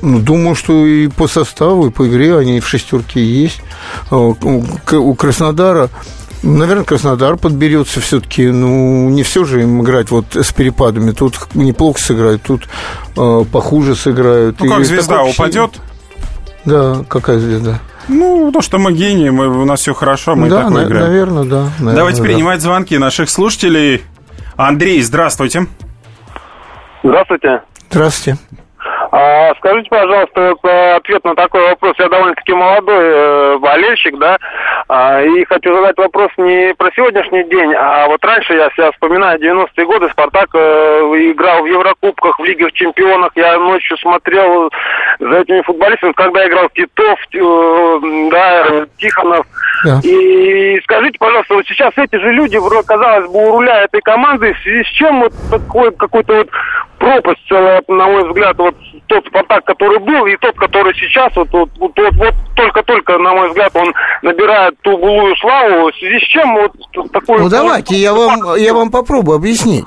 Ну, 0.00 0.18
думаю, 0.18 0.54
что 0.54 0.86
и 0.86 1.08
по 1.08 1.28
составу, 1.28 1.88
и 1.88 1.90
по 1.90 2.08
игре 2.08 2.36
они 2.38 2.60
в 2.60 2.66
шестерке 2.66 3.22
есть. 3.22 3.60
А, 4.10 4.16
у 4.16 5.14
Краснодара, 5.14 5.90
наверное, 6.42 6.84
Краснодар 6.84 7.36
подберется 7.36 8.00
все-таки. 8.00 8.46
Ну, 8.48 9.08
не 9.10 9.22
все 9.22 9.44
же 9.44 9.62
им 9.62 9.82
играть 9.82 10.10
вот 10.10 10.34
с 10.36 10.52
перепадами. 10.52 11.12
Тут 11.12 11.36
неплохо 11.54 12.00
сыграют, 12.00 12.42
тут 12.42 12.68
э, 13.16 13.44
похуже 13.50 13.94
сыграют. 13.96 14.60
Ну, 14.60 14.68
как 14.68 14.80
И 14.80 14.84
звезда 14.84 15.16
такое 15.16 15.30
ощущение- 15.30 15.62
упадет, 15.64 15.80
Да, 16.64 17.04
какая 17.08 17.38
звезда? 17.38 17.80
ну, 18.08 18.50
то, 18.52 18.60
что 18.62 18.78
мы 18.78 18.92
гении, 18.92 19.30
мы, 19.30 19.48
у 19.48 19.64
нас 19.64 19.80
все 19.80 19.94
хорошо, 19.94 20.34
мы 20.34 20.48
да, 20.48 20.62
так 20.62 20.70
на- 20.70 20.80
выиграем. 20.80 21.06
наверное, 21.06 21.44
да. 21.44 21.62
наверное, 21.78 21.94
Давайте 21.96 22.18
да. 22.22 22.24
принимать 22.24 22.60
звонки 22.60 22.98
наших 22.98 23.30
слушателей. 23.30 24.02
Андрей, 24.56 25.00
здравствуйте. 25.02 25.66
Здравствуйте. 27.02 27.62
Здравствуйте. 27.90 28.38
А, 29.12 29.54
скажите, 29.56 29.90
пожалуйста, 29.90 30.54
э, 30.62 30.96
ответ 30.96 31.22
на 31.22 31.34
такой 31.34 31.60
вопрос. 31.68 31.94
Я 31.98 32.08
довольно-таки 32.08 32.54
молодой 32.54 33.04
э, 33.04 33.58
болельщик, 33.58 34.16
да, 34.16 34.38
а, 34.88 35.20
и 35.20 35.44
хочу 35.44 35.74
задать 35.74 35.98
вопрос 35.98 36.30
не 36.38 36.74
про 36.74 36.90
сегодняшний 36.96 37.44
день, 37.44 37.74
а 37.76 38.06
вот 38.06 38.24
раньше 38.24 38.54
я 38.54 38.70
себя 38.70 38.90
вспоминаю 38.92 39.38
90-е 39.38 39.84
годы, 39.84 40.08
Спартак 40.08 40.48
э, 40.54 40.58
играл 41.30 41.62
в 41.62 41.66
Еврокубках, 41.66 42.38
в 42.38 42.44
Лигах 42.44 42.72
Чемпионах, 42.72 43.32
я 43.34 43.58
ночью 43.58 43.98
смотрел 43.98 44.70
за 45.18 45.40
этими 45.40 45.60
футболистами, 45.60 46.12
когда 46.12 46.48
играл 46.48 46.70
Титов, 46.70 47.18
да, 48.30 48.86
Тихонов. 48.96 49.46
Да. 49.84 50.00
И 50.02 50.80
скажите, 50.84 51.18
пожалуйста, 51.18 51.54
вот 51.54 51.66
сейчас 51.66 51.92
эти 51.96 52.16
же 52.16 52.32
люди, 52.32 52.56
вроде, 52.56 52.86
казалось 52.86 53.30
бы, 53.30 53.46
у 53.46 53.52
руля 53.58 53.82
этой 53.82 54.00
команды, 54.00 54.54
в 54.54 54.58
связи 54.60 54.84
с 54.84 54.88
чем 54.88 55.20
вот 55.20 55.32
такой 55.50 55.92
какой-то 55.92 56.34
вот 56.34 56.48
пропасть 56.98 57.50
на 57.50 58.06
мой 58.06 58.28
взгляд, 58.28 58.56
вот 58.58 58.76
тот 59.12 59.26
Спартак, 59.26 59.64
который 59.66 59.98
был, 59.98 60.24
и 60.26 60.36
тот, 60.38 60.56
который 60.56 60.94
сейчас, 60.94 61.30
вот, 61.36 61.48
вот, 61.52 61.68
вот, 61.78 61.92
вот, 61.96 62.14
вот 62.14 62.34
только-только, 62.54 63.18
на 63.18 63.32
мой 63.34 63.48
взгляд, 63.48 63.70
он 63.74 63.92
набирает 64.22 64.74
ту 64.82 64.96
былую 64.96 65.36
славу, 65.36 65.90
в 65.90 65.94
связи 65.98 66.18
с 66.18 66.28
чем 66.28 66.54
вот 66.54 67.10
такой... 67.12 67.40
Ну 67.40 67.48
давайте, 67.50 67.94
я 67.96 68.14
вам, 68.14 68.56
я 68.56 68.72
вам 68.72 68.90
попробую 68.90 69.36
объяснить. 69.36 69.84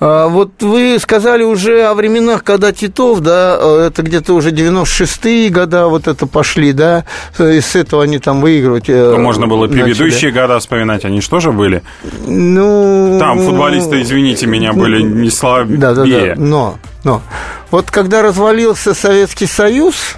А, 0.00 0.28
Вот 0.28 0.50
вы 0.62 0.98
сказали 1.00 1.42
уже 1.42 1.82
о 1.84 1.94
временах, 1.94 2.44
когда 2.44 2.72
Титов, 2.72 3.20
да, 3.20 3.56
э, 3.60 3.86
это 3.88 4.02
где-то 4.02 4.32
уже 4.34 4.50
96-е 4.50 5.48
года 5.50 5.88
вот 5.88 6.06
это 6.06 6.26
пошли, 6.26 6.72
да, 6.72 7.04
и 7.38 7.60
с 7.60 7.74
этого 7.76 8.04
они 8.04 8.18
там 8.18 8.40
выигрывать. 8.40 8.88
э, 8.88 9.10
Ну, 9.16 9.18
можно 9.22 9.46
было 9.46 9.66
начали. 9.66 9.82
предыдущие 9.84 10.30
года 10.30 10.58
вспоминать, 10.60 11.04
они 11.04 11.20
что 11.20 11.40
же 11.40 11.50
были? 11.52 11.82
Ну... 12.26 13.16
Там 13.18 13.40
футболисты, 13.40 14.02
извините 14.02 14.46
меня, 14.46 14.72
были 14.72 15.02
не 15.02 15.30
слабее. 15.30 15.78
Да, 15.78 15.94
да, 15.94 16.04
да. 16.04 16.34
Но, 16.36 16.74
но. 17.04 17.22
Вот 17.70 17.90
когда 17.90 18.22
развалился 18.22 18.94
Советский 18.94 19.46
Союз, 19.46 20.16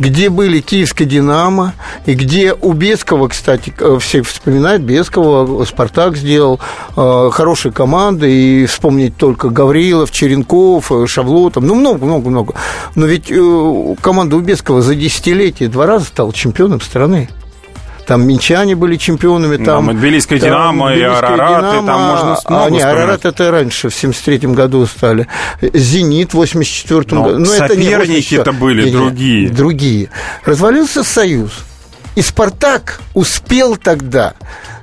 где 0.00 0.30
были 0.30 0.60
Киевская 0.60 1.06
«Динамо», 1.06 1.74
и 2.06 2.14
где 2.14 2.54
у 2.54 2.72
Бескова, 2.72 3.28
кстати, 3.28 3.72
э, 3.78 3.98
все 4.00 4.22
вспоминают, 4.22 4.82
Бескова, 4.82 5.64
«Спартак» 5.66 6.16
сделал 6.16 6.58
э, 6.96 7.30
хорошие 7.30 7.70
команды, 7.70 8.32
и 8.32 8.66
вспомнить 8.66 9.16
только 9.16 9.50
Гаврилов, 9.50 10.10
Черенков, 10.10 10.90
э, 10.90 11.06
Шавлотов, 11.06 11.62
ну, 11.62 11.74
много-много-много. 11.74 12.54
Но 12.94 13.04
ведь 13.06 13.30
э, 13.30 13.94
команда 14.00 14.36
у 14.36 14.40
Бескова 14.40 14.80
за 14.80 14.94
десятилетие 14.94 15.68
два 15.68 15.84
раза 15.86 16.06
стала 16.06 16.32
чемпионом 16.32 16.80
страны. 16.80 17.28
Там 18.10 18.26
минчане 18.26 18.74
были 18.74 18.96
чемпионами, 18.96 19.56
там... 19.64 19.88
И 19.88 19.94
Тбилисская 19.94 20.40
там 20.40 20.48
«Динамо», 20.48 20.92
и 20.96 21.00
«Арарат», 21.00 21.30
и 21.30 21.76
«Динамо», 21.76 21.86
там 21.86 22.00
можно 22.00 22.38
а, 22.44 22.50
много 22.50 22.70
не, 22.72 22.78
вспоминать. 22.78 22.82
«Арарат» 22.82 23.24
это 23.24 23.50
раньше, 23.52 23.88
в 23.88 23.92
73-м 23.92 24.52
году 24.52 24.84
стали. 24.86 25.28
«Зенит» 25.60 26.34
в 26.34 26.42
84-м 26.42 27.18
Но 27.18 27.24
году. 27.26 27.38
Ну, 27.38 27.52
это 27.52 27.76
не 27.76 27.84
соперники-то 27.84 28.50
84-м. 28.50 28.58
были 28.58 28.82
Не-не, 28.82 28.96
другие. 28.96 29.48
Другие. 29.50 30.10
Развалился 30.44 31.04
Союз. 31.04 31.52
И 32.16 32.22
«Спартак» 32.22 33.00
успел 33.14 33.76
тогда 33.76 34.34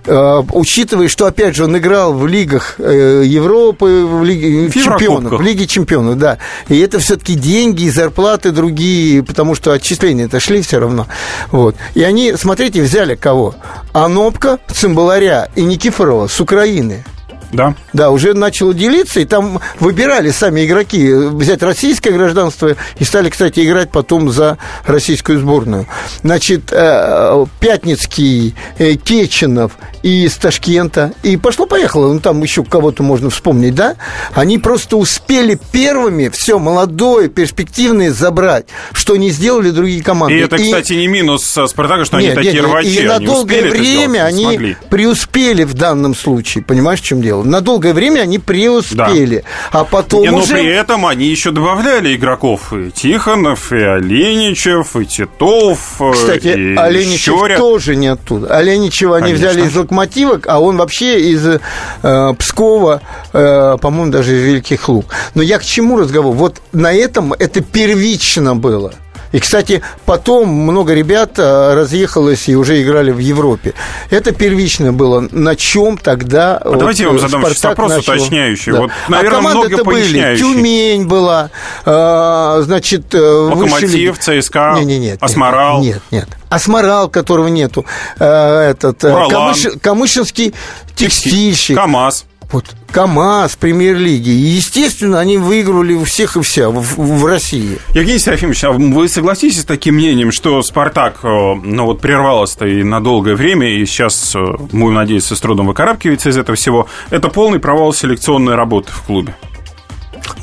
э, 0.05 0.43
учитывая, 0.53 1.07
что, 1.07 1.25
опять 1.25 1.55
же, 1.55 1.65
он 1.65 1.77
играл 1.77 2.13
в 2.13 2.25
лигах 2.25 2.75
э, 2.79 3.23
Европы, 3.25 4.05
в 4.05 4.23
Лиге 4.23 4.71
чемпионов, 4.71 5.33
в 5.33 5.41
Лиге 5.41 5.67
чемпионов, 5.67 6.17
да. 6.17 6.37
И 6.69 6.79
это 6.79 6.99
все-таки 6.99 7.35
деньги 7.35 7.83
и 7.83 7.89
зарплаты 7.89 8.51
другие, 8.51 9.23
потому 9.23 9.55
что 9.55 9.71
отчисления-то 9.71 10.39
шли 10.39 10.61
все 10.61 10.79
равно. 10.79 11.07
Вот. 11.51 11.75
И 11.93 12.03
они, 12.03 12.33
смотрите, 12.37 12.81
взяли 12.81 13.15
кого? 13.15 13.55
Анопка, 13.93 14.59
Цимбаларя 14.71 15.49
и 15.55 15.63
Никифорова 15.63 16.27
с 16.27 16.39
Украины. 16.39 17.03
Да. 17.51 17.75
Да, 17.93 18.11
уже 18.11 18.33
начало 18.33 18.73
делиться, 18.73 19.19
и 19.19 19.25
там 19.25 19.59
выбирали 19.79 20.31
сами 20.31 20.65
игроки 20.65 21.11
взять 21.13 21.63
российское 21.63 22.11
гражданство 22.11 22.75
и 22.99 23.03
стали, 23.03 23.29
кстати, 23.29 23.65
играть 23.65 23.91
потом 23.91 24.29
за 24.31 24.57
российскую 24.85 25.39
сборную. 25.39 25.87
Значит, 26.23 26.71
э, 26.71 27.45
Пятницкий, 27.59 28.55
э, 28.77 28.95
Кеченов 28.95 29.73
и 30.03 30.25
из 30.25 30.35
Ташкента. 30.35 31.13
И 31.23 31.37
пошло-поехало, 31.37 32.13
ну 32.13 32.19
там 32.19 32.41
еще 32.43 32.63
кого-то 32.63 33.03
можно 33.03 33.29
вспомнить, 33.29 33.75
да? 33.75 33.95
Они 34.33 34.57
просто 34.57 34.97
успели 34.97 35.57
первыми 35.71 36.29
все 36.29 36.59
молодое, 36.59 37.29
перспективное 37.29 38.11
забрать, 38.11 38.65
что 38.93 39.15
не 39.15 39.29
сделали 39.29 39.71
другие 39.71 40.03
команды. 40.03 40.37
И 40.37 40.41
это, 40.41 40.57
кстати, 40.57 40.93
не 40.93 41.07
минус 41.07 41.43
Спартака, 41.45 42.05
что 42.05 42.17
они 42.17 42.27
Нет, 42.27 42.35
такие 42.35 42.53
нет, 42.53 42.63
нет. 42.63 42.71
рвачи. 42.71 42.99
И 42.99 43.03
на 43.03 43.19
долгое 43.19 43.69
время 43.69 44.25
они 44.25 44.43
смогли. 44.43 44.77
преуспели 44.89 45.63
в 45.63 45.73
данном 45.73 46.15
случае. 46.15 46.63
Понимаешь, 46.63 47.01
в 47.01 47.03
чем 47.03 47.21
дело? 47.21 47.36
На 47.43 47.61
долгое 47.61 47.93
время 47.93 48.21
они 48.21 48.39
преуспели. 48.39 49.43
А 49.71 49.83
потом 49.83 50.21
Не, 50.21 50.31
но 50.31 50.37
уже... 50.39 50.53
при 50.53 50.67
этом 50.67 51.05
они 51.05 51.27
еще 51.27 51.51
добавляли 51.51 52.15
игроков. 52.15 52.73
И 52.73 52.91
Тихонов, 52.91 53.71
и 53.71 53.77
Оленичев, 53.77 54.95
и 54.95 55.05
Титов, 55.05 56.01
э, 56.01 56.11
Кстати, 56.13 56.47
и 56.47 56.75
Оленичев 56.75 57.37
Щоря. 57.37 57.57
тоже 57.57 57.95
не 57.95 58.07
оттуда. 58.07 58.55
Оленичева 58.55 59.17
они 59.17 59.33
Конечно. 59.33 59.49
взяли 59.49 59.67
из 59.67 59.75
локомотива, 59.75 60.39
а 60.45 60.59
он 60.59 60.77
вообще 60.77 61.19
из 61.31 61.45
э, 61.45 62.33
Пскова, 62.37 63.01
э, 63.33 63.77
по-моему, 63.81 64.11
даже 64.11 64.37
из 64.37 64.43
Великих 64.43 64.87
Луг. 64.89 65.05
Но 65.35 65.41
я 65.41 65.59
к 65.59 65.63
чему 65.65 65.97
разговор? 65.97 66.35
Вот 66.35 66.61
на 66.71 66.93
этом 66.93 67.33
это 67.33 67.61
первично 67.61 68.55
было. 68.55 68.93
И, 69.31 69.39
кстати, 69.39 69.81
потом 70.05 70.47
много 70.49 70.93
ребят 70.93 71.37
э, 71.37 71.73
разъехалось 71.73 72.47
и 72.49 72.55
уже 72.55 72.81
играли 72.81 73.11
в 73.11 73.17
Европе. 73.19 73.73
Это 74.09 74.31
первично 74.31 74.93
было. 74.93 75.27
На 75.31 75.55
чем 75.55 75.97
тогда... 75.97 76.57
А 76.57 76.75
давайте 76.77 77.03
я 77.03 77.09
вам 77.09 77.19
задам 77.19 77.41
сейчас 77.45 77.57
«Спартак» 77.57 77.77
вопрос 77.79 77.97
начал- 77.97 78.13
уточняющий. 78.13 78.71
Да. 78.71 78.79
Вот, 78.81 78.91
наверное, 79.09 79.31
а 79.39 79.41
команды-то 79.41 79.83
много 79.83 79.83
были. 79.91 80.37
Тюмень 80.37 81.07
была, 81.07 81.49
э, 81.85 82.61
значит... 82.63 83.13
э, 83.13 83.19
Локомотив, 83.19 83.71
высшая 83.81 83.97
лига. 83.97 84.41
ЦСКА, 84.41 84.75
Не, 84.79 84.85
не, 84.85 84.99
нет, 84.99 85.17
Асмарал. 85.21 85.81
Нет, 85.81 86.01
нет. 86.11 86.27
Асмарал, 86.49 87.09
которого 87.09 87.47
нету. 87.47 87.85
Э, 88.19 88.69
Этот, 88.71 89.03
э, 89.03 89.11
Уралан. 89.13 89.53
Камыш- 89.53 89.79
Камышинский 89.79 90.53
текстильщик. 90.95 91.75
КамАЗ. 91.77 92.25
Вот, 92.51 92.65
КАМАЗ, 92.91 93.57
премьер-лиги. 93.57 94.29
И, 94.29 94.31
естественно, 94.55 95.19
они 95.19 95.37
выигрывали 95.37 95.93
у 95.93 96.05
всех 96.05 96.37
и 96.37 96.41
вся 96.41 96.69
в, 96.69 96.81
в 96.97 97.25
России. 97.25 97.77
Евгений 97.93 98.19
Серафимович, 98.19 98.63
а 98.63 98.71
вы 98.71 99.09
согласитесь 99.09 99.61
с 99.61 99.65
таким 99.65 99.95
мнением, 99.95 100.31
что 100.31 100.61
«Спартак» 100.61 101.19
э, 101.23 101.27
ну, 101.27 101.85
вот 101.85 101.99
прервалось-то 101.99 102.65
и 102.65 102.83
на 102.83 103.03
долгое 103.03 103.35
время, 103.35 103.69
и 103.69 103.85
сейчас, 103.85 104.33
э, 104.33 104.39
будем 104.71 104.93
надеяться, 104.93 105.35
с 105.35 105.41
трудом 105.41 105.67
выкарабкивается 105.67 106.29
из 106.29 106.37
этого 106.37 106.55
всего. 106.55 106.87
Это 107.09 107.27
полный 107.27 107.59
провал 107.59 107.91
селекционной 107.91 108.55
работы 108.55 108.93
в 108.93 109.01
клубе. 109.03 109.35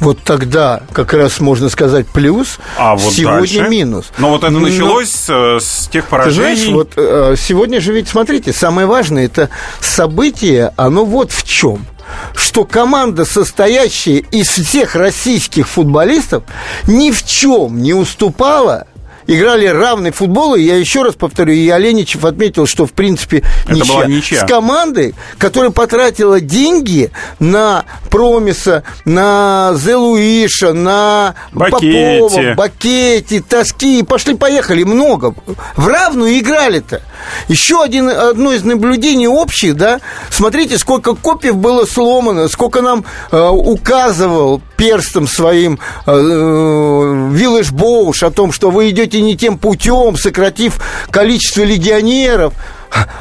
Вот 0.01 0.19
тогда 0.23 0.83
как 0.93 1.15
раз 1.15 1.41
можно 1.41 1.71
сказать 1.71 2.07
плюс, 2.07 2.59
А 2.77 2.97
вот 2.97 3.15
сегодня 3.15 3.39
дальше? 3.61 3.69
минус. 3.71 4.07
Но 4.19 4.29
вот 4.29 4.43
это 4.43 4.51
Но- 4.51 4.61
началось 4.61 5.25
э, 5.29 5.59
с 5.59 5.89
тех 5.91 6.05
Ты 6.05 6.11
поражений. 6.11 6.57
знаешь, 6.57 6.69
вот 6.69 7.39
сегодня 7.39 7.81
же 7.81 7.95
ведь, 7.95 8.09
смотрите, 8.09 8.53
самое 8.53 8.87
важное, 8.87 9.25
это 9.25 9.49
событие, 9.81 10.73
оно 10.77 11.07
вот 11.07 11.33
в 11.33 11.45
чем 11.45 11.87
что 12.35 12.65
команда, 12.65 13.25
состоящая 13.25 14.19
из 14.19 14.49
всех 14.49 14.95
российских 14.95 15.69
футболистов, 15.69 16.45
ни 16.87 17.11
в 17.11 17.25
чем 17.27 17.83
не 17.83 17.95
уступала 17.95 18.87
играли 19.27 19.67
равный 19.67 20.11
футбол, 20.11 20.55
и 20.55 20.63
я 20.63 20.77
еще 20.77 21.03
раз 21.03 21.15
повторю, 21.15 21.53
и 21.53 21.69
Оленичев 21.69 22.25
отметил, 22.25 22.67
что 22.67 22.87
в 22.87 22.93
принципе 22.93 23.43
Это 23.65 23.75
ничья. 23.75 23.95
была 23.95 24.07
ничья. 24.07 24.47
С 24.47 24.49
командой, 24.49 25.15
которая 25.39 25.71
потратила 25.71 26.41
деньги 26.41 27.11
на 27.39 27.85
Промиса, 28.11 28.85
на 29.05 29.73
Зелуиша, 29.75 30.73
на 30.73 31.35
Бакетти. 31.53 32.19
Попова, 32.21 32.55
Бакетти, 32.55 33.41
Тоски, 33.41 34.03
пошли-поехали, 34.03 34.85
много. 34.85 35.35
В 35.77 35.89
равную 35.89 36.39
играли-то. 36.39 37.03
Еще 37.49 37.83
один, 37.83 38.09
одно 38.09 38.53
из 38.53 38.65
наблюдений 38.65 39.29
общих, 39.29 39.77
да, 39.77 40.01
смотрите, 40.31 40.79
сколько 40.79 41.15
копьев 41.15 41.57
было 41.57 41.85
сломано, 41.87 42.49
сколько 42.49 42.83
нам 42.83 43.05
э, 43.31 43.49
указывал 43.49 44.61
перстом 44.77 45.27
своим 45.27 45.79
э, 46.07 46.11
Виллэш 46.13 47.73
Боуш 47.73 48.23
о 48.23 48.31
том, 48.31 48.53
что 48.53 48.71
вы 48.71 48.91
идете 48.91 49.21
не 49.21 49.37
тем 49.37 49.59
путем, 49.59 50.17
сократив 50.17 50.81
количество 51.11 51.63
легионеров. 51.63 52.55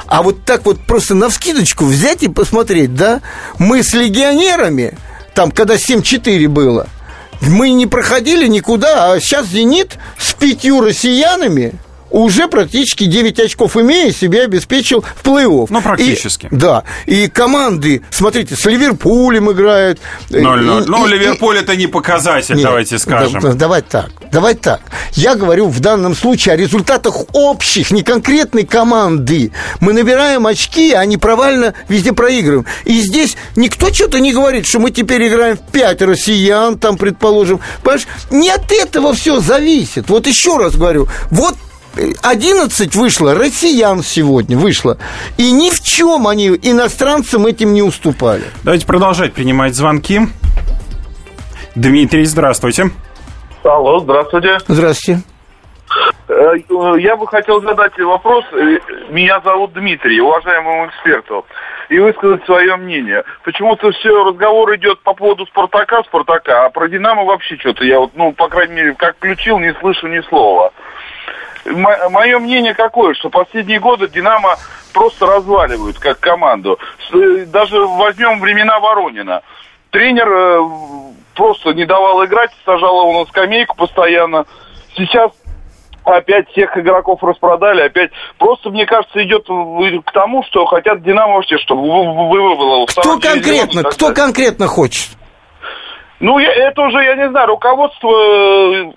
А 0.07 0.21
вот 0.21 0.43
так 0.45 0.65
вот 0.65 0.79
просто 0.81 1.15
на 1.15 1.29
вскидочку 1.29 1.85
взять 1.85 2.21
и 2.21 2.27
посмотреть, 2.27 2.95
да, 2.95 3.21
мы 3.57 3.81
с 3.81 3.93
легионерами, 3.93 4.97
там, 5.33 5.51
когда 5.51 5.75
7-4 5.75 6.47
было, 6.47 6.87
мы 7.41 7.71
не 7.71 7.87
проходили 7.87 8.47
никуда, 8.47 9.11
а 9.11 9.19
сейчас 9.19 9.47
«Зенит» 9.47 9.97
с 10.17 10.33
пятью 10.33 10.81
россиянами 10.81 11.73
уже 12.13 12.47
практически 12.47 13.05
9 13.05 13.39
очков 13.39 13.75
имея, 13.77 14.11
себя 14.11 14.43
обеспечил 14.43 15.01
в 15.01 15.25
плей-офф. 15.27 15.67
Ну, 15.69 15.81
практически. 15.81 16.45
И- 16.45 16.55
да. 16.55 16.83
И 17.05 17.27
команды, 17.27 18.01
смотрите, 18.09 18.55
с 18.55 18.65
Ливерпулем 18.65 19.51
играют. 19.51 19.99
0-0. 20.29 20.83
И- 20.83 20.87
Ну, 20.89 21.07
и- 21.07 21.09
Ливерпуль 21.11 21.57
это 21.57 21.75
не 21.75 21.87
показатель, 21.87 22.55
нет, 22.55 22.63
давайте 22.63 22.99
скажем. 22.99 23.41
да- 23.41 23.53
давай 23.53 23.81
так, 23.81 24.11
давай 24.31 24.53
так. 24.55 24.81
Я 25.13 25.35
говорю 25.35 25.67
в 25.67 25.79
данном 25.79 26.15
случае 26.15 26.53
о 26.53 26.57
результатах 26.57 27.15
общих, 27.33 27.91
не 27.91 28.03
конкретной 28.03 28.65
команды. 28.65 29.51
Мы 29.79 29.93
набираем 29.93 30.45
очки, 30.47 30.93
а 30.93 30.99
они 31.01 31.17
провально 31.17 31.73
везде 31.89 32.13
проигрываем. 32.13 32.65
И 32.85 32.99
здесь 33.01 33.35
никто 33.55 33.93
что-то 33.93 34.19
не 34.19 34.31
говорит, 34.33 34.65
что 34.67 34.79
мы 34.79 34.91
теперь 34.91 35.27
играем 35.27 35.57
в 35.57 35.71
пять 35.71 36.01
россиян, 36.01 36.77
там, 36.77 36.97
предположим. 36.97 37.59
Понимаешь, 37.81 38.07
не 38.31 38.49
от 38.49 38.71
этого 38.71 39.13
все 39.13 39.39
зависит. 39.39 40.09
Вот 40.09 40.27
еще 40.27 40.57
раз 40.57 40.75
говорю, 40.75 41.07
вот 41.31 41.55
11 41.95 42.95
вышло 42.95 43.35
россиян 43.35 44.01
сегодня, 44.01 44.57
вышло. 44.57 44.97
И 45.37 45.51
ни 45.51 45.69
в 45.69 45.81
чем 45.81 46.27
они 46.27 46.47
иностранцам 46.47 47.45
этим 47.45 47.73
не 47.73 47.81
уступали. 47.81 48.43
Давайте 48.63 48.85
продолжать 48.85 49.33
принимать 49.33 49.75
звонки. 49.75 50.21
Дмитрий, 51.75 52.25
здравствуйте. 52.25 52.89
Алло, 53.63 53.99
здравствуйте. 53.99 54.57
Здравствуйте. 54.67 55.21
Э, 56.27 56.53
Я 56.99 57.15
бы 57.15 57.27
хотел 57.27 57.61
задать 57.61 57.97
вопрос. 57.99 58.43
Э, 58.53 58.77
Меня 59.09 59.41
зовут 59.41 59.73
Дмитрий, 59.73 60.19
уважаемому 60.21 60.87
эксперту, 60.87 61.45
и 61.89 61.99
высказать 61.99 62.43
свое 62.45 62.75
мнение. 62.75 63.23
Почему-то 63.43 63.91
все 63.91 64.23
разговор 64.23 64.75
идет 64.75 64.99
по 65.01 65.13
поводу 65.13 65.45
Спартака, 65.45 66.03
Спартака, 66.03 66.65
а 66.65 66.69
про 66.69 66.87
Динамо 66.87 67.23
вообще 67.23 67.57
что-то 67.57 67.83
я 67.85 67.99
вот, 67.99 68.11
ну, 68.15 68.31
по 68.33 68.47
крайней 68.49 68.73
мере, 68.73 68.95
как 68.95 69.15
включил, 69.17 69.59
не 69.59 69.73
слышу 69.79 70.07
ни 70.07 70.21
слова. 70.27 70.71
Мое 71.65 72.39
мнение 72.39 72.73
какое, 72.73 73.13
что 73.13 73.29
последние 73.29 73.79
годы 73.79 74.07
Динамо 74.09 74.57
просто 74.93 75.25
разваливают 75.25 75.97
как 75.97 76.19
команду. 76.19 76.77
Э, 77.13 77.45
Даже 77.47 77.85
возьмем 77.85 78.39
времена 78.41 78.79
Воронина. 78.79 79.41
Тренер 79.91 80.29
э, 80.29 80.61
просто 81.35 81.73
не 81.73 81.85
давал 81.85 82.25
играть, 82.25 82.51
сажал 82.65 83.01
его 83.09 83.19
на 83.21 83.25
скамейку 83.27 83.75
постоянно. 83.77 84.45
Сейчас 84.97 85.31
опять 86.03 86.49
всех 86.49 86.77
игроков 86.77 87.23
распродали, 87.23 87.81
опять 87.81 88.11
просто, 88.37 88.69
мне 88.69 88.85
кажется, 88.85 89.23
идет 89.23 89.45
к 90.05 90.11
тому, 90.11 90.43
что 90.43 90.65
хотят 90.65 91.01
Динамо 91.01 91.35
вообще, 91.35 91.57
чтобы 91.59 91.81
вы- 91.83 92.13
вы- 92.13 92.29
вывело 92.29 92.85
в 92.85 92.91
Кто 92.91 93.19
конкретно, 93.19 93.83
так 93.83 93.93
кто 93.93 94.13
конкретно 94.13 94.67
хочет? 94.67 95.11
Ну, 96.19 96.39
я- 96.39 96.53
это 96.53 96.81
уже, 96.81 97.01
я 97.03 97.15
не 97.15 97.29
знаю, 97.29 97.47
руководство... 97.47 98.93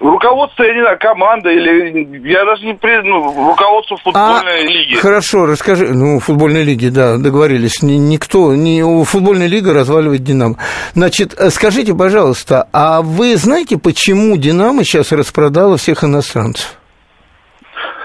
Руководство, 0.00 0.62
я 0.62 0.74
не 0.74 0.80
знаю, 0.82 0.98
команда 0.98 1.50
или... 1.50 2.28
Я 2.28 2.44
даже 2.44 2.64
не 2.66 2.74
при... 2.74 3.00
Ну, 3.02 3.48
руководство 3.50 3.96
футбольной 3.96 4.62
лиги. 4.66 4.96
А, 4.96 5.00
Хорошо, 5.00 5.46
расскажи. 5.46 5.88
Ну, 5.92 6.20
футбольной 6.20 6.62
лиги, 6.62 6.88
да, 6.88 7.16
договорились. 7.16 7.82
Ни- 7.82 7.94
Никто, 7.94 8.54
не 8.54 8.82
у 8.82 9.02
футбольной 9.04 9.46
лига 9.48 9.72
разваливает 9.72 10.22
Динамо. 10.22 10.56
Значит, 10.94 11.34
скажите, 11.50 11.94
пожалуйста, 11.94 12.68
а 12.72 13.02
вы 13.02 13.36
знаете, 13.36 13.78
почему 13.78 14.36
Динамо 14.36 14.84
сейчас 14.84 15.10
распродала 15.12 15.76
всех 15.78 16.04
иностранцев? 16.04 16.74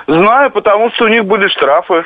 Знаю, 0.07 0.51
потому 0.51 0.89
что 0.91 1.05
у 1.05 1.07
них 1.09 1.25
были 1.25 1.47
штрафы. 1.49 2.03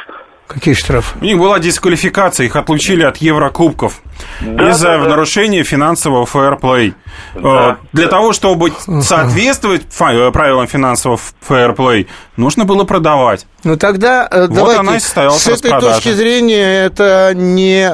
Какие 0.47 0.73
штрафы? 0.75 1.17
У 1.21 1.25
них 1.25 1.37
была 1.37 1.59
дисквалификация, 1.59 2.45
их 2.45 2.55
отлучили 2.55 3.03
от 3.03 3.17
Еврокубков 3.17 4.01
Да, 4.41 4.69
из-за 4.71 4.87
да, 4.87 4.97
да. 5.03 5.09
нарушения 5.09 5.63
финансового 5.63 6.25
фэрплей. 6.25 6.93
Э, 7.35 7.75
Для 7.91 8.07
того, 8.07 8.31
чтобы 8.33 8.71
соответствовать 9.01 9.81
э, 9.99 10.31
правилам 10.31 10.67
финансового 10.67 11.19
фэрплей, 11.41 12.07
нужно 12.37 12.63
было 12.65 12.85
продавать. 12.85 13.45
Ну 13.63 13.75
тогда 13.75 14.27
э, 14.31 14.41
Вот 14.47 14.53
давайте 14.53 14.79
она 14.79 14.95
и 14.95 14.99
состоялась 14.99 15.41
с 15.41 15.47
этой 15.47 15.71
распродажа. 15.71 15.95
точки 15.95 16.13
зрения 16.13 16.85
это 16.85 17.33
не 17.35 17.85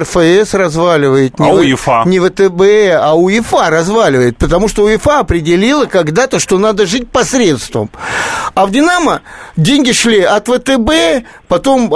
РФС 0.00 0.52
разваливает, 0.54 1.38
не, 1.38 1.48
А 1.48 1.52
В- 1.52 1.56
УЕФА. 1.60 2.02
не 2.06 2.18
ВТБ, 2.20 2.60
а 3.00 3.14
УЕФА 3.16 3.70
разваливает, 3.70 4.36
потому 4.36 4.68
что 4.68 4.84
УЕФА 4.84 5.20
определила 5.20 5.86
когда-то, 5.86 6.38
что 6.38 6.58
надо 6.58 6.84
жить 6.86 7.08
посредством. 7.10 7.88
А 8.54 8.66
в 8.66 8.70
Динамо 8.70 9.22
деньги 9.56 9.92
шли 9.92 10.20
от 10.20 10.48
ВТБ, 10.48 11.24
потом 11.48 11.92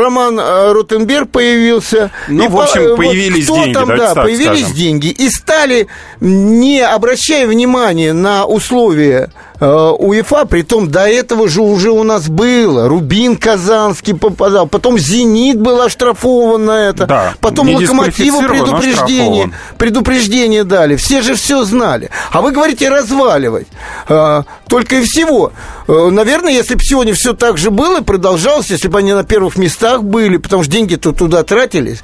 Роман 0.00 0.38
э, 0.40 0.72
Ротенберг 0.72 1.30
появился. 1.30 2.10
Ну, 2.28 2.44
И 2.44 2.48
в 2.48 2.58
общем, 2.60 2.80
по- 2.82 2.88
э, 2.92 2.96
появились 2.96 3.44
кто 3.44 3.56
деньги, 3.56 3.74
там, 3.74 3.88
да, 3.88 4.14
так 4.14 4.24
появились 4.24 4.60
скажем. 4.60 4.74
деньги 4.76 5.06
и 5.08 5.28
стали, 5.30 5.86
не 6.20 6.80
обращая 6.80 7.46
внимания 7.46 8.12
на 8.12 8.44
условия 8.46 9.30
э, 9.30 9.49
УЕФА, 9.66 10.46
притом 10.46 10.90
до 10.90 11.06
этого 11.06 11.48
же 11.48 11.60
уже 11.60 11.90
у 11.90 12.02
нас 12.02 12.28
было. 12.28 12.88
Рубин 12.88 13.36
Казанский 13.36 14.14
попадал, 14.14 14.66
потом 14.66 14.98
Зенит 14.98 15.60
был 15.60 15.82
оштрафован 15.82 16.64
на 16.64 16.88
это, 16.88 17.06
Да, 17.06 17.34
потом 17.40 17.68
Локомотиву 17.68 18.42
предупреждение, 18.42 19.52
предупреждение 19.78 20.64
дали. 20.64 20.96
Все 20.96 21.22
же 21.22 21.34
все 21.34 21.64
знали. 21.64 22.10
А 22.30 22.40
вы 22.40 22.52
говорите 22.52 22.88
разваливать. 22.88 23.66
Э, 24.08 24.42
только 24.68 24.96
и 24.96 25.04
всего. 25.04 25.52
Э, 25.88 26.08
наверное, 26.10 26.52
если 26.52 26.74
бы 26.74 26.82
сегодня 26.82 27.14
все 27.14 27.34
так 27.34 27.58
же 27.58 27.70
было 27.70 28.00
продолжалось, 28.00 28.70
если 28.70 28.88
бы 28.88 28.98
они 28.98 29.12
на 29.12 29.24
первых 29.24 29.56
местах 29.56 30.02
были, 30.02 30.36
потому 30.36 30.62
что 30.62 30.72
деньги-то 30.72 31.12
туда 31.12 31.42
тратились. 31.42 32.02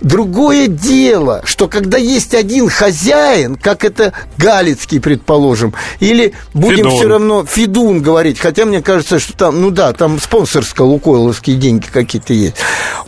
Другое 0.00 0.66
дело, 0.66 1.42
что 1.44 1.68
когда 1.68 1.98
есть 1.98 2.34
один 2.34 2.68
хозяин, 2.68 3.56
как 3.56 3.84
это 3.84 4.12
Галицкий, 4.36 5.00
предположим, 5.00 5.74
или 6.00 6.34
будем 6.54 6.76
Федун. 6.76 6.97
Все 6.98 7.08
равно 7.08 7.44
Фидун 7.44 8.02
говорить, 8.02 8.38
хотя 8.38 8.64
мне 8.64 8.82
кажется, 8.82 9.18
что 9.18 9.32
там, 9.34 9.60
ну 9.60 9.70
да, 9.70 9.92
там 9.92 10.16
спонсорско-лукойловские 10.18 11.54
деньги 11.54 11.86
какие-то 11.86 12.32
есть. 12.32 12.56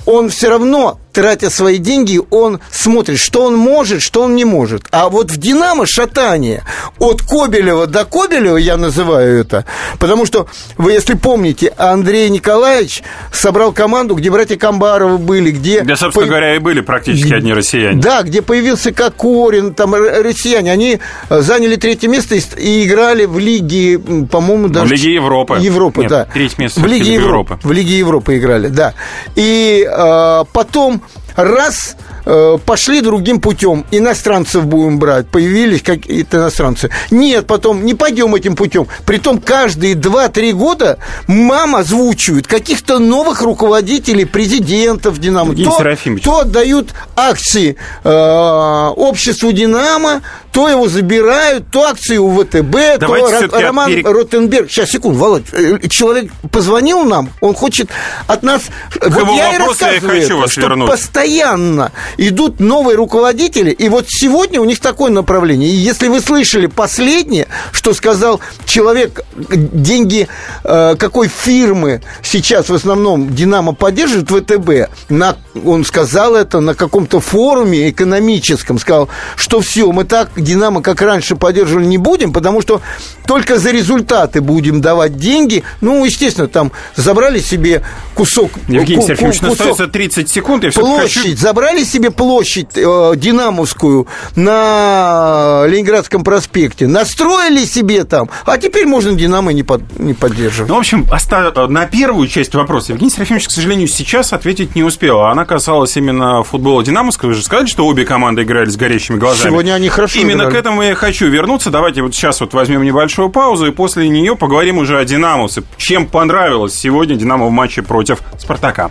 Он 0.07 0.29
все 0.29 0.49
равно 0.49 0.99
тратя 1.13 1.51
свои 1.51 1.79
деньги, 1.79 2.21
он 2.31 2.61
смотрит, 2.71 3.19
что 3.19 3.45
он 3.45 3.57
может, 3.57 4.03
что 4.03 4.23
он 4.23 4.35
не 4.37 4.45
может. 4.45 4.83
А 4.91 5.09
вот 5.09 5.31
в 5.31 5.37
«Динамо» 5.37 5.87
шатание 5.87 6.63
от 6.99 7.23
Кобелева 7.23 7.87
до 7.87 8.05
Кобелева, 8.05 8.57
я 8.57 8.77
называю 8.77 9.41
это, 9.41 9.65
потому 9.99 10.27
что, 10.27 10.47
вы 10.77 10.93
если 10.93 11.15
помните, 11.15 11.73
Андрей 11.77 12.29
Николаевич 12.31 13.03
собрал 13.33 13.73
команду, 13.73 14.15
где 14.15 14.31
братья 14.31 14.57
Камбаровы 14.57 15.19
были, 15.19 15.51
где... 15.51 15.81
Где, 15.81 15.97
собственно 15.97 16.27
по- 16.27 16.31
говоря, 16.31 16.57
и 16.57 16.59
были 16.59 16.81
практически 16.81 17.33
одни 17.33 17.53
россияне. 17.53 18.01
да, 18.01 18.23
где 18.23 18.43
появился 18.43 18.93
Кокорин, 18.93 19.75
там 19.75 19.95
россияне, 19.95 20.73
они 20.73 21.01
заняли 21.29 21.77
третье 21.77 22.09
место 22.09 22.37
и, 22.37 22.85
играли 22.85 23.25
в 23.25 23.39
Лиге, 23.39 23.99
по-моему, 23.99 24.69
В 24.69 24.73
даже... 24.73 24.95
Лиге 24.95 25.15
Европы. 25.15 25.59
Европы, 25.61 26.03
Нет, 26.03 26.11
да. 26.11 26.25
третье 26.33 26.61
место 26.63 26.81
в 26.81 26.87
Лиге 26.87 27.15
Европы. 27.15 27.55
Европы. 27.55 27.59
В 27.63 27.73
Лиге 27.73 27.99
Европы 27.99 28.39
играли, 28.39 28.69
да. 28.69 28.95
И 29.35 29.87
э, 29.91 30.45
потом 30.53 31.03
раз 31.37 31.97
э, 32.20 32.20
пошли 32.67 33.01
другим 33.01 33.41
путем, 33.41 33.85
иностранцев 33.91 34.67
будем 34.67 34.99
брать, 34.99 35.27
появились 35.29 35.83
какие-то 35.83 36.39
иностранцы. 36.39 36.91
Нет, 37.11 37.47
потом 37.47 37.85
не 37.85 37.95
пойдем 37.95 38.35
этим 38.35 38.57
путем. 38.57 38.87
Притом 39.07 39.39
каждые 39.39 39.95
2-3 39.95 40.53
года 40.53 40.99
мама 41.27 41.79
озвучивает 41.81 42.47
каких-то 42.47 42.99
новых 42.99 43.43
руководителей, 43.43 44.25
президентов 44.25 45.19
«Динамо». 45.19 45.51
Евгений 45.51 45.71
То, 45.71 45.79
Серафимович. 45.79 46.25
то 46.25 46.41
отдают 46.41 46.91
акции 47.17 47.77
э, 48.05 48.89
обществу 48.97 49.53
«Динамо», 49.53 50.23
то 50.53 50.69
его 50.69 50.89
забирают, 50.89 51.71
то 51.71 51.85
акции 51.85 52.17
у 52.17 52.31
ВТБ, 52.43 52.99
Давайте 52.99 53.47
то 53.49 53.61
Роман 53.61 53.89
пере- 53.89 54.03
Ротенберг. 54.03 54.69
Сейчас, 54.71 54.91
секунду, 54.91 55.19
Володь. 55.19 55.45
э, 55.53 55.79
Человек 55.89 56.33
позвонил 56.51 57.05
нам, 57.05 57.31
он 57.41 57.55
хочет 57.55 57.89
от 58.27 58.43
нас... 58.43 58.63
его 59.01 59.33
я 59.35 59.55
и 59.55 59.59
вопросу 59.59 59.85
я 59.85 59.87
рассказываю 59.93 60.01
хочу 60.21 60.25
это, 60.35 60.37
вас 60.37 60.51
что 60.53 60.61
вернуть. 60.63 60.91
постоянно 60.91 61.93
идут 62.17 62.61
новые 62.61 62.97
руководители, 62.97 63.71
и 63.71 63.89
вот 63.89 64.07
сегодня 64.09 64.61
у 64.61 64.65
них 64.65 64.81
такое 64.81 65.11
направление. 65.11 65.69
И 65.69 65.75
если 65.75 66.09
вы 66.09 66.21
слышали 66.21 66.67
последнее, 66.67 67.47
что 67.73 67.95
сказал 67.95 68.41
человек, 68.65 69.25
деньги 69.49 70.29
э, 70.65 70.97
какой 70.99 71.29
фирмы 71.29 72.03
сейчас 72.23 72.69
в 72.69 72.75
основном 72.75 73.35
«Динамо» 73.35 73.75
поддерживает 73.75 74.31
ВТБ, 74.31 74.91
на, 75.11 75.37
он 75.65 75.85
сказал 75.85 76.35
это 76.35 76.61
на 76.61 76.75
каком-то 76.75 77.21
форуме 77.21 77.91
экономическом, 77.91 78.79
сказал, 78.79 79.09
что 79.37 79.61
все, 79.61 79.91
мы 79.93 80.05
так 80.05 80.31
«Динамо» 80.37 80.83
как 80.83 81.03
раньше 81.03 81.37
поддерживали 81.37 81.85
не 81.85 81.99
будем, 81.99 82.33
потому 82.33 82.63
что 82.63 82.81
только 83.27 83.59
за 83.59 83.71
результаты 83.71 84.41
будем 84.41 84.81
давать 84.81 85.17
деньги. 85.17 85.63
Ну, 85.81 86.05
естественно, 86.05 86.49
там 86.49 86.73
забрали 86.97 87.39
себе 87.41 87.85
кусок... 88.15 88.51
Евгений 88.69 89.15
ку- 89.15 89.27
ну, 89.27 89.29
кусок- 89.29 89.53
остается 89.53 89.87
30 89.87 90.29
секунд. 90.29 90.65
Я 90.65 90.71
площадь, 90.73 91.23
хочу... 91.23 91.37
забрали 91.37 91.85
себе 91.85 92.00
площадь 92.09 92.77
э, 92.77 93.13
Динамовскую 93.17 94.07
на 94.37 95.65
Ленинградском 95.67 96.25
проспекте, 96.25 96.87
настроили 96.87 97.65
себе 97.65 98.05
там, 98.05 98.29
а 98.47 98.59
теперь 98.59 98.87
можно 98.87 99.13
Динамо 99.13 99.53
не, 99.53 99.63
под- 99.63 99.99
не 99.99 100.15
поддерживать. 100.15 100.69
Ну, 100.69 100.77
в 100.77 100.79
общем, 100.79 101.07
оста- 101.13 101.53
на 101.69 101.87
первую 101.87 102.27
часть 102.29 102.55
вопроса 102.55 102.93
Евгений 102.93 103.11
Серафимович, 103.11 103.49
к 103.49 103.51
сожалению, 103.51 103.89
сейчас 103.89 104.33
ответить 104.33 104.75
не 104.75 104.83
успел. 104.83 105.21
Она 105.21 105.45
касалась 105.45 105.97
именно 105.97 106.43
футбола 106.43 106.83
Динамовского. 106.83 107.29
Вы 107.29 107.35
же 107.35 107.43
сказали, 107.43 107.67
что 107.67 107.87
обе 107.87 108.05
команды 108.05 108.43
играли 108.43 108.69
с 108.71 108.77
горящими 108.77 109.17
глазами. 109.17 109.51
Сегодня 109.51 109.73
они 109.75 109.89
хорошо 109.89 110.19
Именно 110.21 110.43
играли. 110.43 110.55
к 110.55 110.59
этому 110.59 110.83
я 110.83 110.95
хочу 110.95 111.27
вернуться. 111.29 111.71
Давайте 111.71 112.03
вот 112.03 112.15
сейчас 112.15 112.41
вот 112.41 112.55
возьмем 112.55 112.83
небольшую 112.83 113.31
паузу, 113.31 113.67
и 113.67 113.71
после 113.71 114.09
нее 114.09 114.37
поговорим 114.37 114.79
уже 114.79 114.99
о 114.99 115.05
Динамовце. 115.05 115.63
Чем 115.77 116.07
понравилось 116.07 116.75
сегодня 116.75 117.17
Динамо 117.17 117.47
в 117.47 117.51
матче 117.51 117.83
против 117.83 118.21
Спартака. 118.39 118.91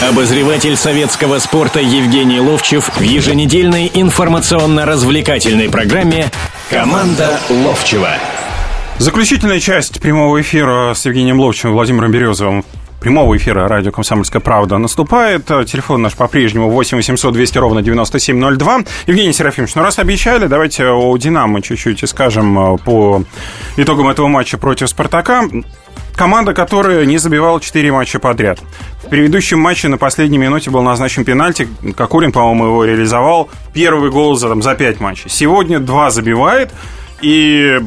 Обозреватель 0.00 0.76
советского 0.76 1.40
спорта 1.40 1.80
Евгений 1.80 2.38
Ловчев 2.38 2.88
в 2.96 3.00
еженедельной 3.00 3.90
информационно-развлекательной 3.92 5.68
программе 5.68 6.30
«Команда 6.70 7.40
Ловчева». 7.50 8.10
Заключительная 8.98 9.58
часть 9.58 10.00
прямого 10.00 10.40
эфира 10.40 10.94
с 10.94 11.04
Евгением 11.04 11.40
Ловчевым 11.40 11.72
и 11.72 11.74
Владимиром 11.74 12.12
Березовым 12.12 12.64
прямого 13.00 13.36
эфира 13.36 13.66
радио 13.66 13.90
«Комсомольская 13.90 14.40
правда» 14.40 14.78
наступает. 14.78 15.46
Телефон 15.46 16.02
наш 16.02 16.14
по-прежнему 16.14 16.70
8 16.70 16.96
800 16.96 17.34
200 17.34 17.58
ровно 17.58 17.82
9702. 17.82 18.80
Евгений 19.08 19.32
Серафимович, 19.32 19.74
ну 19.74 19.82
раз 19.82 19.98
обещали, 19.98 20.46
давайте 20.46 20.86
о 20.90 21.16
«Динамо» 21.16 21.60
чуть-чуть 21.60 22.04
и 22.04 22.06
скажем 22.06 22.74
э, 22.74 22.78
по 22.78 23.24
итогам 23.76 24.08
этого 24.08 24.28
матча 24.28 24.58
против 24.58 24.88
«Спартака». 24.88 25.42
Команда, 26.18 26.52
которая 26.52 27.04
не 27.04 27.16
забивала 27.18 27.60
4 27.60 27.92
матча 27.92 28.18
подряд. 28.18 28.58
В 29.08 29.10
предыдущем 29.10 29.58
матче 29.58 29.88
на 29.88 29.96
последней 29.96 30.36
минуте 30.36 30.70
был 30.70 30.82
назначен 30.82 31.24
пенальти. 31.24 31.66
Кокорин, 31.96 32.30
по-моему, 32.30 32.66
его 32.66 32.84
реализовал. 32.84 33.48
Первый 33.72 34.10
гол 34.10 34.36
за, 34.36 34.50
там, 34.50 34.60
за 34.60 34.74
5 34.74 35.00
матчей. 35.00 35.30
Сегодня 35.30 35.78
два 35.78 36.10
забивает. 36.10 36.74
И 37.22 37.80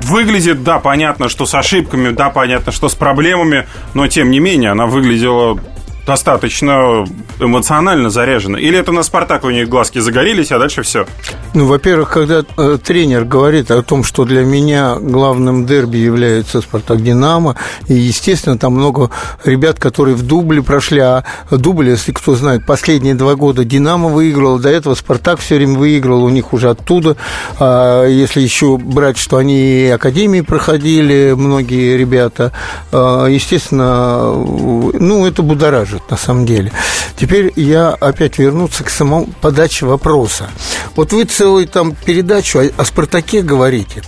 выглядит, 0.00 0.64
да, 0.64 0.78
понятно, 0.78 1.28
что 1.28 1.44
с 1.44 1.54
ошибками, 1.54 2.08
да, 2.08 2.30
понятно, 2.30 2.72
что 2.72 2.88
с 2.88 2.94
проблемами, 2.94 3.66
но 3.92 4.08
тем 4.08 4.30
не 4.30 4.40
менее 4.40 4.70
она 4.70 4.86
выглядела 4.86 5.60
достаточно 6.06 7.04
эмоционально 7.40 8.10
заряжена. 8.10 8.58
Или 8.58 8.78
это 8.78 8.92
на 8.92 9.02
Спартак 9.02 9.44
у 9.44 9.50
них 9.50 9.68
глазки 9.68 9.98
загорелись, 9.98 10.52
а 10.52 10.58
дальше 10.58 10.82
все. 10.82 11.06
Ну, 11.52 11.66
во-первых, 11.66 12.10
когда 12.10 12.44
э, 12.56 12.78
тренер 12.82 13.24
говорит 13.24 13.70
о 13.70 13.82
том, 13.82 14.04
что 14.04 14.24
для 14.24 14.44
меня 14.44 14.96
главным 15.00 15.66
дерби 15.66 15.96
является 15.96 16.60
«Спартак 16.60 17.02
Динамо», 17.02 17.56
и, 17.88 17.94
естественно, 17.94 18.56
там 18.56 18.74
много 18.74 19.10
ребят, 19.44 19.80
которые 19.80 20.14
в 20.14 20.22
дубле 20.22 20.62
прошли, 20.62 21.00
а 21.00 21.24
дубль, 21.50 21.88
если 21.88 22.12
кто 22.12 22.36
знает, 22.36 22.64
последние 22.66 23.14
два 23.14 23.34
года 23.34 23.64
«Динамо» 23.64 24.08
выиграл, 24.08 24.58
до 24.58 24.68
этого 24.68 24.94
«Спартак» 24.94 25.40
все 25.40 25.56
время 25.56 25.78
выиграл, 25.78 26.22
у 26.22 26.28
них 26.28 26.52
уже 26.52 26.70
оттуда, 26.70 27.16
а 27.58 28.06
если 28.06 28.40
еще 28.40 28.76
брать, 28.76 29.18
что 29.18 29.38
они 29.38 29.86
и 29.86 29.88
академии 29.88 30.42
проходили, 30.42 31.34
многие 31.36 31.96
ребята, 31.96 32.52
э, 32.92 33.26
естественно, 33.30 34.32
ну, 34.34 35.26
это 35.26 35.42
будоражит 35.42 35.95
на 36.10 36.16
самом 36.16 36.46
деле. 36.46 36.72
Теперь 37.16 37.52
я 37.56 37.90
опять 37.90 38.38
вернуться 38.38 38.84
к 38.84 38.90
самому 38.90 39.28
подаче 39.40 39.86
вопроса. 39.86 40.48
Вот 40.94 41.12
вы 41.12 41.24
целую 41.24 41.66
там 41.66 41.94
передачу 41.94 42.58
о, 42.58 42.70
о 42.76 42.84
«Спартаке» 42.84 43.42
говорите. 43.42 44.02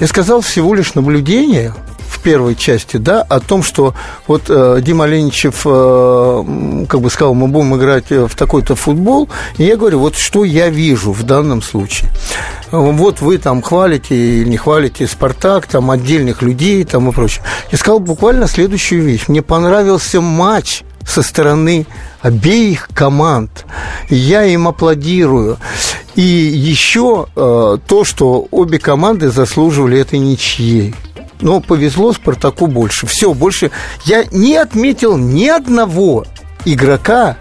Я 0.00 0.06
сказал 0.06 0.40
всего 0.40 0.74
лишь 0.74 0.94
наблюдение 0.94 1.74
в 2.12 2.20
первой 2.20 2.54
части, 2.54 2.98
да, 2.98 3.22
о 3.22 3.40
том, 3.40 3.62
что 3.62 3.94
вот 4.26 4.44
э, 4.48 4.80
Дима 4.82 5.06
Леничев, 5.06 5.62
э, 5.64 6.86
как 6.88 7.00
бы 7.00 7.10
сказал, 7.10 7.34
мы 7.34 7.48
будем 7.48 7.74
играть 7.76 8.10
э, 8.10 8.26
в 8.26 8.34
такой-то 8.34 8.76
футбол, 8.76 9.28
и 9.56 9.64
я 9.64 9.76
говорю, 9.76 9.98
вот 9.98 10.16
что 10.16 10.44
я 10.44 10.68
вижу 10.68 11.12
в 11.12 11.22
данном 11.22 11.62
случае. 11.62 12.10
Вот 12.70 13.20
вы 13.20 13.38
там 13.38 13.60
хвалите 13.62 14.14
или 14.14 14.48
не 14.48 14.56
хвалите 14.56 15.06
«Спартак», 15.06 15.66
там 15.66 15.90
отдельных 15.90 16.42
людей 16.42 16.84
там 16.84 17.08
и 17.08 17.12
прочее. 17.12 17.44
Я 17.70 17.78
сказал 17.78 17.98
буквально 17.98 18.46
следующую 18.46 19.02
вещь. 19.02 19.24
Мне 19.28 19.42
понравился 19.42 20.20
матч 20.20 20.82
со 21.06 21.22
стороны 21.22 21.86
обеих 22.20 22.88
команд. 22.94 23.66
Я 24.08 24.44
им 24.44 24.68
аплодирую. 24.68 25.58
И 26.14 26.22
еще 26.22 27.26
э, 27.34 27.78
то, 27.86 28.04
что 28.04 28.46
обе 28.50 28.78
команды 28.78 29.30
заслуживали 29.30 29.98
этой 29.98 30.18
ничьей. 30.18 30.94
Но 31.40 31.60
повезло 31.60 32.12
Спартаку 32.12 32.66
больше. 32.66 33.06
Все, 33.06 33.34
больше 33.34 33.70
я 34.04 34.24
не 34.30 34.56
отметил 34.56 35.16
ни 35.16 35.48
одного 35.48 36.24
игрока. 36.64 37.36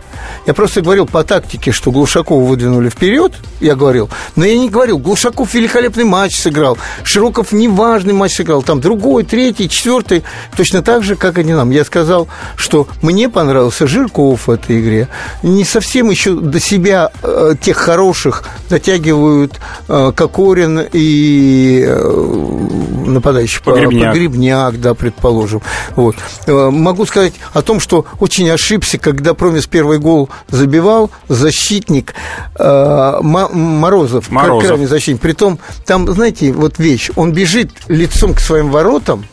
Я 0.46 0.54
просто 0.54 0.82
говорил 0.82 1.06
по 1.06 1.24
тактике, 1.24 1.72
что 1.72 1.92
Глушакова 1.92 2.44
выдвинули 2.44 2.90
вперед, 2.90 3.34
я 3.60 3.76
говорил, 3.76 4.10
но 4.36 4.46
я 4.46 4.58
не 4.58 4.70
говорил, 4.70 4.98
Глушаков 4.98 5.54
великолепный 5.54 6.04
матч 6.04 6.36
сыграл, 6.36 6.78
Широков 7.04 7.52
неважный 7.52 8.14
матч 8.14 8.36
сыграл, 8.36 8.64
там 8.64 8.82
другой, 8.82 9.24
третий, 9.24 9.70
четвертый, 9.70 10.24
точно 10.56 10.82
так 10.82 11.04
же, 11.04 11.16
как 11.16 11.38
и 11.38 11.44
не 11.44 11.54
нам. 11.54 11.72
Я 11.72 11.84
сказал, 11.86 12.28
что 12.56 12.88
мне 13.02 13.30
понравился 13.30 13.88
Жирков 13.88 14.48
в 14.48 14.52
этой 14.52 14.80
игре. 14.80 15.08
Не 15.44 15.64
совсем 15.64 16.10
еще 16.10 16.34
до 16.36 16.60
себя 16.60 17.12
э, 17.24 17.54
тех 17.60 17.78
хороших 17.78 18.44
дотягивают 18.70 19.60
э, 19.88 20.12
Кокорин 20.16 20.88
и 20.92 21.86
э, 21.88 22.81
нападающий 23.14 23.60
по- 23.62 23.72
Погребняк. 23.72 24.14
Погребняк, 24.14 24.80
да, 24.82 24.94
предположим. 24.94 25.62
Вот. 25.96 26.16
Э, 26.48 26.70
Могу 26.70 27.06
сказать 27.06 27.34
о 27.54 27.62
том, 27.62 27.80
что 27.80 28.06
очень 28.20 28.50
ошибся, 28.50 28.98
когда 28.98 29.34
Промис 29.34 29.68
первый 29.68 30.00
гол 30.00 30.30
забивал, 30.50 31.12
защитник 31.28 32.14
э, 32.58 33.20
Морозов, 33.22 34.30
Морозов. 34.30 34.68
крайний 34.68 34.86
защитник. 34.88 35.22
Притом, 35.22 35.60
там, 35.86 36.12
знаете, 36.12 36.52
вот 36.54 36.80
вещь, 36.80 37.10
он 37.16 37.32
бежит 37.34 37.72
лицом 37.88 38.34
к 38.34 38.40
своим 38.40 38.70
воротам, 38.70 39.26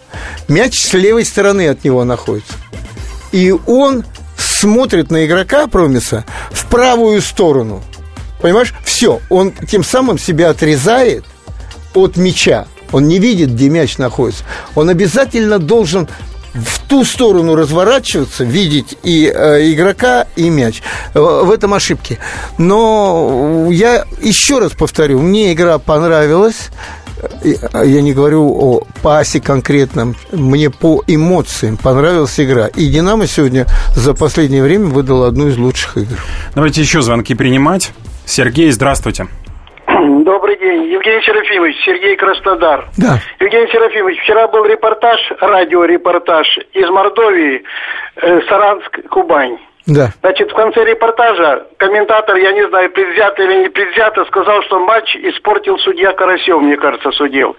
мяч 0.48 0.78
с 0.78 0.92
левой 0.94 1.24
стороны 1.24 1.68
от 1.68 1.84
него 1.84 2.04
находится. 2.04 2.54
И 3.32 3.54
он 3.66 4.04
смотрит 4.36 5.10
на 5.10 5.26
игрока 5.26 5.66
Промиса 5.66 6.24
в 6.50 6.66
правую 6.66 7.20
сторону. 7.22 7.82
Понимаешь? 8.40 8.72
Все, 8.84 9.20
он 9.30 9.52
тем 9.52 9.82
самым 9.82 10.18
себя 10.18 10.50
отрезает 10.50 11.24
от 11.94 12.16
мяча. 12.16 12.66
Он 12.92 13.08
не 13.08 13.18
видит, 13.18 13.52
где 13.52 13.68
мяч 13.68 13.98
находится. 13.98 14.44
Он 14.74 14.88
обязательно 14.88 15.58
должен 15.58 16.08
в 16.54 16.80
ту 16.88 17.04
сторону 17.04 17.54
разворачиваться, 17.54 18.44
видеть 18.44 18.96
и 19.02 19.30
э, 19.32 19.72
игрока, 19.72 20.26
и 20.36 20.48
мяч. 20.50 20.82
Э, 21.14 21.20
в 21.20 21.50
этом 21.50 21.74
ошибки. 21.74 22.18
Но 22.56 23.68
я 23.70 24.04
еще 24.22 24.58
раз 24.58 24.72
повторю, 24.72 25.20
мне 25.20 25.52
игра 25.52 25.78
понравилась. 25.78 26.70
А 27.72 27.84
я 27.84 28.00
не 28.00 28.12
говорю 28.12 28.46
о 28.46 28.82
пасе 29.02 29.40
конкретном, 29.40 30.14
мне 30.30 30.70
по 30.70 31.02
эмоциям 31.08 31.76
понравилась 31.76 32.38
игра. 32.38 32.68
И 32.68 32.86
«Динамо» 32.86 33.26
сегодня 33.26 33.66
за 33.96 34.14
последнее 34.14 34.62
время 34.62 34.86
выдал 34.86 35.24
одну 35.24 35.48
из 35.48 35.56
лучших 35.56 35.96
игр. 35.96 36.16
Давайте 36.54 36.80
еще 36.80 37.02
звонки 37.02 37.34
принимать. 37.34 37.90
Сергей, 38.24 38.70
здравствуйте. 38.70 39.26
Добрый 40.38 40.56
день. 40.56 40.84
Евгений 40.84 41.20
Серафимович, 41.22 41.76
Сергей 41.84 42.14
Краснодар. 42.14 42.86
Да. 42.96 43.18
Евгений 43.40 43.66
Серафимович, 43.72 44.20
вчера 44.20 44.46
был 44.46 44.64
репортаж, 44.66 45.18
радиорепортаж 45.40 46.46
из 46.74 46.88
Мордовии, 46.88 47.64
э, 48.14 48.40
Саранск, 48.48 49.00
Кубань. 49.10 49.58
Да. 49.88 50.10
Значит, 50.20 50.50
в 50.50 50.54
конце 50.54 50.84
репортажа 50.84 51.66
комментатор, 51.78 52.36
я 52.36 52.52
не 52.52 52.68
знаю, 52.68 52.90
предвзято 52.90 53.42
или 53.42 53.62
не 53.62 53.68
предвзято, 53.70 54.22
сказал, 54.26 54.60
что 54.62 54.78
матч 54.80 55.16
испортил 55.16 55.78
судья 55.78 56.12
Карасев, 56.12 56.60
мне 56.60 56.76
кажется, 56.76 57.10
судил. 57.12 57.56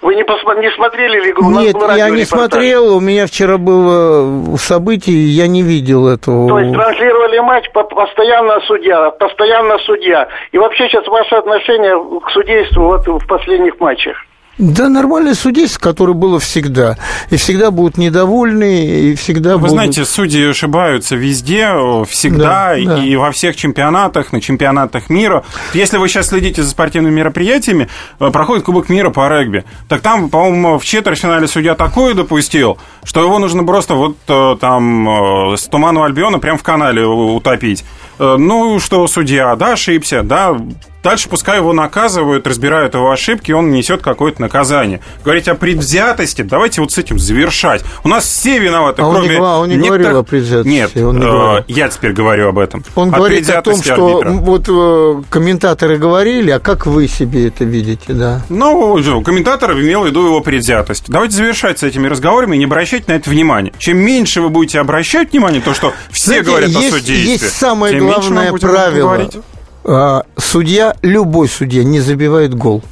Вы 0.00 0.14
не, 0.14 0.22
посмо... 0.22 0.54
не 0.54 0.70
смотрели 0.70 1.20
ли 1.20 1.30
игру? 1.32 1.50
Нет, 1.50 1.76
я 1.96 2.08
не 2.10 2.24
смотрел, 2.24 2.96
у 2.96 3.00
меня 3.00 3.26
вчера 3.26 3.58
было 3.58 4.56
событие, 4.58 5.26
я 5.34 5.48
не 5.48 5.62
видел 5.62 6.06
этого. 6.06 6.48
То 6.48 6.60
есть 6.60 6.72
транслировали 6.72 7.38
матч 7.40 7.68
постоянно 7.72 8.60
судья, 8.60 9.10
постоянно 9.10 9.76
судья. 9.78 10.28
И 10.52 10.58
вообще 10.58 10.88
сейчас 10.88 11.06
ваше 11.08 11.34
отношение 11.34 11.98
к 12.20 12.30
судейству 12.30 12.84
вот 12.84 13.06
в 13.08 13.26
последних 13.26 13.80
матчах? 13.80 14.16
Да, 14.58 14.90
нормальное 14.90 15.34
судейство, 15.34 15.80
которое 15.80 16.12
было 16.12 16.38
всегда. 16.38 16.98
И 17.30 17.36
всегда 17.36 17.70
будут 17.70 17.96
недовольны, 17.96 18.86
и 18.86 19.14
всегда 19.14 19.52
Вы 19.52 19.60
будут... 19.60 19.72
знаете, 19.72 20.04
судьи 20.04 20.44
ошибаются 20.50 21.16
везде, 21.16 21.68
всегда, 22.06 22.74
Да, 22.76 22.96
да. 22.96 23.02
и 23.02 23.16
во 23.16 23.32
всех 23.32 23.56
чемпионатах, 23.56 24.30
на 24.32 24.42
чемпионатах 24.42 25.08
мира. 25.08 25.42
Если 25.72 25.96
вы 25.96 26.08
сейчас 26.08 26.28
следите 26.28 26.62
за 26.62 26.70
спортивными 26.70 27.14
мероприятиями, 27.14 27.88
э, 28.20 28.30
проходит 28.30 28.64
Кубок 28.64 28.90
мира 28.90 29.08
по 29.08 29.26
регби. 29.28 29.64
Так 29.88 30.02
там, 30.02 30.28
по-моему, 30.28 30.78
в 30.78 30.84
четвертьфинале 30.84 31.48
судья 31.48 31.74
такое 31.74 32.14
допустил, 32.14 32.76
что 33.04 33.22
его 33.22 33.38
нужно 33.38 33.64
просто 33.64 33.94
вот 33.94 34.18
э, 34.28 34.56
там 34.60 35.52
э, 35.52 35.56
с 35.56 35.66
Туманного 35.66 36.06
Альбиона 36.06 36.38
прям 36.38 36.58
в 36.58 36.62
канале 36.62 37.04
утопить. 37.04 37.84
Ну, 38.18 38.78
что 38.78 39.06
судья, 39.08 39.56
да, 39.56 39.72
ошибся, 39.72 40.22
да, 40.22 40.56
Дальше 41.02 41.28
пускай 41.28 41.58
его 41.58 41.72
наказывают, 41.72 42.46
разбирают 42.46 42.94
его 42.94 43.10
ошибки, 43.10 43.50
он 43.52 43.70
несет 43.72 44.02
какое-то 44.02 44.40
наказание. 44.40 45.00
Говорить 45.24 45.48
о 45.48 45.54
предвзятости, 45.56 46.42
давайте 46.42 46.80
вот 46.80 46.92
с 46.92 46.98
этим 46.98 47.18
завершать. 47.18 47.82
У 48.04 48.08
нас 48.08 48.24
все 48.24 48.58
виноваты, 48.58 49.02
А 49.02 49.06
он 49.06 49.22
не 49.22 49.28
кроме... 49.28 49.40
он 49.42 49.68
не 49.68 49.74
некоторых- 49.76 50.00
говорил 50.02 50.18
о 50.20 50.22
предвзятости, 50.22 50.68
Нет, 50.68 50.96
он 50.96 51.18
не 51.18 51.26
э, 51.26 51.28
говорил. 51.30 51.64
я 51.68 51.88
теперь 51.88 52.12
говорю 52.12 52.48
об 52.48 52.58
этом. 52.58 52.84
Он 52.94 53.08
О 53.12 53.16
говорит 53.18 53.50
о 53.50 53.62
том, 53.62 53.82
что 53.82 54.18
арбитра. 54.18 54.30
вот 54.30 54.64
э, 54.68 55.22
комментаторы 55.28 55.98
говорили, 55.98 56.50
а 56.50 56.60
как 56.60 56.86
вы 56.86 57.08
себе 57.08 57.48
это 57.48 57.64
видите, 57.64 58.12
да? 58.12 58.42
Ну, 58.48 59.22
комментатор 59.24 59.72
имел 59.72 60.02
в 60.02 60.06
виду 60.06 60.24
его 60.26 60.40
предвзятость. 60.40 61.04
Давайте 61.08 61.34
завершать 61.36 61.80
с 61.80 61.82
этими 61.82 62.06
разговорами 62.06 62.54
и 62.54 62.58
не 62.60 62.64
обращать 62.66 63.08
на 63.08 63.12
это 63.12 63.28
внимание. 63.28 63.72
Чем 63.78 63.98
меньше 63.98 64.40
вы 64.40 64.50
будете 64.50 64.78
обращать 64.78 65.32
внимание, 65.32 65.60
то, 65.60 65.74
что 65.74 65.92
все 66.10 66.26
Знаете, 66.26 66.44
говорят 66.46 66.70
есть, 66.70 66.88
о 66.88 66.96
судействе, 66.98 67.32
Есть 67.32 67.56
самое 67.58 67.92
тем 67.94 68.04
меньше 68.06 68.20
мы 68.28 68.34
главное 68.34 68.50
будем 68.52 68.68
правило. 68.68 68.98
говорить. 69.08 69.36
А, 69.84 70.22
Судья, 70.36 70.94
любой 71.02 71.48
судья 71.48 71.84
не 71.84 72.00
забивает 72.00 72.54
гол. 72.54 72.82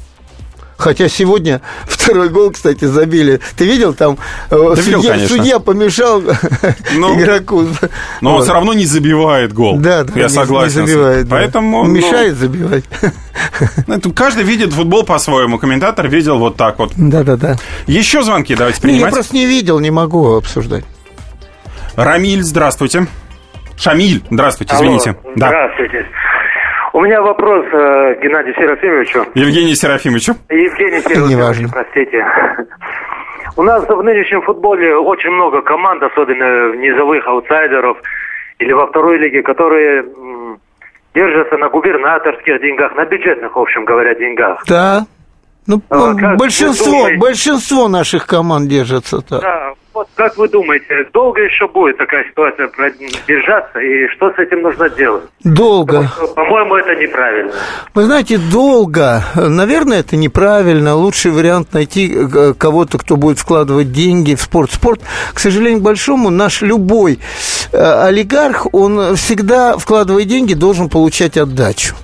Хотя 0.77 1.07
сегодня 1.09 1.61
второй 1.87 2.29
гол, 2.29 2.49
кстати, 2.51 2.85
забили. 2.85 3.39
Ты 3.55 3.65
видел 3.65 3.93
там? 3.93 4.17
э, 4.49 4.55
Да 4.75 4.81
видел, 4.81 4.97
судья, 5.01 5.11
конечно. 5.13 5.37
судья 5.37 5.59
помешал 5.59 6.21
Ну, 6.95 7.19
игроку. 7.21 7.67
Но 8.21 8.31
он 8.31 8.35
Вот. 8.37 8.43
все 8.45 8.53
равно 8.53 8.73
не 8.73 8.85
забивает 8.85 9.53
гол. 9.53 9.77
Да, 9.77 10.03
да, 10.03 10.13
я 10.15 10.23
не- 10.23 10.29
согласен. 10.29 10.81
не 10.81 10.87
забивает. 10.87 11.27
да. 11.27 11.35
Поэтому 11.35 11.83
ну, 11.83 11.89
Мешает 11.91 12.35
забивать. 12.35 12.83
это 13.87 14.09
каждый 14.11 14.43
видит 14.43 14.73
футбол 14.73 15.03
по-своему. 15.03 15.59
Комментатор 15.59 16.07
видел 16.07 16.39
вот 16.39 16.55
так 16.57 16.79
вот. 16.79 16.93
Да-да-да. 16.97 17.57
Еще 17.85 18.23
звонки 18.23 18.55
давайте 18.55 18.79
Не, 18.81 18.87
Я 18.87 18.93
принимать. 18.95 19.13
просто 19.13 19.35
не 19.35 19.45
видел, 19.45 19.79
не 19.79 19.91
могу 19.91 20.33
обсуждать. 20.35 20.83
Рамиль, 21.95 22.41
здравствуйте. 22.43 23.05
Шамиль, 23.77 24.23
здравствуйте, 24.31 24.75
извините. 24.75 25.09
Алло, 25.23 25.33
Да. 25.35 25.51
У 26.93 26.99
меня 27.01 27.21
вопрос 27.21 27.65
э, 27.71 28.19
Геннадию 28.21 28.53
Серафимовичу. 28.55 29.25
Евгений 29.33 29.75
Серафимовичу. 29.75 30.33
Евгений 30.49 30.99
Серафимович, 31.01 31.31
Неважно. 31.31 31.69
простите. 31.71 32.25
У 33.57 33.63
нас 33.63 33.83
в 33.87 34.03
нынешнем 34.03 34.41
футболе 34.41 34.95
очень 34.97 35.29
много 35.29 35.61
команд, 35.61 36.03
особенно 36.03 36.75
низовых 36.75 37.25
аутсайдеров 37.27 37.97
или 38.59 38.73
во 38.73 38.87
второй 38.87 39.17
лиге, 39.19 39.41
которые 39.41 40.01
м, 40.03 40.59
держатся 41.15 41.57
на 41.57 41.69
губернаторских 41.69 42.61
деньгах, 42.61 42.95
на 42.95 43.05
бюджетных, 43.05 43.55
в 43.55 43.59
общем 43.59 43.85
говоря, 43.85 44.13
деньгах. 44.15 44.63
Да. 44.67 45.05
Ну, 45.67 45.81
А, 45.89 46.35
большинство, 46.35 46.91
думаете? 46.91 47.17
большинство 47.19 47.87
наших 47.87 48.25
команд 48.27 48.67
держатся 48.67 49.21
так. 49.21 49.41
Да, 49.41 49.73
вот 49.93 50.07
как 50.15 50.37
вы 50.37 50.47
думаете, 50.47 51.09
долго 51.13 51.41
еще 51.41 51.67
будет 51.67 51.97
такая 51.97 52.23
ситуация 52.29 52.67
продержаться 52.67 53.79
и 53.79 54.07
что 54.15 54.31
с 54.31 54.37
этим 54.37 54.61
нужно 54.61 54.89
делать? 54.89 55.23
Долго. 55.43 56.09
По-моему, 56.35 56.75
это 56.75 56.95
неправильно. 56.95 57.51
Вы 57.93 58.03
знаете, 58.03 58.37
долго. 58.37 59.23
Наверное, 59.35 59.99
это 59.99 60.15
неправильно. 60.15 60.95
Лучший 60.95 61.31
вариант 61.31 61.73
найти 61.73 62.13
э, 62.13 62.53
кого-то, 62.57 62.97
кто 62.97 63.17
будет 63.17 63.39
вкладывать 63.39 63.91
деньги 63.91 64.35
в 64.35 64.41
спорт. 64.41 64.71
Спорт, 64.71 65.01
к 65.33 65.39
сожалению, 65.39 65.81
большому, 65.81 66.29
наш 66.29 66.61
любой 66.61 67.19
э, 67.73 67.77
олигарх, 67.77 68.73
он 68.73 69.15
всегда, 69.15 69.77
вкладывая 69.77 70.23
деньги, 70.23 70.53
должен 70.53 70.89
получать 70.89 71.37
отдачу. 71.37 71.95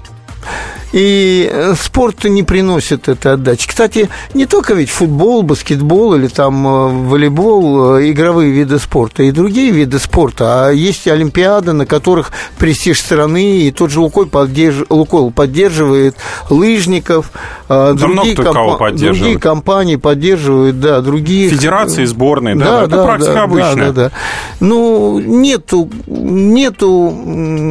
И 0.93 1.49
э, 1.51 1.73
спорт 1.75 2.23
не 2.23 2.43
приносит 2.43 3.09
этой 3.09 3.33
отдачи. 3.33 3.67
Кстати, 3.67 4.09
не 4.33 4.45
только 4.45 4.73
ведь 4.73 4.89
футбол, 4.89 5.43
баскетбол 5.43 6.15
или 6.15 6.27
там 6.27 6.65
э, 6.65 7.07
волейбол, 7.07 7.95
э, 7.97 8.11
игровые 8.11 8.51
виды 8.51 8.79
спорта, 8.79 9.23
и 9.23 9.31
другие 9.31 9.71
виды 9.71 9.99
спорта. 9.99 10.67
А 10.67 10.71
есть 10.71 11.07
олимпиады, 11.07 11.73
на 11.73 11.85
которых 11.85 12.31
престиж 12.57 12.99
страны, 12.99 13.59
и 13.61 13.71
тот 13.71 13.91
же 13.91 13.99
Лукойл, 13.99 14.27
поддерж... 14.27 14.85
Лукойл 14.89 15.31
поддерживает 15.31 16.15
лыжников. 16.49 17.31
э, 17.69 17.95
Да 17.97 18.07
кого 18.53 18.77
поддерживает. 18.77 19.17
другие 19.19 19.39
компании 19.39 19.95
поддерживают, 19.97 20.79
да, 20.79 21.01
другие... 21.01 21.49
Федерации, 21.49 22.05
сборные, 22.05 22.55
да, 22.55 22.83
это 22.83 23.03
практика 23.03 23.43
обычная. 23.43 23.75
Да, 23.75 23.91
да, 23.91 24.09
да. 24.09 24.11
Ну, 24.59 25.19
нету, 25.19 25.89
нету 26.07 27.13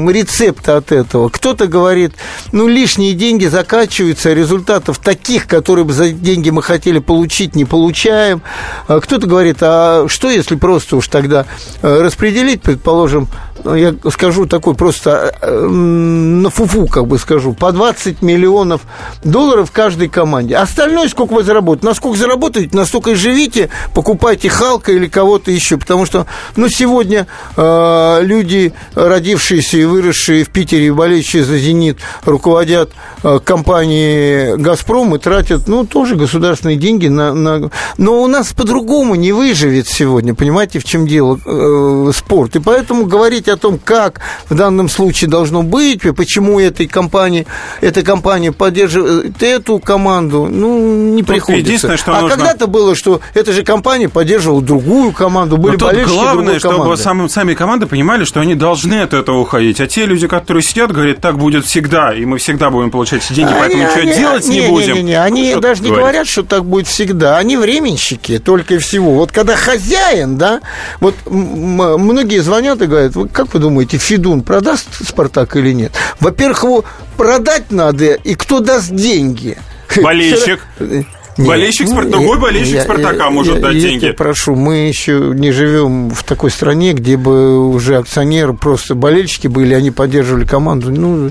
рецепта 0.08 0.76
от 0.76 0.92
этого. 0.92 1.28
Кто-то 1.28 1.66
говорит, 1.66 2.12
ну, 2.52 2.68
лишние 3.06 3.14
деньги 3.14 3.46
закачиваются, 3.46 4.32
результатов 4.32 4.98
таких, 4.98 5.46
которые 5.46 5.84
бы 5.84 5.92
за 5.92 6.10
деньги 6.10 6.50
мы 6.50 6.62
хотели 6.62 6.98
получить, 6.98 7.54
не 7.54 7.64
получаем. 7.64 8.42
А 8.88 9.00
Кто-то 9.00 9.26
говорит, 9.26 9.58
а 9.60 10.06
что 10.08 10.28
если 10.28 10.56
просто 10.56 10.96
уж 10.96 11.08
тогда 11.08 11.46
э, 11.82 12.02
распределить, 12.02 12.62
предположим, 12.62 13.28
я 13.64 13.94
скажу 14.10 14.46
такой 14.46 14.74
просто 14.74 15.34
э, 15.40 15.66
на 15.66 16.50
фуфу, 16.50 16.86
как 16.86 17.06
бы 17.06 17.18
скажу, 17.18 17.52
по 17.52 17.72
20 17.72 18.22
миллионов 18.22 18.82
долларов 19.24 19.70
каждой 19.72 20.08
команде. 20.08 20.56
Остальное 20.56 21.08
сколько 21.08 21.34
вы 21.34 21.42
заработаете? 21.42 21.86
Насколько 21.86 22.18
заработаете, 22.18 22.76
настолько 22.76 23.10
и 23.10 23.14
живите, 23.14 23.70
покупайте 23.94 24.48
Халка 24.48 24.92
или 24.92 25.06
кого-то 25.06 25.50
еще. 25.50 25.76
Потому 25.76 26.06
что, 26.06 26.26
ну, 26.56 26.68
сегодня 26.68 27.26
э, 27.56 28.18
люди, 28.22 28.72
родившиеся 28.94 29.78
и 29.78 29.84
выросшие 29.84 30.44
в 30.44 30.50
Питере 30.50 30.92
болеющие 30.92 31.44
за 31.44 31.58
«Зенит», 31.58 31.98
руководят 32.24 32.90
э, 33.22 33.38
компанией 33.44 34.56
«Газпром» 34.56 35.14
и 35.14 35.18
тратят, 35.18 35.68
ну, 35.68 35.84
тоже 35.84 36.16
государственные 36.16 36.76
деньги 36.76 37.08
на... 37.08 37.32
на... 37.32 37.70
Но 37.98 38.22
у 38.22 38.26
нас 38.26 38.52
по-другому 38.52 39.14
не 39.14 39.32
выживет 39.32 39.88
сегодня, 39.88 40.34
понимаете, 40.34 40.78
в 40.78 40.84
чем 40.84 41.06
дело 41.06 41.38
э, 41.44 42.10
спорт. 42.14 42.56
И 42.56 42.60
поэтому 42.60 43.06
говорить 43.06 43.45
о 43.48 43.56
том, 43.56 43.78
как 43.82 44.20
в 44.48 44.54
данном 44.54 44.88
случае 44.88 45.28
должно 45.30 45.62
быть, 45.62 46.02
почему 46.16 46.58
этой 46.60 46.86
компании, 46.86 47.46
эта 47.80 48.02
компания 48.02 48.52
поддерживает 48.52 49.42
эту 49.42 49.78
команду, 49.78 50.48
ну, 50.50 50.78
не 51.14 51.18
Тут 51.22 51.26
приходится. 51.28 51.66
единственное, 51.66 51.96
что 51.96 52.16
а 52.16 52.20
нужно- 52.22 52.36
когда-то 52.36 52.66
было, 52.66 52.94
что 52.94 53.20
эта 53.34 53.52
же 53.52 53.62
компания 53.62 54.08
поддерживала 54.08 54.62
другую 54.62 55.12
команду, 55.12 55.56
были 55.56 55.72
Но 55.76 55.86
болельщики 55.86 56.14
главное, 56.14 56.34
другой 56.44 56.58
чтобы 56.58 56.76
команды. 56.78 57.02
сами, 57.02 57.28
сами 57.28 57.54
команды 57.54 57.86
понимали, 57.86 58.24
что 58.24 58.40
они 58.40 58.54
должны 58.54 59.00
от 59.02 59.14
этого 59.14 59.38
уходить. 59.40 59.80
А 59.80 59.86
те 59.86 60.06
люди, 60.06 60.26
которые 60.28 60.62
сидят, 60.62 60.92
говорят, 60.92 61.20
так 61.20 61.38
будет 61.38 61.64
всегда, 61.64 62.14
и 62.14 62.24
мы 62.24 62.38
всегда 62.38 62.70
будем 62.70 62.90
получать 62.90 63.24
эти 63.24 63.32
деньги, 63.34 63.52
поэтому 63.58 63.82
Они- 63.84 63.90
ничего 63.92 64.02
они- 64.10 64.18
делать 64.18 64.48
не, 64.48 64.60
не, 64.60 64.68
будем. 64.68 64.94
Не, 64.94 65.02
не, 65.02 65.06
не, 65.08 65.14
они 65.22 65.54
Ну, 65.54 65.60
даже 65.60 65.82
не 65.82 65.88
говорить? 65.88 66.04
говорят, 66.04 66.28
что 66.28 66.42
так 66.42 66.64
будет 66.64 66.86
всегда. 66.86 67.38
Они 67.38 67.56
временщики 67.56 68.38
только 68.38 68.74
и 68.74 68.78
всего. 68.78 69.14
Вот 69.14 69.32
когда 69.32 69.56
хозяин, 69.56 70.36
да, 70.36 70.60
вот 71.00 71.14
многие 71.30 72.40
звонят 72.40 72.80
и 72.82 72.86
говорят, 72.86 73.14
вы 73.14 73.28
как 73.36 73.52
вы 73.54 73.60
думаете, 73.60 73.98
Федун 73.98 74.40
продаст 74.42 74.88
Спартак 75.06 75.56
или 75.56 75.72
нет? 75.72 75.92
Во-первых, 76.20 76.62
его 76.64 76.84
продать 77.16 77.70
надо, 77.70 78.14
и 78.14 78.34
кто 78.34 78.60
даст 78.60 78.90
деньги? 78.90 79.58
Болельщик. 80.02 80.60
Нет. 81.38 81.48
Болельщик 81.48 81.86
Ну, 81.88 81.92
Спарт- 81.96 82.04
я- 82.06 82.10
другой 82.12 82.38
болельщик 82.38 82.74
я- 82.76 82.82
Спартака 82.84 83.24
я- 83.26 83.30
может 83.30 83.56
я- 83.56 83.60
дать 83.60 83.74
я 83.74 83.80
деньги. 83.80 84.00
тебя 84.04 84.14
прошу, 84.14 84.54
мы 84.54 84.88
еще 84.88 85.32
не 85.34 85.52
живем 85.52 86.08
в 86.08 86.24
такой 86.24 86.50
стране, 86.50 86.94
где 86.94 87.18
бы 87.18 87.68
уже 87.68 87.96
акционеры 87.98 88.54
просто 88.54 88.94
болельщики 88.94 89.46
были, 89.46 89.74
они 89.74 89.90
поддерживали 89.90 90.46
команду. 90.46 90.90
Ну, 90.90 91.30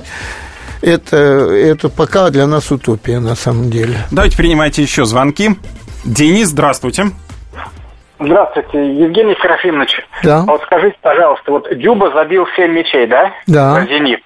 это, 0.81 1.17
это 1.17 1.89
пока 1.89 2.29
для 2.29 2.45
нас 2.45 2.71
утопия 2.71 3.19
на 3.19 3.35
самом 3.35 3.71
деле. 3.71 4.05
Давайте 4.11 4.37
принимайте 4.37 4.83
еще 4.83 5.05
звонки. 5.05 5.55
Денис, 6.03 6.49
здравствуйте. 6.49 7.09
Здравствуйте, 8.19 8.93
Евгений 8.93 9.35
Серафимович. 9.41 10.05
Да. 10.23 10.39
А 10.39 10.51
Вот 10.51 10.61
скажите, 10.63 10.95
пожалуйста, 11.01 11.51
вот 11.51 11.67
Дюба 11.77 12.11
забил 12.11 12.47
7 12.55 12.71
мячей, 12.71 13.07
да? 13.07 13.33
Да. 13.47 13.73
За 13.81 13.81
«Зенит». 13.87 14.23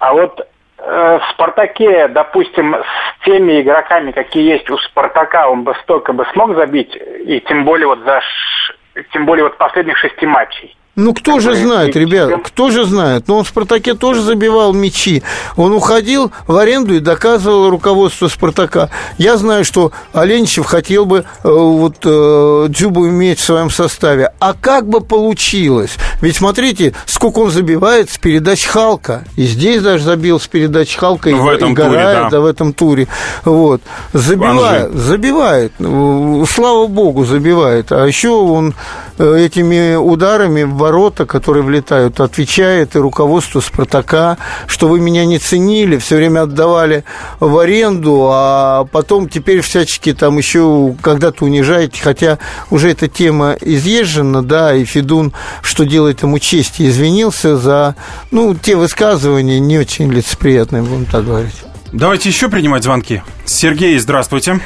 А 0.00 0.12
вот 0.12 0.40
э, 0.78 1.18
в 1.22 1.30
«Спартаке», 1.32 2.08
допустим, 2.08 2.74
с 2.74 3.24
теми 3.24 3.60
игроками, 3.62 4.10
какие 4.10 4.42
есть 4.50 4.68
у 4.70 4.76
«Спартака», 4.78 5.48
он 5.48 5.62
бы 5.62 5.74
столько 5.82 6.12
бы 6.12 6.26
смог 6.32 6.56
забить, 6.56 6.94
и 7.26 7.40
тем 7.48 7.64
более 7.64 7.86
вот 7.86 8.00
за 8.00 8.20
ш- 8.20 8.74
тем 9.12 9.26
более 9.26 9.44
вот 9.44 9.56
последних 9.58 9.96
шести 9.98 10.26
матчей. 10.26 10.76
Ну, 10.96 11.12
кто 11.12 11.40
же 11.40 11.56
знает, 11.56 11.96
ребят, 11.96 12.30
кто 12.44 12.70
же 12.70 12.84
знает? 12.84 13.26
Но 13.26 13.38
он 13.38 13.44
в 13.44 13.48
«Спартаке» 13.48 13.94
тоже 13.94 14.22
забивал 14.22 14.72
мячи. 14.72 15.24
Он 15.56 15.72
уходил 15.72 16.30
в 16.46 16.56
аренду 16.56 16.94
и 16.94 17.00
доказывал 17.00 17.68
руководство 17.68 18.28
«Спартака». 18.28 18.90
Я 19.18 19.36
знаю, 19.36 19.64
что 19.64 19.90
Оленичев 20.12 20.66
хотел 20.66 21.04
бы 21.04 21.24
э, 21.42 21.48
вот 21.48 21.96
э, 22.04 22.66
Дзюбу 22.68 23.08
иметь 23.08 23.40
в 23.40 23.44
своем 23.44 23.70
составе. 23.70 24.32
А 24.38 24.54
как 24.54 24.88
бы 24.88 25.00
получилось? 25.00 25.96
Ведь 26.20 26.36
смотрите, 26.36 26.94
сколько 27.06 27.40
он 27.40 27.50
забивает 27.50 28.10
с 28.10 28.18
передач 28.18 28.64
Халка. 28.64 29.24
И 29.34 29.46
здесь 29.46 29.82
даже 29.82 30.04
забил 30.04 30.38
с 30.38 30.46
передач 30.46 30.94
Халка. 30.94 31.30
В 31.30 31.50
и, 31.50 31.54
этом 31.54 31.72
и 31.72 31.76
туре, 31.76 31.88
Гараев, 31.88 32.30
да. 32.30 32.40
в 32.40 32.46
этом 32.46 32.72
туре. 32.72 33.08
Вот. 33.44 33.80
Забивает, 34.12 34.86
Анжи. 34.86 34.98
забивает. 34.98 35.72
Ну, 35.80 36.46
Слава 36.46 36.86
богу, 36.86 37.24
забивает. 37.24 37.90
А 37.90 38.06
еще 38.06 38.28
он 38.28 38.74
э, 39.18 39.38
этими 39.38 39.96
ударами 39.96 40.62
в 40.62 40.83
ворота, 40.84 41.24
которые 41.24 41.62
влетают, 41.62 42.20
отвечает 42.20 42.94
и 42.94 42.98
руководству 42.98 43.62
«Спартака», 43.62 44.36
что 44.66 44.86
вы 44.88 45.00
меня 45.00 45.24
не 45.24 45.38
ценили, 45.38 45.96
все 45.96 46.16
время 46.16 46.42
отдавали 46.42 47.04
в 47.40 47.56
аренду, 47.58 48.28
а 48.30 48.84
потом 48.92 49.28
теперь 49.30 49.62
всячески 49.62 50.12
там 50.12 50.36
еще 50.36 50.94
когда-то 51.00 51.44
унижаете, 51.46 52.02
хотя 52.02 52.38
уже 52.70 52.90
эта 52.90 53.08
тема 53.08 53.56
изъезжена, 53.62 54.42
да, 54.42 54.74
и 54.74 54.84
Федун, 54.84 55.32
что 55.62 55.84
делает 55.84 56.22
ему 56.22 56.38
честь, 56.38 56.82
извинился 56.82 57.56
за, 57.56 57.94
ну, 58.30 58.54
те 58.54 58.76
высказывания 58.76 59.60
не 59.60 59.78
очень 59.78 60.12
лицеприятные, 60.12 60.82
будем 60.82 61.06
так 61.06 61.24
говорить. 61.24 61.62
Давайте 61.92 62.28
еще 62.28 62.50
принимать 62.50 62.82
звонки. 62.84 63.22
Сергей, 63.46 63.96
здравствуйте. 63.98 64.60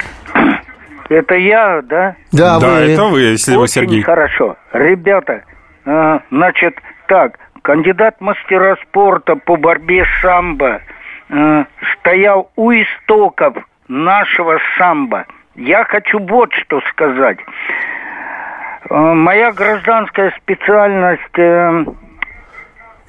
Это 1.10 1.34
я, 1.36 1.80
да? 1.88 2.16
Да, 2.32 2.58
Да, 2.58 2.68
вы. 2.68 2.74
это 2.80 3.04
вы, 3.04 3.20
если 3.20 3.54
вы 3.54 3.62
Очень 3.62 3.72
Сергей. 3.72 4.02
хорошо. 4.02 4.56
Ребята, 4.74 5.42
э, 5.88 6.18
значит, 6.30 6.76
так, 7.06 7.38
кандидат 7.62 8.20
мастера 8.20 8.76
спорта 8.82 9.36
по 9.36 9.56
борьбе 9.56 10.04
самбо 10.20 10.80
э, 11.30 11.64
стоял 11.98 12.50
у 12.56 12.72
истоков 12.72 13.56
нашего 13.88 14.58
самбо. 14.76 15.24
Я 15.54 15.84
хочу 15.84 16.18
вот 16.18 16.52
что 16.52 16.80
сказать. 16.92 17.38
Э, 18.90 18.94
моя 18.94 19.52
гражданская 19.52 20.32
специальность... 20.42 21.38
э, 21.38 21.84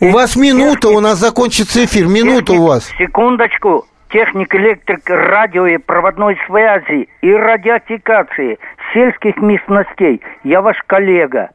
У 0.01 0.11
вас 0.11 0.35
минута, 0.35 0.89
у 0.89 0.99
нас 0.99 1.17
закончится 1.19 1.83
эфир, 1.85 2.07
минута 2.07 2.53
у 2.53 2.67
вас. 2.67 2.91
Секундочку. 2.97 3.85
Техник, 4.11 4.55
электрик, 4.55 5.07
радио 5.07 5.67
и 5.67 5.77
проводной 5.77 6.35
связи 6.47 7.07
и 7.21 7.31
радиофикации 7.31 8.57
сельских 8.91 9.37
местностей. 9.37 10.19
Я 10.43 10.61
ваш 10.63 10.77
коллега. 10.87 11.51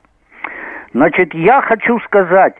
Значит, 0.95 1.35
я 1.35 1.61
хочу 1.61 1.99
сказать, 2.01 2.55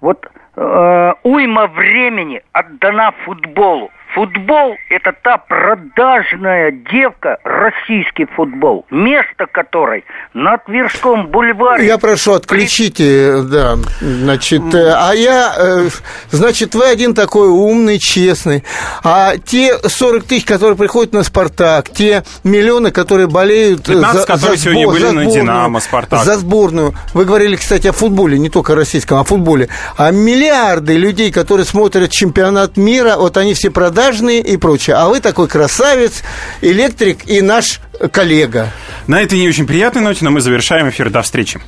вот 0.00 0.24
э, 0.56 1.12
уйма 1.24 1.66
времени 1.66 2.40
отдана 2.52 3.12
футболу. 3.24 3.90
Футбол– 4.14 4.74
это 4.90 5.12
та 5.22 5.36
продажная 5.38 6.72
девка, 6.72 7.38
российский 7.44 8.24
футбол, 8.24 8.84
место 8.90 9.46
которой 9.50 10.04
на 10.34 10.58
Тверском 10.58 11.28
бульваре. 11.28 11.86
Я 11.86 11.96
прошу, 11.96 12.32
отключите, 12.32 13.42
да, 13.42 13.76
значит, 14.00 14.74
э, 14.74 14.92
а 14.96 15.12
я, 15.14 15.54
э, 15.56 15.88
значит, 16.30 16.74
вы 16.74 16.86
один 16.86 17.14
такой 17.14 17.48
умный, 17.48 18.00
честный, 18.00 18.64
а 19.04 19.36
те 19.36 19.78
40 19.78 20.24
тысяч, 20.24 20.44
которые 20.44 20.76
приходят 20.76 21.12
на 21.12 21.22
«Спартак», 21.22 21.90
те 21.90 22.24
миллионы, 22.42 22.90
которые 22.90 23.28
болеют 23.28 23.88
э, 23.88 23.94
15, 23.94 24.20
за, 24.20 24.26
которые 24.26 24.56
за 24.56 24.62
сегодня 24.64 24.86
сбор- 24.86 24.92
были 24.92 25.02
за 25.02 25.12
на 25.12 25.22
сборную, 25.22 25.42
«Динамо», 25.42 25.80
«Спартак». 25.80 26.24
За 26.24 26.36
сборную. 26.36 26.94
Вы 27.14 27.24
говорили, 27.26 27.54
кстати, 27.54 27.86
о 27.86 27.92
футболе, 27.92 28.38
не 28.40 28.50
только 28.50 28.72
о 28.72 28.76
российском, 28.76 29.18
а 29.18 29.20
о 29.20 29.24
футболе. 29.24 29.68
А 29.96 30.10
миллиарды 30.10 30.96
людей, 30.96 31.30
которые 31.30 31.64
смотрят 31.64 32.10
чемпионат 32.10 32.76
мира, 32.76 33.14
вот 33.16 33.36
они 33.36 33.54
все 33.54 33.70
продажные 33.70 33.99
и 34.40 34.56
прочее. 34.56 34.96
А 34.96 35.08
вы 35.08 35.20
такой 35.20 35.46
красавец, 35.48 36.22
электрик 36.60 37.28
и 37.28 37.42
наш 37.42 37.80
коллега. 38.12 38.72
На 39.06 39.22
этой 39.22 39.38
не 39.38 39.48
очень 39.48 39.66
приятной 39.66 40.02
ноте, 40.02 40.24
но 40.24 40.30
мы 40.30 40.40
завершаем 40.40 40.88
эфир. 40.88 41.10
До 41.10 41.22
встречи. 41.22 41.60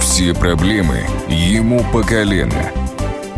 Все 0.00 0.34
проблемы 0.34 1.06
ему 1.28 1.84
по 1.92 2.02
колено. 2.02 2.70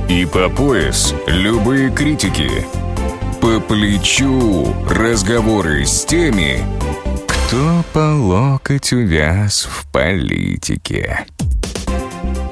И 0.09 0.27
по 0.27 0.49
пояс 0.49 1.15
любые 1.27 1.91
критики. 1.91 2.51
По 3.41 3.61
плечу 3.61 4.75
разговоры 4.89 5.87
с 5.87 6.05
теми, 6.05 6.65
кто 7.27 7.85
по 7.93 8.15
локоть 8.17 8.93
увяз 8.93 9.69
в 9.71 9.91
политике. 9.93 11.27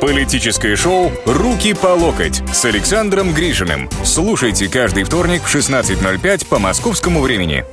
Политическое 0.00 0.76
шоу 0.76 1.10
«Руки 1.26 1.74
по 1.74 1.88
локоть» 1.88 2.42
с 2.52 2.64
Александром 2.64 3.32
Гришиным. 3.32 3.88
Слушайте 4.04 4.68
каждый 4.68 5.04
вторник 5.04 5.42
в 5.42 5.54
16.05 5.54 6.46
по 6.46 6.58
московскому 6.58 7.20
времени. 7.20 7.64